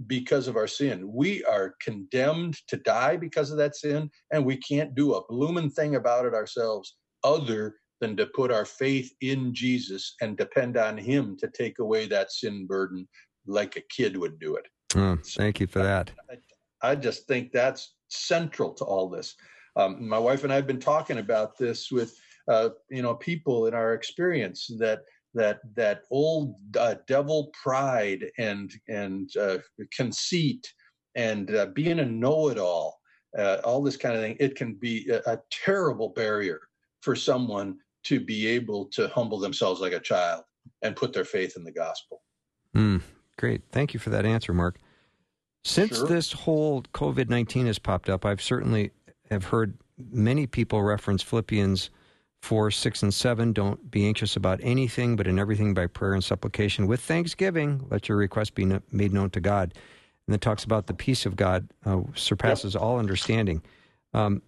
because 0.07 0.47
of 0.47 0.57
our 0.57 0.67
sin. 0.67 1.11
We 1.11 1.43
are 1.45 1.75
condemned 1.81 2.57
to 2.69 2.77
die 2.77 3.17
because 3.17 3.51
of 3.51 3.57
that 3.57 3.77
sin, 3.77 4.11
and 4.31 4.45
we 4.45 4.59
can't 4.59 4.95
do 4.95 5.15
a 5.15 5.27
blooming 5.27 5.71
thing 5.71 5.95
about 5.95 6.27
it 6.27 6.35
ourselves 6.35 6.97
other 7.25 7.77
than 8.01 8.17
to 8.17 8.27
put 8.27 8.51
our 8.51 8.65
faith 8.65 9.11
in 9.21 9.55
Jesus 9.55 10.15
and 10.21 10.37
depend 10.37 10.77
on 10.77 10.99
Him 10.99 11.37
to 11.39 11.49
take 11.49 11.79
away 11.79 12.07
that 12.09 12.33
sin 12.33 12.67
burden 12.67 13.09
like 13.47 13.77
a 13.77 13.83
kid 13.89 14.17
would 14.17 14.39
do 14.39 14.57
it. 14.57 14.67
Oh, 14.95 15.19
thank 15.25 15.61
you 15.61 15.67
for 15.67 15.83
that. 15.83 16.11
I, 16.31 16.91
I, 16.91 16.95
just 16.95 17.27
think 17.27 17.53
that's 17.53 17.95
central 18.09 18.73
to 18.75 18.85
all 18.85 19.09
this. 19.09 19.35
Um, 19.77 20.09
my 20.09 20.19
wife 20.19 20.45
and 20.45 20.53
I 20.53 20.57
have 20.57 20.67
been 20.67 20.81
talking 20.81 21.19
about 21.19 21.57
this 21.59 21.91
with 21.91 22.19
uh, 22.49 22.71
you 22.91 23.03
know 23.03 23.15
people 23.15 23.67
in 23.67 23.75
our 23.75 23.95
experience 23.95 24.71
that 24.79 25.01
that 25.35 25.61
that 25.75 26.03
old 26.11 26.57
uh, 26.79 26.95
devil 27.07 27.51
pride 27.63 28.27
and 28.39 28.73
and 28.89 29.31
uh, 29.37 29.59
conceit 29.97 30.73
and 31.15 31.55
uh, 31.55 31.67
being 31.67 31.99
a 31.99 32.05
know-it-all, 32.05 33.01
uh, 33.39 33.57
all 33.65 33.83
this 33.83 33.97
kind 33.97 34.15
of 34.15 34.21
thing. 34.21 34.37
It 34.39 34.55
can 34.55 34.75
be 34.75 35.09
a, 35.09 35.33
a 35.33 35.39
terrible 35.51 36.11
barrier 36.11 36.61
for 37.01 37.17
someone 37.17 37.79
to 38.05 38.21
be 38.21 38.47
able 38.47 38.85
to 38.87 39.09
humble 39.09 39.39
themselves 39.39 39.81
like 39.81 39.95
a 39.95 40.01
child 40.01 40.45
and 40.83 40.95
put 40.95 41.13
their 41.13 41.25
faith 41.25 41.57
in 41.57 41.65
the 41.65 41.73
gospel. 41.73 42.23
Mm, 42.75 43.01
great. 43.39 43.63
Thank 43.73 43.95
you 43.95 44.01
for 44.01 44.11
that 44.11 44.27
answer, 44.27 44.53
Mark. 44.53 44.79
Since 45.65 45.97
Sure. 45.97 46.07
this 46.07 46.33
whole 46.33 46.83
COVID 46.83 47.29
19 47.29 47.67
has 47.67 47.79
popped 47.79 48.09
up, 48.09 48.25
I've 48.25 48.43
certainly 48.43 48.91
have 49.31 49.47
heard 49.47 49.79
many 49.99 50.47
people 50.47 50.83
reference 50.83 51.23
Philippians 51.23 51.91
4, 52.43 52.71
6, 52.71 53.03
and 53.03 53.15
7. 53.15 53.53
Don't 53.53 53.91
be 53.91 54.07
anxious 54.07 54.37
about 54.37 54.61
anything, 54.63 55.17
but 55.17 55.27
in 55.27 55.39
everything 55.39 55.75
by 55.75 55.87
prayer 55.87 56.15
and 56.15 56.23
supplication 56.23 56.87
with 56.87 57.01
thanksgiving, 57.01 57.87
let 57.91 58.09
your 58.09 58.19
request 58.19 58.55
be 58.55 58.65
kno- 58.65 58.83
made 58.93 59.13
known 59.13 59.31
to 59.31 59.41
God. 59.41 59.75
And 60.27 60.35
it 60.35 60.41
talks 60.41 60.65
about 60.65 60.87
the 60.87 60.95
peace 60.95 61.27
of 61.27 61.37
God 61.37 61.69
uh, 61.85 62.01
surpasses 62.15 62.75
all 62.77 62.99
understanding. 62.99 63.63
Um, 64.15 64.43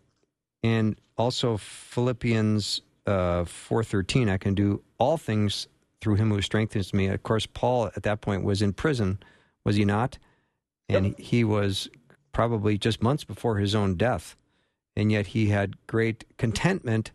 and 0.62 1.00
also 1.16 1.56
Philippians 1.56 2.82
uh, 3.06 3.44
4.13, 3.44 4.30
I 4.30 4.38
can 4.38 4.54
do 4.54 4.82
all 4.98 5.16
things 5.16 5.68
through 6.00 6.16
him 6.16 6.30
who 6.30 6.42
strengthens 6.42 6.92
me. 6.92 7.06
Of 7.06 7.22
course, 7.22 7.46
Paul 7.46 7.86
at 7.96 8.02
that 8.04 8.20
point 8.20 8.44
was 8.44 8.62
in 8.62 8.72
prison, 8.72 9.18
was 9.64 9.76
he 9.76 9.84
not? 9.84 10.18
And 10.88 11.06
Yep. 11.06 11.18
he 11.18 11.44
was 11.44 11.88
probably 12.32 12.78
just 12.78 13.02
months 13.02 13.24
before 13.24 13.58
his 13.58 13.74
own 13.74 13.94
death. 13.96 14.36
And 14.96 15.10
yet 15.12 15.28
he 15.28 15.48
had 15.48 15.76
great 15.86 16.24
contentment 16.38 17.10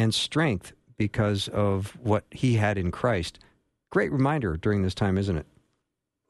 and 0.00 0.14
strength 0.14 0.72
because 0.96 1.48
of 1.48 1.94
what 2.02 2.24
he 2.30 2.54
had 2.54 2.78
in 2.78 2.90
Christ. 2.90 3.38
Great 3.90 4.10
reminder 4.10 4.56
during 4.56 4.80
this 4.80 4.94
time, 4.94 5.18
isn't 5.18 5.36
it? 5.36 5.46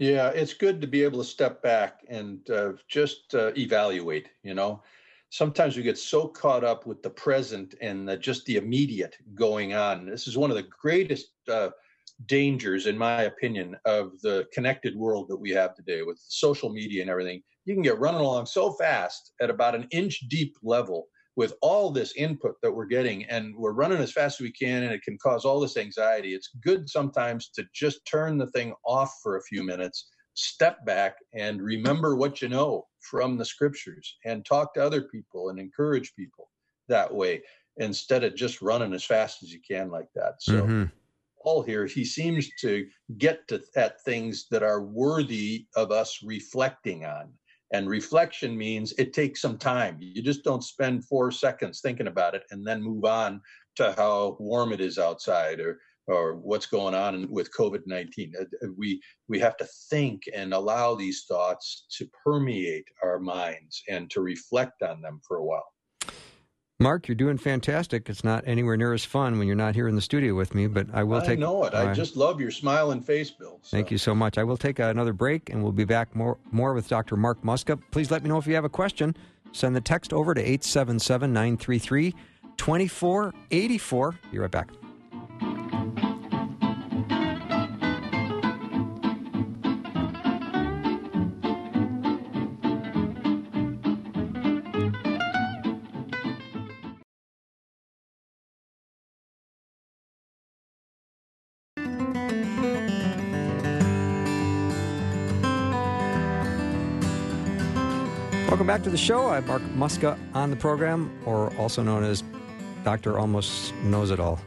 Yeah, 0.01 0.31
it's 0.31 0.55
good 0.55 0.81
to 0.81 0.89
be 0.89 1.05
able 1.05 1.21
to 1.21 1.25
step 1.25 1.63
back 1.63 2.01
and 2.09 2.51
uh, 2.51 2.73
just 2.89 3.33
uh, 3.33 3.53
evaluate. 3.57 4.29
You 4.43 4.55
know, 4.55 4.83
sometimes 5.29 5.77
we 5.77 5.85
get 5.85 5.99
so 5.99 6.27
caught 6.27 6.65
up 6.65 6.85
with 6.85 7.01
the 7.01 7.11
present 7.11 7.77
and 7.81 8.09
the, 8.09 8.17
just 8.17 8.45
the 8.47 8.57
immediate 8.57 9.17
going 9.37 9.73
on. 9.73 10.05
This 10.05 10.27
is 10.27 10.37
one 10.37 10.51
of 10.51 10.57
the 10.57 10.69
greatest 10.83 11.29
uh, 11.49 11.69
dangers, 12.27 12.87
in 12.87 12.99
my 12.99 13.23
opinion, 13.23 13.77
of 13.85 14.21
the 14.21 14.49
connected 14.53 14.97
world 14.97 15.29
that 15.29 15.37
we 15.37 15.51
have 15.51 15.77
today 15.77 16.03
with 16.03 16.21
social 16.27 16.71
media 16.71 17.03
and 17.03 17.11
everything. 17.11 17.41
You 17.67 17.75
can 17.75 17.85
get 17.85 18.01
running 18.01 18.21
along 18.21 18.47
so 18.47 18.73
fast 18.73 19.31
at 19.41 19.49
about 19.49 19.77
an 19.77 19.87
inch 19.93 20.29
deep 20.29 20.57
level 20.61 21.07
with 21.37 21.55
all 21.63 21.91
this 21.91 22.13
input 22.17 22.57
that 22.63 22.73
we're 22.73 22.87
getting, 22.87 23.25
and 23.27 23.55
we're 23.57 23.73
running 23.73 23.99
as 23.99 24.13
fast 24.13 24.41
as 24.41 24.45
we 24.45 24.53
can, 24.53 24.83
and 24.83 24.93
it 24.93 25.03
can 25.03 25.17
cause 25.19 25.45
all 25.45 25.61
this 25.61 25.77
anxiety. 25.77 26.35
It's 26.35 26.51
good 26.63 26.89
sometimes 26.89 27.49
to 27.51 27.65
just 27.75 28.05
turn 28.05 28.39
the 28.39 28.49
thing 28.49 28.75
off 28.85 29.15
for 29.23 29.37
a 29.37 29.43
few 29.43 29.63
minutes, 29.63 30.09
step 30.35 30.85
back, 30.85 31.17
and 31.33 31.63
remember 31.63 32.17
what 32.17 32.43
you 32.43 32.49
know 32.49 32.87
from 33.11 33.37
the 33.37 33.45
scriptures, 33.45 34.17
and 34.25 34.45
talk 34.45 34.75
to 34.75 34.85
other 34.85 35.03
people 35.03 35.51
and 35.51 35.59
encourage 35.59 36.15
people 36.15 36.51
that 36.89 37.15
way 37.15 37.43
instead 37.77 38.25
of 38.25 38.35
just 38.35 38.61
running 38.61 38.93
as 38.93 39.05
fast 39.05 39.43
as 39.43 39.53
you 39.53 39.61
can 39.67 39.91
like 39.91 40.09
that. 40.15 40.43
So. 40.43 40.67
Mhm. 40.67 40.91
Paul 41.43 41.63
here, 41.63 41.87
he 41.87 42.05
seems 42.05 42.51
to 42.61 42.87
get 43.17 43.49
to 43.49 43.63
at 43.75 44.03
things 44.03 44.47
that 44.51 44.63
are 44.63 44.83
worthy 44.83 45.67
of 45.75 45.91
us 45.91 46.23
reflecting 46.23 47.07
on. 47.07 47.33
And 47.73 47.89
reflection 47.89 48.57
means 48.57 48.93
it 48.99 49.13
takes 49.13 49.41
some 49.41 49.57
time. 49.57 49.97
You 50.01 50.23
just 50.23 50.43
don't 50.43 50.65
spend 50.65 51.05
four 51.05 51.31
seconds 51.31 51.81
thinking 51.81 52.09
about 52.09 52.35
it 52.35 52.43
and 52.51 52.67
then 52.67 52.83
move 52.83 53.05
on 53.05 53.41
to 53.77 53.95
how 53.97 54.37
warm 54.41 54.73
it 54.73 54.81
is 54.81 54.99
outside 54.99 55.61
or 55.61 55.79
or 56.07 56.35
what's 56.35 56.67
going 56.67 56.95
on 56.95 57.31
with 57.31 57.53
COVID 57.53 57.83
nineteen. 57.87 58.33
Uh, 58.39 58.45
uh, 58.65 58.69
we 58.77 59.01
we 59.29 59.39
have 59.39 59.57
to 59.59 59.69
think 59.91 60.23
and 60.35 60.53
allow 60.53 60.95
these 60.95 61.25
thoughts 61.29 61.87
to 61.97 62.09
permeate 62.25 62.89
our 63.03 63.21
minds 63.21 63.83
and 63.89 64.11
to 64.11 64.21
reflect 64.21 64.83
on 64.83 65.01
them 65.01 65.21
for 65.27 65.37
a 65.37 65.45
while. 65.45 65.73
Mark, 66.81 67.09
you're 67.09 67.15
doing 67.15 67.37
fantastic. 67.37 68.09
It's 68.09 68.25
not 68.25 68.43
anywhere 68.47 68.75
near 68.75 68.95
as 68.95 69.05
fun 69.05 69.39
when 69.39 69.47
you're 69.47 69.55
not 69.55 69.75
here 69.75 69.87
in 69.87 69.97
the 69.97 70.01
studio 70.01 70.35
with 70.35 70.55
me, 70.55 70.67
but 70.67 70.87
I 70.95 71.03
will 71.03 71.19
I 71.19 71.27
take. 71.27 71.39
I 71.39 71.43
know 71.43 71.65
it. 71.65 71.75
I 71.75 71.91
uh, 71.91 71.95
just 71.95 72.17
love 72.17 72.41
your 72.41 72.51
smiling 72.51 73.03
face, 73.03 73.31
Bill. 73.31 73.59
So. 73.61 73.77
Thank 73.77 73.91
you 73.91 73.99
so 73.99 74.15
much. 74.15 74.39
I 74.39 74.45
will 74.45 74.57
take 74.57 74.79
another 74.79 75.13
break 75.13 75.51
and 75.51 75.63
we'll 75.63 75.73
be 75.73 75.85
back 75.85 76.17
more, 76.17 76.39
more 76.51 76.73
with 76.73 76.89
Dr. 76.89 77.19
Mark 77.19 77.43
Muska. 77.43 77.79
Please 77.91 78.11
let 78.11 78.23
me 78.23 78.31
know 78.31 78.39
if 78.39 78.47
you 78.47 78.55
have 78.55 78.65
a 78.65 78.71
question. 78.71 79.15
Send 79.53 79.77
the 79.77 79.83
text 79.83 80.15
over 80.15 80.33
to 80.33 80.41
877 80.41 81.31
933 81.31 82.15
2484. 82.57 84.19
Be 84.33 84.39
right 84.39 84.51
back. 84.51 84.71
Back 108.71 108.85
to 108.85 108.89
the 108.91 108.97
show. 108.97 109.27
I'm 109.27 109.45
Mark 109.49 109.63
Muska 109.75 110.17
on 110.33 110.49
the 110.49 110.55
program, 110.55 111.11
or 111.27 111.53
also 111.57 111.83
known 111.83 112.05
as 112.05 112.23
Dr. 112.85 113.19
Almost 113.19 113.75
Knows 113.83 114.13
It 114.13 114.21
All. 114.21 114.39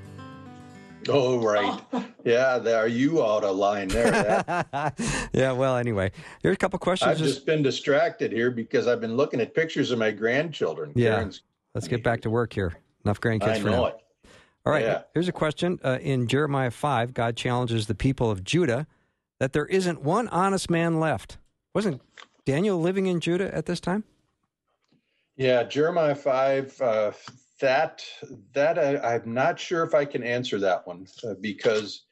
Oh, 1.10 1.44
right. 1.44 1.82
Yeah, 2.24 2.58
there 2.58 2.78
are 2.78 2.88
you 2.88 3.22
out 3.22 3.44
of 3.44 3.58
line 3.58 3.90
there. 3.90 4.10
That- 4.10 5.30
yeah, 5.34 5.52
well, 5.52 5.76
anyway, 5.76 6.14
here's 6.42 6.54
a 6.54 6.58
couple 6.58 6.80
questions. 6.80 7.12
I've 7.12 7.18
just 7.18 7.46
been 7.46 7.62
distracted 7.62 8.32
here 8.32 8.50
because 8.50 8.88
I've 8.88 9.02
been 9.02 9.18
looking 9.18 9.42
at 9.42 9.54
pictures 9.54 9.92
of 9.92 10.00
my 10.00 10.10
grandchildren. 10.10 10.94
Yeah. 10.96 11.16
Karen's- 11.16 11.42
Let's 11.76 11.90
get 11.90 12.02
back 12.02 12.22
to 12.22 12.30
work 12.30 12.54
here. 12.54 12.72
Enough 13.04 13.20
grandkids 13.20 13.44
I 13.50 13.60
for 13.60 13.72
know 13.72 13.82
now. 13.82 13.86
it. 13.88 13.96
All 14.66 14.72
right, 14.72 14.86
Yeah. 14.86 15.02
here's 15.14 15.28
a 15.28 15.34
question. 15.34 15.82
Uh, 15.84 15.98
in 16.02 16.28
Jeremiah 16.28 16.72
5, 16.72 17.14
God 17.14 17.36
challenges 17.36 17.88
the 17.88 17.96
people 17.96 18.32
of 18.32 18.46
Judah 18.46 18.88
that 19.42 19.52
there 19.52 19.66
isn't 19.66 20.02
one 20.02 20.30
honest 20.30 20.70
man 20.70 21.02
left. 21.02 21.40
Wasn't 21.76 22.02
Daniel 22.46 22.80
living 22.80 23.08
in 23.08 23.20
Judah 23.20 23.54
at 23.54 23.66
this 23.66 23.82
time? 23.82 24.06
Yeah, 25.36 25.64
Jeremiah 25.64 26.16
five. 26.16 26.80
Uh, 26.80 27.12
that 27.60 28.04
that 28.54 28.78
I, 28.78 29.16
I'm 29.16 29.34
not 29.34 29.60
sure 29.60 29.84
if 29.84 29.96
I 29.96 30.06
can 30.06 30.24
answer 30.24 30.60
that 30.60 30.86
one 30.86 31.08
uh, 31.24 31.34
because 31.42 32.06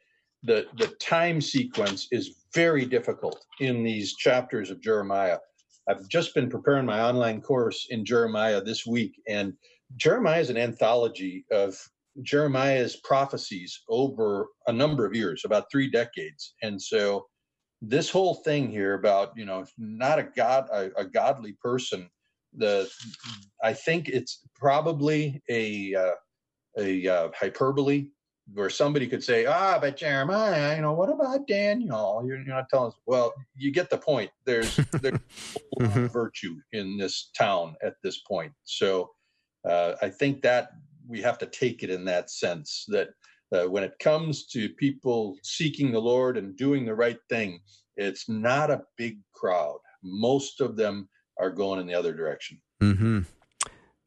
the 0.44 0.66
the 0.78 0.88
time 1.00 1.40
sequence 1.40 2.08
is 2.12 2.46
very 2.56 2.86
difficult 2.86 3.46
in 3.60 3.84
these 3.84 4.16
chapters 4.16 4.72
of 4.72 4.82
Jeremiah. 4.82 5.38
I've 5.88 6.08
just 6.10 6.34
been 6.34 6.50
preparing 6.50 6.86
my 6.86 7.02
online 7.02 7.42
course 7.42 7.88
in 7.90 8.06
Jeremiah 8.06 8.62
this 8.62 8.88
week, 8.88 9.14
and 9.28 9.54
Jeremiah 9.98 10.42
is 10.42 10.50
an 10.50 10.58
anthology 10.58 11.46
of 11.52 11.78
Jeremiah's 12.24 12.96
prophecies 13.04 13.82
over 13.88 14.48
a 14.68 14.74
number 14.74 15.06
of 15.06 15.16
years, 15.16 15.44
about 15.46 15.66
three 15.72 15.92
decades, 15.92 16.56
and 16.64 16.82
so 16.82 17.28
this 17.84 18.10
whole 18.10 18.36
thing 18.36 18.72
here 18.72 18.96
about 18.96 19.32
you 19.36 19.46
know 19.46 19.64
not 19.78 20.18
a 20.18 20.24
god 20.24 20.68
a, 20.72 20.90
a 20.98 21.06
godly 21.06 21.54
person 21.64 22.10
the 22.56 22.90
i 23.64 23.74
think 23.74 24.10
it's 24.10 24.42
probably 24.56 25.42
a 25.50 25.96
uh, 25.96 26.16
a 26.78 27.08
uh, 27.08 27.30
hyperbole 27.36 28.08
where 28.54 28.70
somebody 28.70 29.08
could 29.08 29.24
say 29.24 29.46
ah 29.46 29.78
but 29.80 29.96
jeremiah 29.96 30.76
you 30.76 30.82
know 30.82 30.94
what 30.94 31.10
about 31.10 31.48
daniel? 31.48 32.22
You're, 32.26 32.38
you're 32.38 32.56
not 32.56 32.70
telling 32.70 32.88
us. 32.88 32.98
Well 33.06 33.34
you 33.56 33.72
get 33.72 33.90
the 33.90 33.98
point. 33.98 34.32
There's 34.46 34.76
there's 35.02 35.20
lot 35.80 36.12
virtue 36.12 36.56
in 36.74 36.98
this 36.98 37.30
town 37.38 37.76
at 37.84 37.94
this 38.04 38.20
point. 38.20 38.52
So 38.64 39.10
uh, 39.68 39.94
i 40.02 40.10
think 40.10 40.42
that 40.42 40.72
we 41.08 41.22
have 41.22 41.38
to 41.40 41.46
take 41.46 41.84
it 41.84 41.90
in 41.90 42.06
that 42.06 42.30
sense 42.30 42.86
that 42.88 43.10
uh, 43.54 43.70
when 43.70 43.84
it 43.84 44.00
comes 44.00 44.48
to 44.48 44.70
people 44.70 45.36
seeking 45.44 45.92
the 45.92 46.00
Lord 46.00 46.38
and 46.38 46.56
doing 46.56 46.86
the 46.86 46.96
right 46.96 47.20
thing, 47.30 47.60
it's 47.98 48.30
not 48.30 48.72
a 48.72 48.84
big 48.98 49.20
crowd. 49.34 49.80
Most 50.04 50.62
of 50.62 50.78
them 50.78 51.10
are 51.42 51.50
going 51.50 51.80
in 51.80 51.88
the 51.88 51.94
other 51.94 52.14
direction. 52.14 52.62
Mm-hmm. 52.82 53.22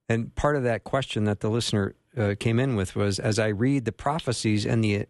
And 0.09 0.35
part 0.35 0.57
of 0.57 0.62
that 0.62 0.85
question 0.85 1.24
that 1.24 1.41
the 1.41 1.51
listener 1.51 1.95
uh, 2.16 2.35
came 2.39 2.61
in 2.61 2.76
with 2.76 2.95
was 2.95 3.18
as 3.18 3.39
I 3.39 3.49
read 3.49 3.85
the 3.85 3.93
prophecies 3.93 4.64
and 4.64 4.85
the 4.85 5.07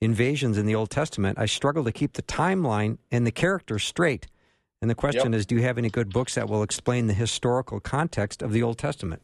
invasions 0.00 0.58
in 0.58 0.66
the 0.66 0.74
Old 0.74 0.90
Testament, 0.90 1.38
I 1.38 1.46
struggle 1.46 1.84
to 1.84 1.92
keep 1.92 2.12
the 2.14 2.22
timeline 2.22 2.98
and 3.10 3.26
the 3.26 3.30
characters 3.30 3.84
straight. 3.84 4.26
And 4.80 4.90
the 4.90 4.96
question 4.96 5.32
Yep. 5.32 5.38
is 5.38 5.46
do 5.46 5.54
you 5.54 5.62
have 5.62 5.78
any 5.78 5.88
good 5.88 6.12
books 6.12 6.34
that 6.34 6.48
will 6.48 6.62
explain 6.62 7.06
the 7.06 7.14
historical 7.14 7.80
context 7.80 8.42
of 8.42 8.52
the 8.52 8.62
Old 8.62 8.78
Testament? 8.78 9.22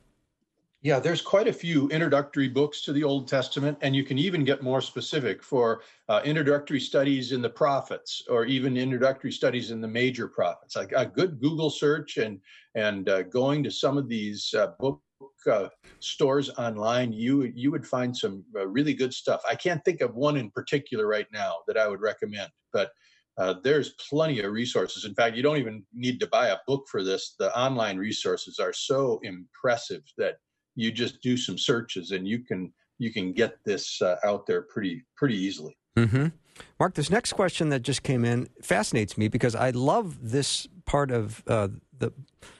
Yeah, 0.80 1.00
there's 1.00 1.20
quite 1.20 1.48
a 1.48 1.52
few 1.52 1.88
introductory 1.88 2.48
books 2.48 2.82
to 2.82 2.92
the 2.92 3.02
Old 3.02 3.26
Testament, 3.26 3.78
and 3.80 3.96
you 3.96 4.04
can 4.04 4.16
even 4.16 4.44
get 4.44 4.62
more 4.62 4.80
specific 4.80 5.42
for 5.42 5.82
uh, 6.08 6.20
introductory 6.24 6.78
studies 6.78 7.32
in 7.32 7.42
the 7.42 7.50
prophets, 7.50 8.22
or 8.28 8.44
even 8.44 8.76
introductory 8.76 9.32
studies 9.32 9.72
in 9.72 9.80
the 9.80 9.88
major 9.88 10.28
prophets. 10.28 10.76
Like 10.76 10.92
a 10.92 11.04
good 11.04 11.40
Google 11.40 11.70
search 11.70 12.16
and 12.16 12.40
and 12.76 13.08
uh, 13.08 13.22
going 13.22 13.64
to 13.64 13.72
some 13.72 13.98
of 13.98 14.08
these 14.08 14.54
uh, 14.54 14.68
book 14.78 15.02
uh, 15.50 15.68
stores 15.98 16.48
online, 16.50 17.12
you 17.12 17.42
you 17.56 17.72
would 17.72 17.86
find 17.86 18.16
some 18.16 18.44
uh, 18.54 18.68
really 18.68 18.94
good 18.94 19.12
stuff. 19.12 19.42
I 19.48 19.56
can't 19.56 19.84
think 19.84 20.00
of 20.00 20.14
one 20.14 20.36
in 20.36 20.48
particular 20.48 21.08
right 21.08 21.26
now 21.32 21.56
that 21.66 21.76
I 21.76 21.88
would 21.88 22.00
recommend, 22.00 22.52
but 22.72 22.92
uh, 23.36 23.54
there's 23.64 23.94
plenty 24.08 24.38
of 24.40 24.52
resources. 24.52 25.04
In 25.04 25.14
fact, 25.14 25.34
you 25.34 25.42
don't 25.42 25.58
even 25.58 25.84
need 25.92 26.20
to 26.20 26.28
buy 26.28 26.48
a 26.48 26.58
book 26.68 26.86
for 26.88 27.02
this. 27.02 27.34
The 27.36 27.56
online 27.58 27.96
resources 27.96 28.60
are 28.60 28.72
so 28.72 29.18
impressive 29.24 30.02
that 30.18 30.36
you 30.78 30.92
just 30.92 31.20
do 31.20 31.36
some 31.36 31.58
searches 31.58 32.12
and 32.12 32.26
you 32.26 32.38
can 32.38 32.72
you 32.98 33.12
can 33.12 33.32
get 33.32 33.58
this 33.64 34.00
uh, 34.00 34.16
out 34.24 34.46
there 34.46 34.62
pretty 34.62 35.04
pretty 35.16 35.36
easily. 35.36 35.76
Mm-hmm. 35.96 36.26
Mark, 36.78 36.94
this 36.94 37.10
next 37.10 37.32
question 37.32 37.68
that 37.70 37.82
just 37.82 38.02
came 38.02 38.24
in 38.24 38.48
fascinates 38.62 39.18
me 39.18 39.28
because 39.28 39.54
I 39.54 39.70
love 39.70 40.30
this 40.30 40.68
part 40.86 41.10
of 41.10 41.42
uh, 41.48 41.68
the 41.98 42.12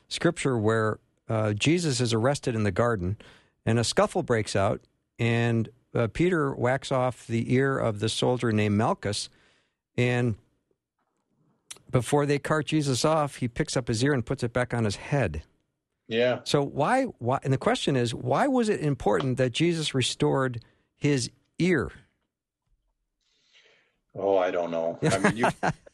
scripture 0.09 0.59
where 0.59 0.99
uh, 1.29 1.53
Jesus 1.53 2.01
is 2.01 2.13
arrested 2.13 2.55
in 2.55 2.65
the 2.65 2.73
garden 2.73 3.17
and 3.65 3.79
a 3.79 3.85
scuffle 3.85 4.23
breaks 4.23 4.57
out, 4.57 4.81
and 5.19 5.69
uh, 5.95 6.09
Peter 6.13 6.53
whacks 6.53 6.91
off 6.91 7.27
the 7.27 7.53
ear 7.55 7.79
of 7.79 8.01
the 8.01 8.09
soldier 8.09 8.51
named 8.51 8.77
Malchus. 8.77 9.29
And 9.97 10.37
before 11.91 12.27
they 12.27 12.39
cart 12.39 12.67
Jesus 12.67 13.05
off, 13.05 13.37
he 13.37 13.49
picks 13.49 13.77
up 13.77 13.89
his 13.89 14.03
ear 14.03 14.13
and 14.13 14.25
puts 14.25 14.43
it 14.43 14.53
back 14.53 14.75
on 14.75 14.85
his 14.85 14.97
head. 14.97 15.43
Yeah. 16.09 16.41
So 16.45 16.63
why 16.65 17.05
why 17.19 17.39
and 17.43 17.53
the 17.53 17.59
question 17.59 17.95
is 17.95 18.15
why 18.15 18.49
was 18.49 18.71
it 18.71 18.81
important 18.81 19.37
that 19.37 19.53
Jesus 19.53 19.95
restored 19.95 20.63
his 20.97 21.31
ear? 21.59 21.93
Oh, 24.15 24.39
I 24.39 24.51
don't 24.51 24.71
know. 24.71 24.99
I 25.03 25.19
mean, 25.19 25.37
you 25.37 25.49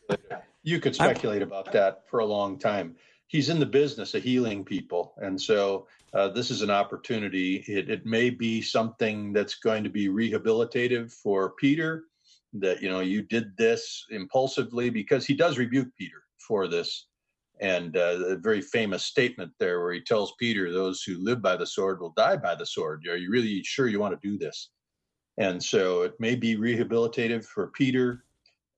you 0.63 0.81
could 0.81 0.95
speculate 0.95 1.43
about 1.43 1.73
that 1.73 2.09
for 2.09 2.21
a 2.21 2.25
long 2.25 2.59
time. 2.59 2.95
He's 3.27 3.49
in 3.49 3.59
the 3.59 3.67
business 3.67 4.15
of 4.15 4.23
healing 4.23 4.65
people, 4.65 5.15
and 5.19 5.41
so 5.41 5.89
uh, 6.15 6.29
this 6.29 6.51
is 6.51 6.63
an 6.63 6.71
opportunity. 6.71 7.65
It, 7.67 7.91
it 7.91 8.07
may 8.07 8.31
be 8.31 8.63
something 8.63 9.33
that's 9.33 9.57
going 9.57 9.83
to 9.83 9.91
be 9.91 10.09
rehabilitative 10.09 11.13
for 11.13 11.51
Peter. 11.51 12.05
That 12.53 12.81
you 12.81 12.89
know 12.89 13.01
you 13.01 13.23
did 13.23 13.57
this 13.57 14.07
impulsively 14.11 14.91
because 14.91 15.27
he 15.27 15.35
does 15.35 15.59
rebuke 15.59 15.89
Peter 15.99 16.23
for 16.39 16.69
this, 16.69 17.07
and 17.61 17.97
uh, 17.97 18.19
a 18.27 18.37
very 18.37 18.61
famous 18.61 19.05
statement 19.05 19.53
there 19.59 19.81
where 19.81 19.93
he 19.93 20.01
tells 20.01 20.35
Peter, 20.39 20.73
"Those 20.73 21.03
who 21.03 21.23
live 21.23 21.41
by 21.41 21.57
the 21.57 21.67
sword 21.67 22.01
will 22.01 22.13
die 22.17 22.37
by 22.37 22.55
the 22.55 22.67
sword." 22.67 23.07
Are 23.09 23.17
you 23.17 23.31
really 23.31 23.63
sure 23.63 23.89
you 23.89 24.01
want 24.01 24.21
to 24.21 24.29
do 24.29 24.39
this? 24.39 24.71
And 25.39 25.63
so 25.63 26.03
it 26.03 26.15
may 26.21 26.35
be 26.35 26.57
rehabilitative 26.57 27.45
for 27.45 27.69
Peter, 27.69 28.25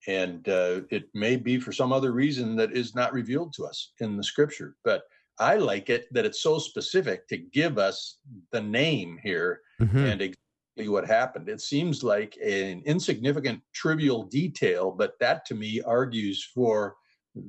and 0.07 0.49
uh, 0.49 0.81
it 0.91 1.09
may 1.14 1.37
be 1.37 1.59
for 1.59 1.72
some 1.72 1.93
other 1.93 2.12
reason 2.12 2.57
that 2.57 2.72
is 2.72 2.95
not 2.95 3.12
revealed 3.12 3.53
to 3.55 3.64
us 3.64 3.93
in 4.01 4.16
the 4.16 4.24
scripture. 4.24 4.77
But 4.85 5.03
I 5.39 5.57
like 5.57 5.91
it 5.91 6.12
that 6.12 6.24
it's 6.24 6.43
so 6.43 6.59
specific 6.59 7.29
to 7.29 7.37
give 7.37 7.79
us 7.79 8.18
the 8.53 8.62
name 8.62 9.18
here 9.22 9.61
Mm-hmm. 9.81 9.99
and 9.99 10.22
exactly 10.22 10.89
what 10.89 11.07
happened. 11.07 11.49
It 11.49 11.61
seems 11.61 12.03
like 12.03 12.37
an 12.43 12.83
insignificant, 12.87 13.61
trivial 13.74 14.24
detail, 14.24 14.91
but 14.91 15.18
that 15.20 15.45
to 15.47 15.55
me 15.55 15.83
argues 15.83 16.43
for 16.55 16.97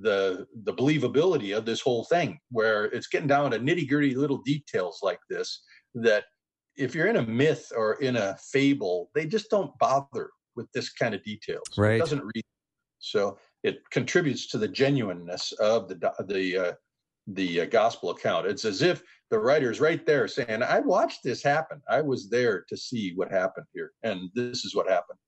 the 0.02 0.46
the 0.64 0.74
believability 0.74 1.58
of 1.58 1.66
this 1.66 1.82
whole 1.82 2.06
thing, 2.06 2.40
where 2.52 2.86
it's 2.86 3.08
getting 3.08 3.28
down 3.28 3.52
to 3.52 3.60
nitty 3.60 3.88
gritty 3.88 4.16
little 4.16 4.42
details 4.44 5.00
like 5.02 5.20
this 5.30 5.62
that 5.96 6.26
if 6.76 6.94
you're 6.94 7.08
in 7.08 7.16
a 7.16 7.26
myth 7.26 7.72
or 7.76 7.94
in 7.96 8.18
a 8.18 8.38
fable, 8.52 9.10
they 9.16 9.26
just 9.26 9.50
don't 9.50 9.78
bother 9.80 10.30
with 10.56 10.72
this 10.74 10.92
kind 10.92 11.16
of 11.16 11.24
details. 11.24 11.64
Right. 11.78 11.96
It 11.96 12.00
doesn't 12.00 12.24
read. 12.36 12.44
So 13.00 13.38
it 13.64 13.80
contributes 13.92 14.48
to 14.48 14.58
the 14.58 14.68
genuineness 14.68 15.52
of 15.54 15.88
the 15.88 16.14
the 16.28 16.58
uh, 16.58 16.74
the 17.28 17.62
uh, 17.62 17.66
gospel 17.66 18.10
account. 18.10 18.48
It's 18.48 18.66
as 18.66 18.82
if 18.82 19.04
the 19.30 19.40
writer's 19.40 19.80
right 19.80 20.06
there 20.06 20.28
saying, 20.28 20.64
"I 20.64 20.80
watched 20.80 21.24
this 21.24 21.44
happen. 21.44 21.82
I 21.90 22.02
was 22.02 22.30
there 22.30 22.66
to 22.70 22.78
see 22.78 23.14
what 23.16 23.32
happened 23.32 23.68
here, 23.74 23.92
and 24.04 24.30
this 24.34 24.66
is 24.66 24.76
what 24.76 24.90
happened." 24.90 25.20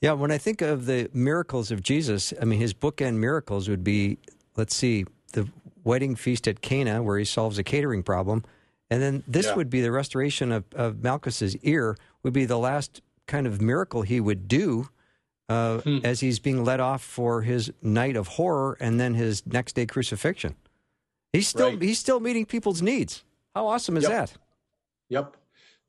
Yeah, 0.00 0.12
when 0.12 0.30
I 0.30 0.38
think 0.38 0.62
of 0.62 0.86
the 0.86 1.10
miracles 1.12 1.70
of 1.70 1.82
Jesus, 1.82 2.32
I 2.40 2.44
mean, 2.44 2.60
his 2.60 2.72
bookend 2.74 3.16
miracles 3.16 3.68
would 3.68 3.82
be, 3.82 4.18
let's 4.56 4.74
see, 4.74 5.04
the 5.32 5.48
wedding 5.84 6.14
feast 6.16 6.46
at 6.46 6.60
Cana, 6.60 7.02
where 7.02 7.18
he 7.18 7.24
solves 7.24 7.58
a 7.58 7.64
catering 7.64 8.02
problem. 8.02 8.44
And 8.90 9.02
then 9.02 9.22
this 9.26 9.46
Yeah. 9.46 9.54
would 9.56 9.68
be 9.70 9.80
the 9.80 9.90
restoration 9.92 10.52
of, 10.52 10.64
of 10.74 11.02
Malchus's 11.02 11.56
ear, 11.58 11.96
would 12.22 12.32
be 12.32 12.44
the 12.44 12.58
last 12.58 13.02
kind 13.26 13.46
of 13.46 13.60
miracle 13.60 14.02
he 14.02 14.20
would 14.20 14.48
do 14.48 14.88
uh, 15.50 15.80
Hmm. 15.80 15.98
as 16.04 16.20
he's 16.20 16.38
being 16.38 16.62
led 16.62 16.78
off 16.78 17.02
for 17.02 17.40
his 17.42 17.72
night 17.82 18.16
of 18.16 18.28
horror 18.28 18.76
and 18.80 19.00
then 19.00 19.14
his 19.14 19.46
next 19.46 19.74
day 19.76 19.86
crucifixion. 19.86 20.54
He's 21.32 21.48
still 21.48 21.70
Right. 21.70 21.82
he's 21.82 21.98
still 21.98 22.20
meeting 22.20 22.44
people's 22.46 22.82
needs. 22.82 23.24
How 23.54 23.66
awesome 23.66 23.96
is 23.96 24.02
Yep. 24.04 24.12
that? 24.12 24.32
Yep. 25.08 25.36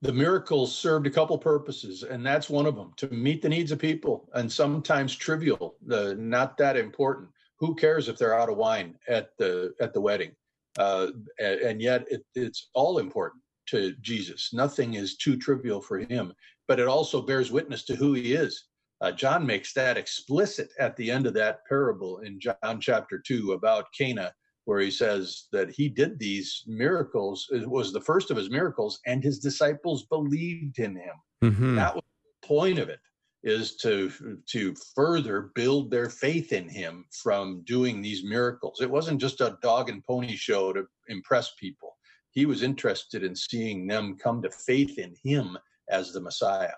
The 0.01 0.13
miracles 0.13 0.73
served 0.73 1.07
a 1.07 1.11
couple 1.11 1.37
purposes, 1.37 2.03
and 2.03 2.25
that's 2.25 2.49
one 2.49 2.65
of 2.65 2.75
them 2.75 2.93
to 2.97 3.07
meet 3.09 3.41
the 3.41 3.49
needs 3.49 3.71
of 3.71 3.79
people, 3.79 4.29
and 4.33 4.49
sometimes 4.49 5.15
trivial, 5.15 5.75
the 5.85 6.15
not 6.15 6.57
that 6.57 6.77
important. 6.77 7.29
Who 7.59 7.75
cares 7.75 8.07
if 8.07 8.17
they're 8.17 8.39
out 8.39 8.49
of 8.49 8.55
wine 8.55 8.95
at 9.09 9.37
the 9.37 9.73
at 9.81 9.93
the 9.93 9.99
wedding? 9.99 10.31
Uh, 10.77 11.07
and, 11.39 11.59
and 11.59 11.81
yet, 11.81 12.05
it, 12.09 12.25
it's 12.33 12.69
all 12.73 12.99
important 12.99 13.41
to 13.67 13.93
Jesus. 14.01 14.51
Nothing 14.53 14.93
is 14.93 15.17
too 15.17 15.35
trivial 15.35 15.81
for 15.81 15.99
him, 15.99 16.33
but 16.69 16.79
it 16.79 16.87
also 16.87 17.21
bears 17.21 17.51
witness 17.51 17.83
to 17.85 17.95
who 17.95 18.13
he 18.13 18.33
is. 18.33 18.67
Uh, 19.01 19.11
John 19.11 19.45
makes 19.45 19.73
that 19.73 19.97
explicit 19.97 20.69
at 20.79 20.95
the 20.95 21.11
end 21.11 21.27
of 21.27 21.33
that 21.33 21.59
parable 21.67 22.19
in 22.19 22.39
John 22.39 22.79
chapter 22.79 23.19
two 23.19 23.51
about 23.51 23.87
Cana, 23.97 24.33
where 24.65 24.79
he 24.79 24.91
says 24.91 25.47
that 25.51 25.71
he 25.71 25.89
did 25.89 26.19
these 26.19 26.63
miracles. 26.67 27.47
It 27.51 27.67
was 27.69 27.91
the 27.91 28.01
first 28.01 28.31
of 28.31 28.37
his 28.37 28.49
miracles, 28.49 28.99
and 29.05 29.23
his 29.23 29.39
disciples 29.39 30.05
believed 30.05 30.79
in 30.79 30.95
him. 30.95 31.15
Mm-hmm. 31.43 31.75
That 31.75 31.95
was 31.95 32.03
the 32.23 32.47
point 32.47 32.79
of 32.79 32.89
it, 32.89 32.99
is 33.43 33.75
to 33.77 34.11
to 34.47 34.75
further 34.95 35.51
build 35.55 35.89
their 35.89 36.09
faith 36.09 36.53
in 36.53 36.67
him 36.67 37.05
from 37.11 37.61
doing 37.65 38.01
these 38.01 38.23
miracles. 38.23 38.81
It 38.81 38.91
wasn't 38.91 39.21
just 39.21 39.41
a 39.41 39.57
dog 39.61 39.89
and 39.89 40.03
pony 40.03 40.35
show 40.35 40.73
to 40.73 40.85
impress 41.07 41.53
people. 41.59 41.95
He 42.31 42.45
was 42.45 42.63
interested 42.63 43.23
in 43.23 43.35
seeing 43.35 43.87
them 43.87 44.17
come 44.17 44.41
to 44.43 44.51
faith 44.51 44.99
in 44.99 45.15
him 45.23 45.57
as 45.89 46.11
the 46.11 46.21
Messiah. 46.21 46.73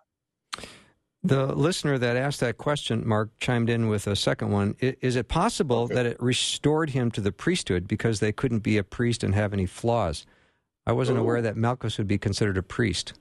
The 1.23 1.53
listener 1.53 1.99
that 1.99 2.17
asked 2.17 2.39
that 2.39 2.57
question, 2.57 3.07
Mark, 3.07 3.29
chimed 3.39 3.69
in 3.69 3.87
with 3.87 4.07
a 4.07 4.15
second 4.15 4.51
one. 4.51 4.75
Is 4.79 5.15
it 5.15 5.27
possible 5.27 5.81
Okay. 5.83 5.93
that 5.93 6.05
it 6.07 6.17
restored 6.19 6.89
him 6.89 7.11
to 7.11 7.21
the 7.21 7.31
priesthood 7.31 7.87
because 7.87 8.19
they 8.19 8.31
couldn't 8.31 8.59
be 8.59 8.77
a 8.77 8.83
priest 8.83 9.23
and 9.23 9.35
have 9.35 9.53
any 9.53 9.67
flaws? 9.67 10.25
I 10.87 10.93
wasn't 10.93 11.19
Oh. 11.19 11.21
aware 11.21 11.41
that 11.43 11.55
Malchus 11.57 11.99
would 11.99 12.07
be 12.07 12.17
considered 12.17 12.57
a 12.57 12.63
priest. 12.63 13.13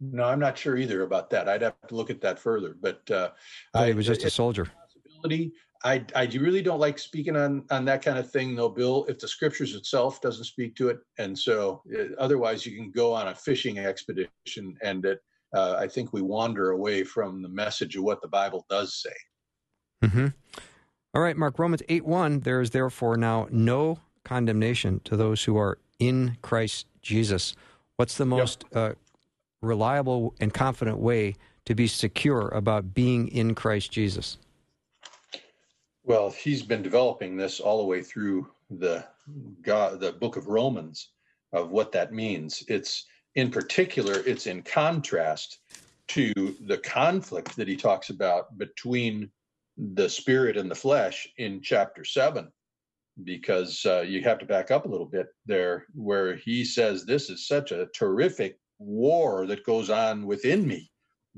No, 0.00 0.24
I'm 0.24 0.38
not 0.40 0.56
sure 0.56 0.78
either 0.78 1.02
about 1.02 1.28
that. 1.30 1.46
I'd 1.48 1.60
have 1.62 1.74
to 1.88 1.94
look 1.94 2.08
at 2.08 2.22
that 2.22 2.38
further. 2.38 2.74
But 2.80 3.10
uh, 3.10 3.30
I 3.74 3.88
he 3.88 3.92
was 3.94 4.06
just 4.06 4.24
a 4.24 4.30
soldier. 4.30 4.64
possibility. 4.66 5.52
I 5.84 6.04
I 6.14 6.24
really 6.24 6.62
don't 6.62 6.80
like 6.80 6.98
speaking 6.98 7.36
on 7.36 7.64
on 7.70 7.84
that 7.84 8.02
kind 8.02 8.18
of 8.18 8.30
thing, 8.30 8.54
though, 8.56 8.70
Bill. 8.70 9.04
If 9.10 9.18
the 9.18 9.28
scriptures 9.28 9.74
itself 9.74 10.22
doesn't 10.22 10.44
speak 10.44 10.74
to 10.76 10.88
it, 10.88 11.00
and 11.18 11.38
so 11.38 11.82
uh, 11.94 12.14
otherwise 12.18 12.64
you 12.64 12.76
can 12.76 12.90
go 12.90 13.12
on 13.12 13.28
a 13.28 13.34
fishing 13.34 13.78
expedition, 13.78 14.76
and 14.82 15.04
it, 15.04 15.20
uh, 15.52 15.76
I 15.78 15.88
think 15.88 16.12
we 16.12 16.22
wander 16.22 16.70
away 16.70 17.04
from 17.04 17.42
the 17.42 17.48
message 17.48 17.96
of 17.96 18.04
what 18.04 18.20
the 18.20 18.28
Bible 18.28 18.66
does 18.68 19.02
say. 19.02 20.08
hmm 20.08 20.26
All 21.14 21.22
right, 21.22 21.36
Mark, 21.36 21.58
Romans 21.58 21.82
8 21.88 22.04
1, 22.04 22.40
there 22.40 22.60
is 22.60 22.70
therefore 22.70 23.16
now 23.16 23.48
no 23.50 23.98
condemnation 24.24 25.00
to 25.04 25.16
those 25.16 25.44
who 25.44 25.56
are 25.56 25.78
in 25.98 26.36
Christ 26.42 26.86
Jesus. 27.00 27.54
What's 27.96 28.16
the 28.16 28.26
most 28.26 28.64
uh, 28.74 28.92
reliable 29.62 30.34
and 30.40 30.52
confident 30.52 30.98
way 30.98 31.36
to 31.64 31.74
be 31.74 31.86
secure 31.86 32.48
about 32.48 32.94
being 32.94 33.28
in 33.28 33.54
Christ 33.54 33.90
Jesus? 33.92 34.38
Well, 36.04 36.30
he's 36.30 36.62
been 36.62 36.82
developing 36.82 37.36
this 37.36 37.58
all 37.58 37.78
the 37.78 37.86
way 37.86 38.02
through 38.02 38.48
the 38.70 39.04
God, 39.62 40.00
the 40.00 40.12
book 40.12 40.36
of 40.36 40.46
Romans 40.46 41.10
of 41.52 41.70
what 41.70 41.92
that 41.92 42.12
means. 42.12 42.62
It's 42.68 43.06
in 43.36 43.50
particular, 43.50 44.22
it's 44.26 44.46
in 44.46 44.62
contrast 44.62 45.58
to 46.08 46.32
the 46.66 46.78
conflict 46.78 47.54
that 47.56 47.68
he 47.68 47.76
talks 47.76 48.10
about 48.10 48.56
between 48.58 49.30
the 49.76 50.08
spirit 50.08 50.56
and 50.56 50.70
the 50.70 50.74
flesh 50.74 51.28
in 51.36 51.60
chapter 51.62 52.02
seven, 52.02 52.50
because 53.24 53.84
uh, 53.84 54.00
you 54.00 54.22
have 54.22 54.38
to 54.38 54.46
back 54.46 54.70
up 54.70 54.86
a 54.86 54.88
little 54.88 55.06
bit 55.06 55.26
there, 55.44 55.86
where 55.94 56.34
he 56.36 56.64
says 56.64 57.04
this 57.04 57.28
is 57.28 57.46
such 57.46 57.72
a 57.72 57.88
terrific 57.94 58.58
war 58.78 59.46
that 59.46 59.64
goes 59.64 59.90
on 59.90 60.26
within 60.26 60.66
me 60.66 60.90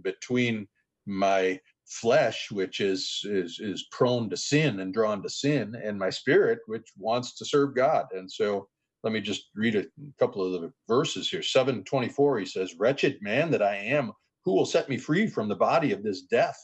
between 0.02 0.68
my 1.06 1.58
flesh, 1.86 2.50
which 2.50 2.80
is 2.80 3.22
is 3.24 3.58
is 3.58 3.86
prone 3.90 4.28
to 4.30 4.36
sin 4.36 4.80
and 4.80 4.94
drawn 4.94 5.22
to 5.22 5.28
sin, 5.28 5.74
and 5.82 5.98
my 5.98 6.10
spirit, 6.10 6.60
which 6.66 6.86
wants 6.96 7.34
to 7.34 7.44
serve 7.44 7.74
God. 7.74 8.06
And 8.12 8.30
so, 8.30 8.68
let 9.02 9.12
me 9.12 9.20
just 9.20 9.50
read 9.54 9.76
a 9.76 9.86
couple 10.18 10.44
of 10.44 10.60
the 10.60 10.72
verses 10.88 11.28
here. 11.30 11.42
Seven 11.42 11.84
twenty 11.84 12.08
four. 12.08 12.38
He 12.38 12.46
says, 12.46 12.74
"Wretched 12.78 13.18
man 13.22 13.50
that 13.52 13.62
I 13.62 13.76
am, 13.76 14.12
who 14.44 14.54
will 14.54 14.66
set 14.66 14.88
me 14.88 14.96
free 14.96 15.26
from 15.26 15.48
the 15.48 15.56
body 15.56 15.92
of 15.92 16.02
this 16.02 16.22
death?" 16.22 16.58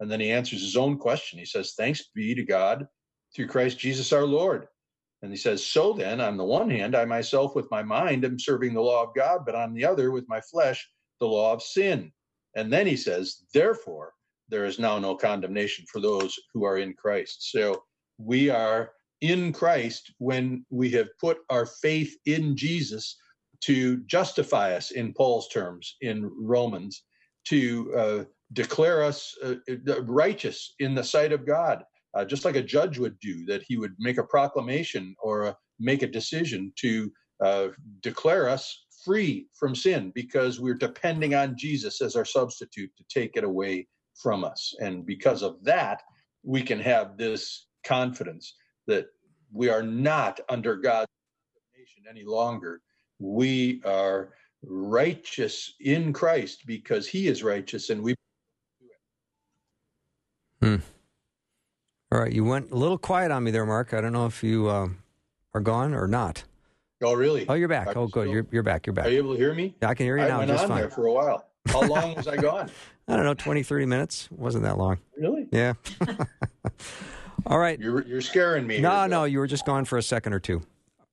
And 0.00 0.10
then 0.10 0.20
he 0.20 0.30
answers 0.30 0.62
his 0.62 0.76
own 0.76 0.98
question. 0.98 1.38
He 1.38 1.44
says, 1.44 1.74
"Thanks 1.76 2.08
be 2.14 2.34
to 2.34 2.44
God 2.44 2.86
through 3.34 3.48
Christ 3.48 3.78
Jesus 3.78 4.12
our 4.12 4.26
Lord." 4.26 4.68
And 5.22 5.30
he 5.30 5.36
says, 5.36 5.64
So 5.66 5.92
then, 5.92 6.20
on 6.20 6.36
the 6.36 6.44
one 6.44 6.70
hand, 6.70 6.96
I 6.96 7.04
myself 7.04 7.54
with 7.54 7.70
my 7.70 7.82
mind 7.82 8.24
am 8.24 8.38
serving 8.38 8.72
the 8.72 8.80
law 8.80 9.02
of 9.04 9.14
God, 9.14 9.44
but 9.44 9.54
on 9.54 9.74
the 9.74 9.84
other, 9.84 10.10
with 10.10 10.28
my 10.28 10.40
flesh, 10.40 10.88
the 11.20 11.26
law 11.26 11.52
of 11.52 11.62
sin. 11.62 12.12
And 12.56 12.72
then 12.72 12.86
he 12.86 12.96
says, 12.96 13.44
Therefore, 13.52 14.14
there 14.48 14.64
is 14.64 14.78
now 14.78 14.98
no 14.98 15.14
condemnation 15.16 15.84
for 15.92 16.00
those 16.00 16.38
who 16.52 16.64
are 16.64 16.78
in 16.78 16.94
Christ. 16.94 17.50
So 17.50 17.84
we 18.18 18.48
are 18.48 18.92
in 19.20 19.52
Christ 19.52 20.12
when 20.18 20.64
we 20.70 20.90
have 20.90 21.08
put 21.20 21.38
our 21.50 21.66
faith 21.66 22.16
in 22.26 22.56
Jesus 22.56 23.16
to 23.62 23.98
justify 24.04 24.74
us, 24.74 24.90
in 24.90 25.12
Paul's 25.12 25.48
terms, 25.48 25.96
in 26.00 26.30
Romans, 26.38 27.04
to 27.46 27.94
uh, 27.96 28.24
declare 28.52 29.02
us 29.02 29.36
uh, 29.44 29.54
righteous 30.02 30.74
in 30.78 30.94
the 30.94 31.04
sight 31.04 31.32
of 31.32 31.46
God 31.46 31.84
uh, 32.14 32.24
just 32.24 32.44
like 32.44 32.56
a 32.56 32.62
judge 32.62 32.98
would 32.98 33.18
do, 33.20 33.44
that 33.46 33.62
he 33.62 33.76
would 33.76 33.94
make 33.98 34.18
a 34.18 34.24
proclamation 34.24 35.14
or 35.22 35.54
make 35.78 36.02
a 36.02 36.06
decision 36.06 36.72
to 36.76 37.10
uh, 37.42 37.68
declare 38.00 38.48
us 38.48 38.86
free 39.04 39.46
from 39.58 39.74
sin 39.74 40.12
because 40.14 40.60
we're 40.60 40.74
depending 40.74 41.34
on 41.34 41.56
Jesus 41.56 42.02
as 42.02 42.16
our 42.16 42.24
substitute 42.24 42.90
to 42.96 43.04
take 43.08 43.36
it 43.36 43.44
away 43.44 43.86
from 44.20 44.44
us. 44.44 44.74
And 44.80 45.06
because 45.06 45.42
of 45.42 45.62
that, 45.64 46.02
we 46.42 46.62
can 46.62 46.80
have 46.80 47.16
this 47.16 47.66
confidence 47.84 48.54
that 48.86 49.06
we 49.52 49.68
are 49.68 49.82
not 49.82 50.40
under 50.48 50.76
God's 50.76 51.08
condemnation 51.72 52.04
any 52.08 52.24
longer. 52.24 52.80
We 53.18 53.82
are 53.84 54.34
righteous 54.64 55.74
in 55.80 56.12
Christ 56.12 56.64
because 56.66 57.06
he 57.08 57.28
is 57.28 57.42
righteous 57.42 57.90
and 57.90 58.02
we 58.02 58.14
Hmm. 60.62 60.76
All 62.12 62.20
right, 62.20 62.32
you 62.32 62.44
went 62.44 62.70
a 62.70 62.74
little 62.74 62.98
quiet 62.98 63.30
on 63.30 63.44
me 63.44 63.50
there, 63.50 63.64
Mark. 63.64 63.94
I 63.94 64.00
don't 64.02 64.12
know 64.12 64.26
if 64.26 64.42
you 64.42 64.68
uh, 64.68 64.88
are 65.54 65.60
gone 65.60 65.94
or 65.94 66.06
not. 66.06 66.44
Oh, 67.02 67.14
really? 67.14 67.46
Oh, 67.48 67.54
you're 67.54 67.68
back. 67.68 67.96
oh, 67.96 68.06
good. 68.06 68.28
You're, 68.28 68.46
you're 68.50 68.62
back. 68.62 68.86
You're 68.86 68.92
back. 68.92 69.06
Are 69.06 69.10
you 69.10 69.18
able 69.18 69.32
to 69.32 69.38
hear 69.38 69.54
me? 69.54 69.74
Yeah, 69.80 69.88
I 69.88 69.94
can 69.94 70.04
hear 70.04 70.18
you 70.18 70.24
I 70.24 70.28
now. 70.28 70.38
went 70.38 70.50
just 70.50 70.64
on 70.64 70.68
fine. 70.68 70.80
there 70.80 70.90
for 70.90 71.06
a 71.06 71.12
while. 71.12 71.46
How 71.68 71.80
long 71.82 72.14
was 72.14 72.28
I 72.28 72.36
gone? 72.36 72.70
I 73.08 73.16
don't 73.16 73.24
know, 73.24 73.32
20, 73.34 73.62
30 73.62 73.86
minutes. 73.86 74.28
wasn't 74.30 74.64
that 74.64 74.76
long. 74.76 74.98
Really? 75.16 75.46
Yeah. 75.50 75.72
All 77.46 77.58
right. 77.58 77.78
You're 77.78 78.06
you're 78.06 78.20
scaring 78.20 78.66
me. 78.66 78.80
No, 78.80 79.06
no, 79.06 79.24
you 79.24 79.38
were 79.38 79.46
just 79.46 79.66
gone 79.66 79.84
for 79.84 79.98
a 79.98 80.02
second 80.02 80.32
or 80.32 80.40
two. 80.40 80.62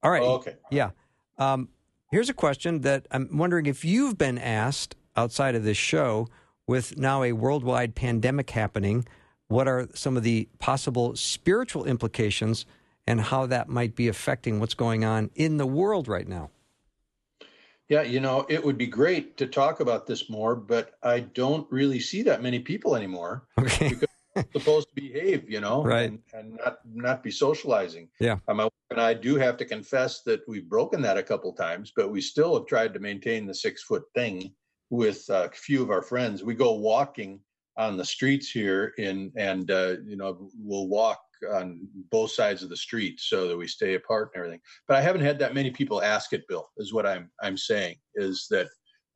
All 0.04 0.12
right. 0.12 0.22
Oh, 0.22 0.36
okay. 0.36 0.56
Yeah. 0.72 0.92
Um, 1.38 1.70
here's 2.12 2.30
a 2.30 2.34
question 2.34 2.82
that 2.82 3.08
I'm 3.12 3.38
wondering 3.38 3.66
if 3.66 3.84
you've 3.84 4.18
been 4.18 4.38
asked 4.38 4.96
outside 5.16 5.56
of 5.56 5.64
this 5.64 5.78
show 5.78 6.28
with 6.68 6.98
now 6.98 7.24
a 7.24 7.32
worldwide 7.34 7.96
pandemic 7.96 8.50
happening. 8.50 9.08
What 9.48 9.68
are 9.68 9.88
some 9.94 10.18
of 10.18 10.24
the 10.24 10.50
possible 10.60 11.16
spiritual 11.16 11.86
implications 11.86 12.66
and 13.08 13.22
how 13.22 13.46
that 13.46 13.70
might 13.70 13.96
be 13.96 14.10
affecting 14.10 14.60
what's 14.60 14.74
going 14.74 15.06
on 15.06 15.32
in 15.36 15.58
the 15.58 15.66
world 15.66 16.08
right 16.08 16.28
now? 16.28 16.50
Yeah, 17.88 18.02
you 18.02 18.20
know, 18.20 18.46
it 18.50 18.66
would 18.66 18.78
be 18.78 18.88
great 18.88 19.38
to 19.38 19.48
talk 19.48 19.80
about 19.80 20.08
this 20.08 20.30
more, 20.30 20.56
but 20.56 20.96
I 21.02 21.22
don't 21.22 21.66
really 21.72 22.02
see 22.02 22.22
that 22.24 22.44
many 22.44 22.60
people 22.60 22.98
anymore. 22.98 23.48
Okay. 23.58 23.90
Because 23.90 24.10
supposed 24.58 24.90
to 24.90 24.96
behave, 24.96 25.50
you 25.50 25.60
know, 25.60 25.84
Right. 25.84 26.10
and, 26.10 26.20
and 26.34 26.56
not 26.56 26.80
not 26.86 27.24
be 27.24 27.32
socializing. 27.32 28.10
Yeah. 28.20 28.38
Uh, 28.48 28.54
my 28.54 28.64
wife 28.66 28.74
and 28.92 29.02
I 29.02 29.14
do 29.14 29.36
have 29.36 29.58
to 29.58 29.66
confess 29.66 30.22
that 30.24 30.42
we've 30.48 30.68
broken 30.70 31.02
that 31.02 31.18
a 31.18 31.24
couple 31.24 31.52
times, 31.54 31.92
but 31.96 32.12
we 32.12 32.22
still 32.22 32.56
have 32.56 32.66
tried 32.68 32.94
to 32.94 33.00
maintain 33.00 33.46
the 33.46 33.54
six 33.54 33.84
foot 33.84 34.04
thing 34.16 34.54
with 34.90 35.30
uh, 35.30 35.50
a 35.52 35.56
few 35.56 35.82
of 35.82 35.92
our 35.92 36.02
friends. 36.02 36.44
We 36.44 36.54
go 36.56 36.74
walking 36.74 37.40
on 37.78 37.98
the 37.98 38.06
streets 38.06 38.50
here, 38.50 38.94
in 38.98 39.32
and 39.36 39.70
uh, 39.72 39.96
you 40.06 40.18
know, 40.18 40.50
we'll 40.58 40.88
walk 40.88 41.20
on 41.54 41.88
both 42.12 42.32
sides 42.32 42.64
of 42.64 42.70
the 42.70 42.78
street 42.78 43.20
so 43.20 43.48
that 43.48 43.56
we 43.58 43.68
stay 43.68 43.94
apart 43.94 44.32
and 44.34 44.40
everything. 44.40 44.62
But 44.88 44.98
I 44.98 45.02
haven't 45.02 45.22
had 45.22 45.38
that 45.40 45.54
many 45.54 45.70
people 45.70 46.02
ask 46.02 46.34
it, 46.34 46.48
Bill. 46.48 46.70
Is 46.78 46.94
what 46.94 47.06
I'm 47.06 47.30
I'm 47.42 47.58
saying 47.58 47.98
is 48.16 48.48
that 48.50 48.68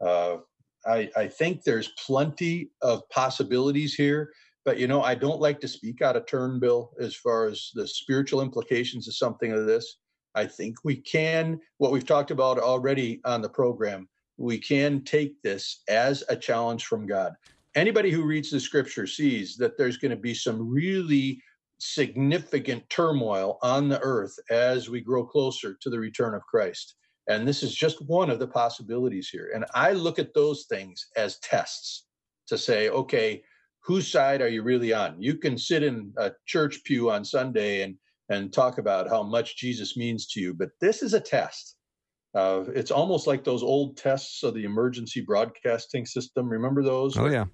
uh, 0.05 0.37
I 0.85 1.09
I 1.15 1.27
think 1.27 1.63
there's 1.63 1.89
plenty 2.05 2.71
of 2.81 3.07
possibilities 3.09 3.95
here. 3.95 4.31
But 4.63 4.77
you 4.77 4.87
know, 4.87 5.01
I 5.01 5.15
don't 5.15 5.41
like 5.41 5.59
to 5.61 5.67
speak 5.67 6.01
out 6.01 6.15
of 6.15 6.25
turn, 6.27 6.59
Bill, 6.59 6.91
as 6.99 7.15
far 7.15 7.47
as 7.47 7.71
the 7.73 7.87
spiritual 7.87 8.41
implications 8.41 9.07
of 9.07 9.15
something 9.15 9.51
of 9.51 9.65
this. 9.65 9.97
I 10.35 10.45
think 10.45 10.77
we 10.83 10.95
can, 10.95 11.59
what 11.77 11.91
we've 11.91 12.05
talked 12.05 12.31
about 12.31 12.59
already 12.59 13.21
on 13.25 13.41
the 13.41 13.49
program, 13.49 14.07
we 14.37 14.57
can 14.57 15.03
take 15.03 15.41
this 15.41 15.81
as 15.89 16.23
a 16.29 16.35
challenge 16.35 16.85
from 16.85 17.05
God. 17.05 17.33
Anybody 17.75 18.11
who 18.11 18.23
reads 18.23 18.49
the 18.49 18.59
scripture 18.59 19.07
sees 19.07 19.55
that 19.57 19.77
there's 19.77 19.97
going 19.97 20.11
to 20.11 20.17
be 20.17 20.33
some 20.33 20.69
really 20.69 21.41
significant 21.79 22.87
turmoil 22.89 23.57
on 23.63 23.89
the 23.89 23.99
earth 24.01 24.37
as 24.49 24.89
we 24.89 25.01
grow 25.01 25.25
closer 25.25 25.75
to 25.81 25.89
the 25.89 25.99
return 25.99 26.33
of 26.33 26.43
Christ. 26.43 26.95
And 27.27 27.47
this 27.47 27.63
is 27.63 27.73
just 27.73 28.05
one 28.07 28.29
of 28.29 28.39
the 28.39 28.47
possibilities 28.47 29.29
here. 29.29 29.51
And 29.53 29.65
I 29.73 29.93
look 29.93 30.19
at 30.19 30.33
those 30.33 30.65
things 30.65 31.07
as 31.15 31.39
tests 31.39 32.05
to 32.47 32.57
say, 32.57 32.89
okay, 32.89 33.43
whose 33.83 34.07
side 34.07 34.41
are 34.41 34.47
you 34.47 34.63
really 34.63 34.93
on? 34.93 35.21
You 35.21 35.35
can 35.35 35.57
sit 35.57 35.83
in 35.83 36.13
a 36.17 36.31
church 36.45 36.83
pew 36.83 37.11
on 37.11 37.25
Sunday 37.25 37.81
and 37.81 37.95
and 38.29 38.53
talk 38.53 38.77
about 38.77 39.09
how 39.09 39.23
much 39.23 39.57
Jesus 39.57 39.97
means 39.97 40.25
to 40.27 40.39
you, 40.39 40.53
but 40.53 40.69
this 40.79 41.03
is 41.03 41.13
a 41.13 41.19
test. 41.19 41.75
Uh, 42.33 42.63
it's 42.73 42.91
almost 42.91 43.27
like 43.27 43.43
those 43.43 43.61
old 43.61 43.97
tests 43.97 44.43
of 44.43 44.53
the 44.53 44.63
emergency 44.63 45.19
broadcasting 45.19 46.05
system. 46.05 46.47
Remember 46.47 46.81
those? 46.81 47.17
Oh, 47.17 47.27
yeah. 47.27 47.45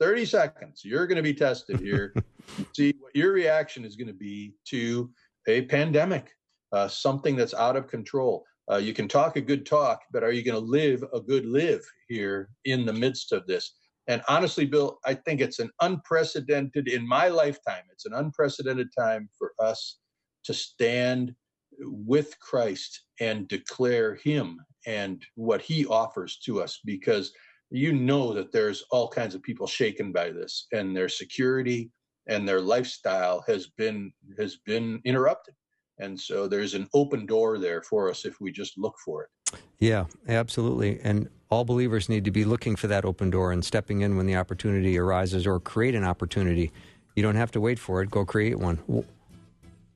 30 0.00 0.26
seconds. 0.26 0.82
You're 0.84 1.06
going 1.06 1.16
to 1.16 1.22
be 1.22 1.32
tested 1.32 1.80
here. 1.80 2.14
See 2.76 2.94
what 3.00 3.16
your 3.16 3.32
reaction 3.32 3.86
is 3.86 3.96
going 3.96 4.08
to 4.08 4.12
be 4.12 4.52
to 4.66 5.10
a 5.48 5.62
pandemic, 5.62 6.30
uh, 6.72 6.88
something 6.88 7.34
that's 7.34 7.54
out 7.54 7.76
of 7.76 7.88
control. 7.88 8.44
Uh, 8.70 8.76
you 8.76 8.92
can 8.92 9.08
talk 9.08 9.36
a 9.36 9.40
good 9.40 9.64
talk, 9.64 10.02
but 10.12 10.22
are 10.22 10.30
you 10.30 10.44
going 10.44 10.62
to 10.62 10.70
live 10.70 11.02
a 11.14 11.20
good 11.20 11.46
live 11.46 11.80
here 12.08 12.50
in 12.64 12.84
the 12.84 12.92
midst 12.92 13.32
of 13.32 13.46
this? 13.46 13.72
And 14.08 14.22
honestly, 14.28 14.66
Bill, 14.66 14.98
I 15.04 15.14
think 15.14 15.40
it's 15.40 15.58
an 15.58 15.70
unprecedented, 15.80 16.88
in 16.88 17.06
my 17.06 17.28
lifetime, 17.28 17.84
it's 17.90 18.06
an 18.06 18.14
unprecedented 18.14 18.88
time 18.96 19.28
for 19.38 19.52
us 19.60 19.98
to 20.44 20.54
stand 20.54 21.34
with 21.78 22.38
Christ 22.40 23.04
and 23.20 23.48
declare 23.48 24.16
Him 24.16 24.58
and 24.86 25.22
what 25.36 25.62
He 25.62 25.86
offers 25.86 26.38
to 26.44 26.62
us 26.62 26.80
because 26.84 27.32
you 27.70 27.92
know 27.92 28.34
that 28.34 28.52
there's 28.52 28.84
all 28.90 29.08
kinds 29.08 29.34
of 29.34 29.42
people 29.42 29.66
shaken 29.66 30.12
by 30.12 30.30
this 30.30 30.66
and 30.72 30.94
their 30.94 31.08
security 31.08 31.90
and 32.28 32.46
their 32.46 32.60
lifestyle 32.60 33.42
has 33.46 33.68
been 33.78 34.12
has 34.38 34.58
been 34.66 35.00
interrupted 35.06 35.54
and 35.98 36.20
so 36.20 36.46
there's 36.46 36.74
an 36.74 36.86
open 36.92 37.24
door 37.24 37.58
there 37.58 37.80
for 37.82 38.10
us 38.10 38.26
if 38.26 38.38
we 38.40 38.52
just 38.52 38.76
look 38.76 38.94
for 39.02 39.22
it 39.22 39.30
Yeah, 39.78 40.04
absolutely. 40.28 41.00
And 41.02 41.28
all 41.52 41.66
believers 41.66 42.08
need 42.08 42.24
to 42.24 42.30
be 42.30 42.46
looking 42.46 42.74
for 42.76 42.86
that 42.86 43.04
open 43.04 43.28
door 43.28 43.52
and 43.52 43.62
stepping 43.62 44.00
in 44.00 44.16
when 44.16 44.24
the 44.24 44.34
opportunity 44.34 44.96
arises 44.98 45.46
or 45.46 45.60
create 45.60 45.94
an 45.94 46.02
opportunity. 46.02 46.72
You 47.14 47.22
don't 47.22 47.34
have 47.34 47.50
to 47.50 47.60
wait 47.60 47.78
for 47.78 48.00
it, 48.00 48.10
go 48.10 48.24
create 48.24 48.58
one. 48.58 48.78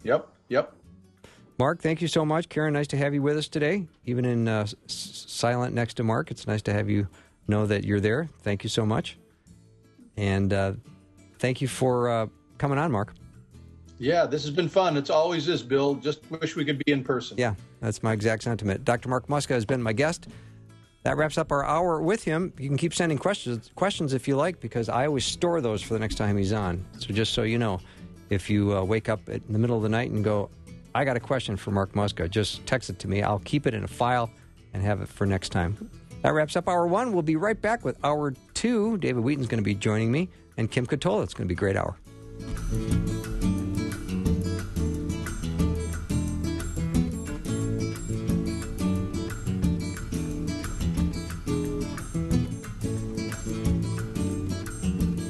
Yep 0.03 0.29
yep 0.51 0.75
Mark, 1.59 1.81
thank 1.81 2.03
you 2.03 2.09
so 2.09 2.27
much. 2.27 2.51
Karen, 2.51 2.75
nice 2.75 2.87
to 2.89 2.99
have 2.99 3.15
you 3.15 3.23
with 3.23 3.39
us 3.39 3.49
today, 3.49 3.87
even 4.05 4.27
in 4.27 4.47
uh, 4.47 4.67
silent 4.87 5.73
next 5.75 5.95
to 5.95 6.05
Mark. 6.05 6.31
It's 6.31 6.47
nice 6.47 6.61
to 6.61 6.75
have 6.75 6.91
you 6.91 7.09
know 7.49 7.65
that 7.65 7.85
you're 7.85 8.01
there. 8.01 8.29
Thank 8.43 8.63
you 8.63 8.69
so 8.69 8.85
much. 8.85 9.17
And 10.19 10.53
uh, 10.53 10.73
thank 11.39 11.63
you 11.63 11.69
for 11.69 12.11
uh, 12.11 12.27
coming 12.59 12.77
on, 12.77 12.93
Mark. 12.93 13.15
yeah 13.99 14.27
this 14.27 14.43
has 14.43 14.51
been 14.51 14.69
fun 14.69 14.95
it's 14.99 15.09
always 15.09 15.49
is 15.49 15.63
bill 15.63 15.95
just 15.95 16.21
wish 16.31 16.55
we 16.55 16.67
could 16.67 16.77
be 16.85 16.93
in 16.93 17.03
person 17.03 17.35
Yeah, 17.39 17.55
that's 17.81 18.03
my 18.03 18.13
exact 18.13 18.43
sentiment. 18.43 18.85
Dr. 18.85 19.09
Mark 19.09 19.27
Muska 19.29 19.55
has 19.55 19.65
been 19.65 19.83
my 19.83 19.95
guest. 19.95 20.29
That 21.07 21.19
wraps 21.19 21.39
up 21.39 21.53
our 21.53 21.65
hour 21.65 22.03
with 22.03 22.25
him. 22.25 22.53
You 22.59 22.67
can 22.67 22.77
keep 22.77 22.93
sending 22.93 23.17
questions 23.17 23.71
questions 23.77 24.13
if 24.13 24.27
you 24.27 24.35
like, 24.35 24.59
because 24.59 24.89
I 24.89 25.07
always 25.07 25.25
store 25.25 25.61
those 25.61 25.81
for 25.81 25.95
the 25.95 26.01
next 26.01 26.17
time 26.17 26.37
he's 26.37 26.53
on. 26.53 26.85
So 26.99 27.15
just 27.15 27.33
so 27.33 27.45
you 27.45 27.59
know, 27.59 27.79
if 28.29 28.51
you 28.51 28.77
uh, 28.77 28.83
wake 28.83 29.09
up 29.09 29.29
in 29.29 29.41
the 29.49 29.59
middle 29.61 29.77
of 29.77 29.85
the 29.85 29.89
night 29.89 30.11
and 30.11 30.25
go, 30.25 30.51
"I 30.97 31.05
got 31.05 31.17
a 31.17 31.21
question 31.21 31.57
for 31.57 31.71
Mark 31.71 31.93
Muska," 31.93 32.29
just 32.29 32.67
text 32.67 32.91
it 32.91 32.99
to 32.99 33.07
me. 33.07 33.23
I'll 33.23 33.39
keep 33.39 33.69
it 33.69 33.73
in 33.73 33.85
a 33.85 33.89
file 33.89 34.33
and 34.75 34.83
have 34.83 35.01
it 35.01 35.07
for 35.07 35.27
next 35.27 35.51
time. 35.51 35.89
That 36.23 36.31
wraps 36.31 36.57
up 36.57 36.69
hour 36.69 36.89
one. 36.89 37.13
We'll 37.13 37.23
be 37.23 37.37
right 37.37 37.63
back 37.63 37.85
with 37.85 38.05
hour 38.05 38.35
two. 38.55 38.99
David 38.99 39.23
Wheaton's 39.23 39.47
going 39.47 39.63
to 39.63 39.65
be 39.65 39.77
joining 39.77 40.11
me, 40.11 40.29
and 40.57 40.69
Kim 40.69 40.89
Katola. 40.89 41.23
It's 41.23 41.35
going 41.35 41.47
to 41.47 41.55
be 41.55 41.57
a 41.57 41.57
great 41.57 41.77
hour. 41.77 41.97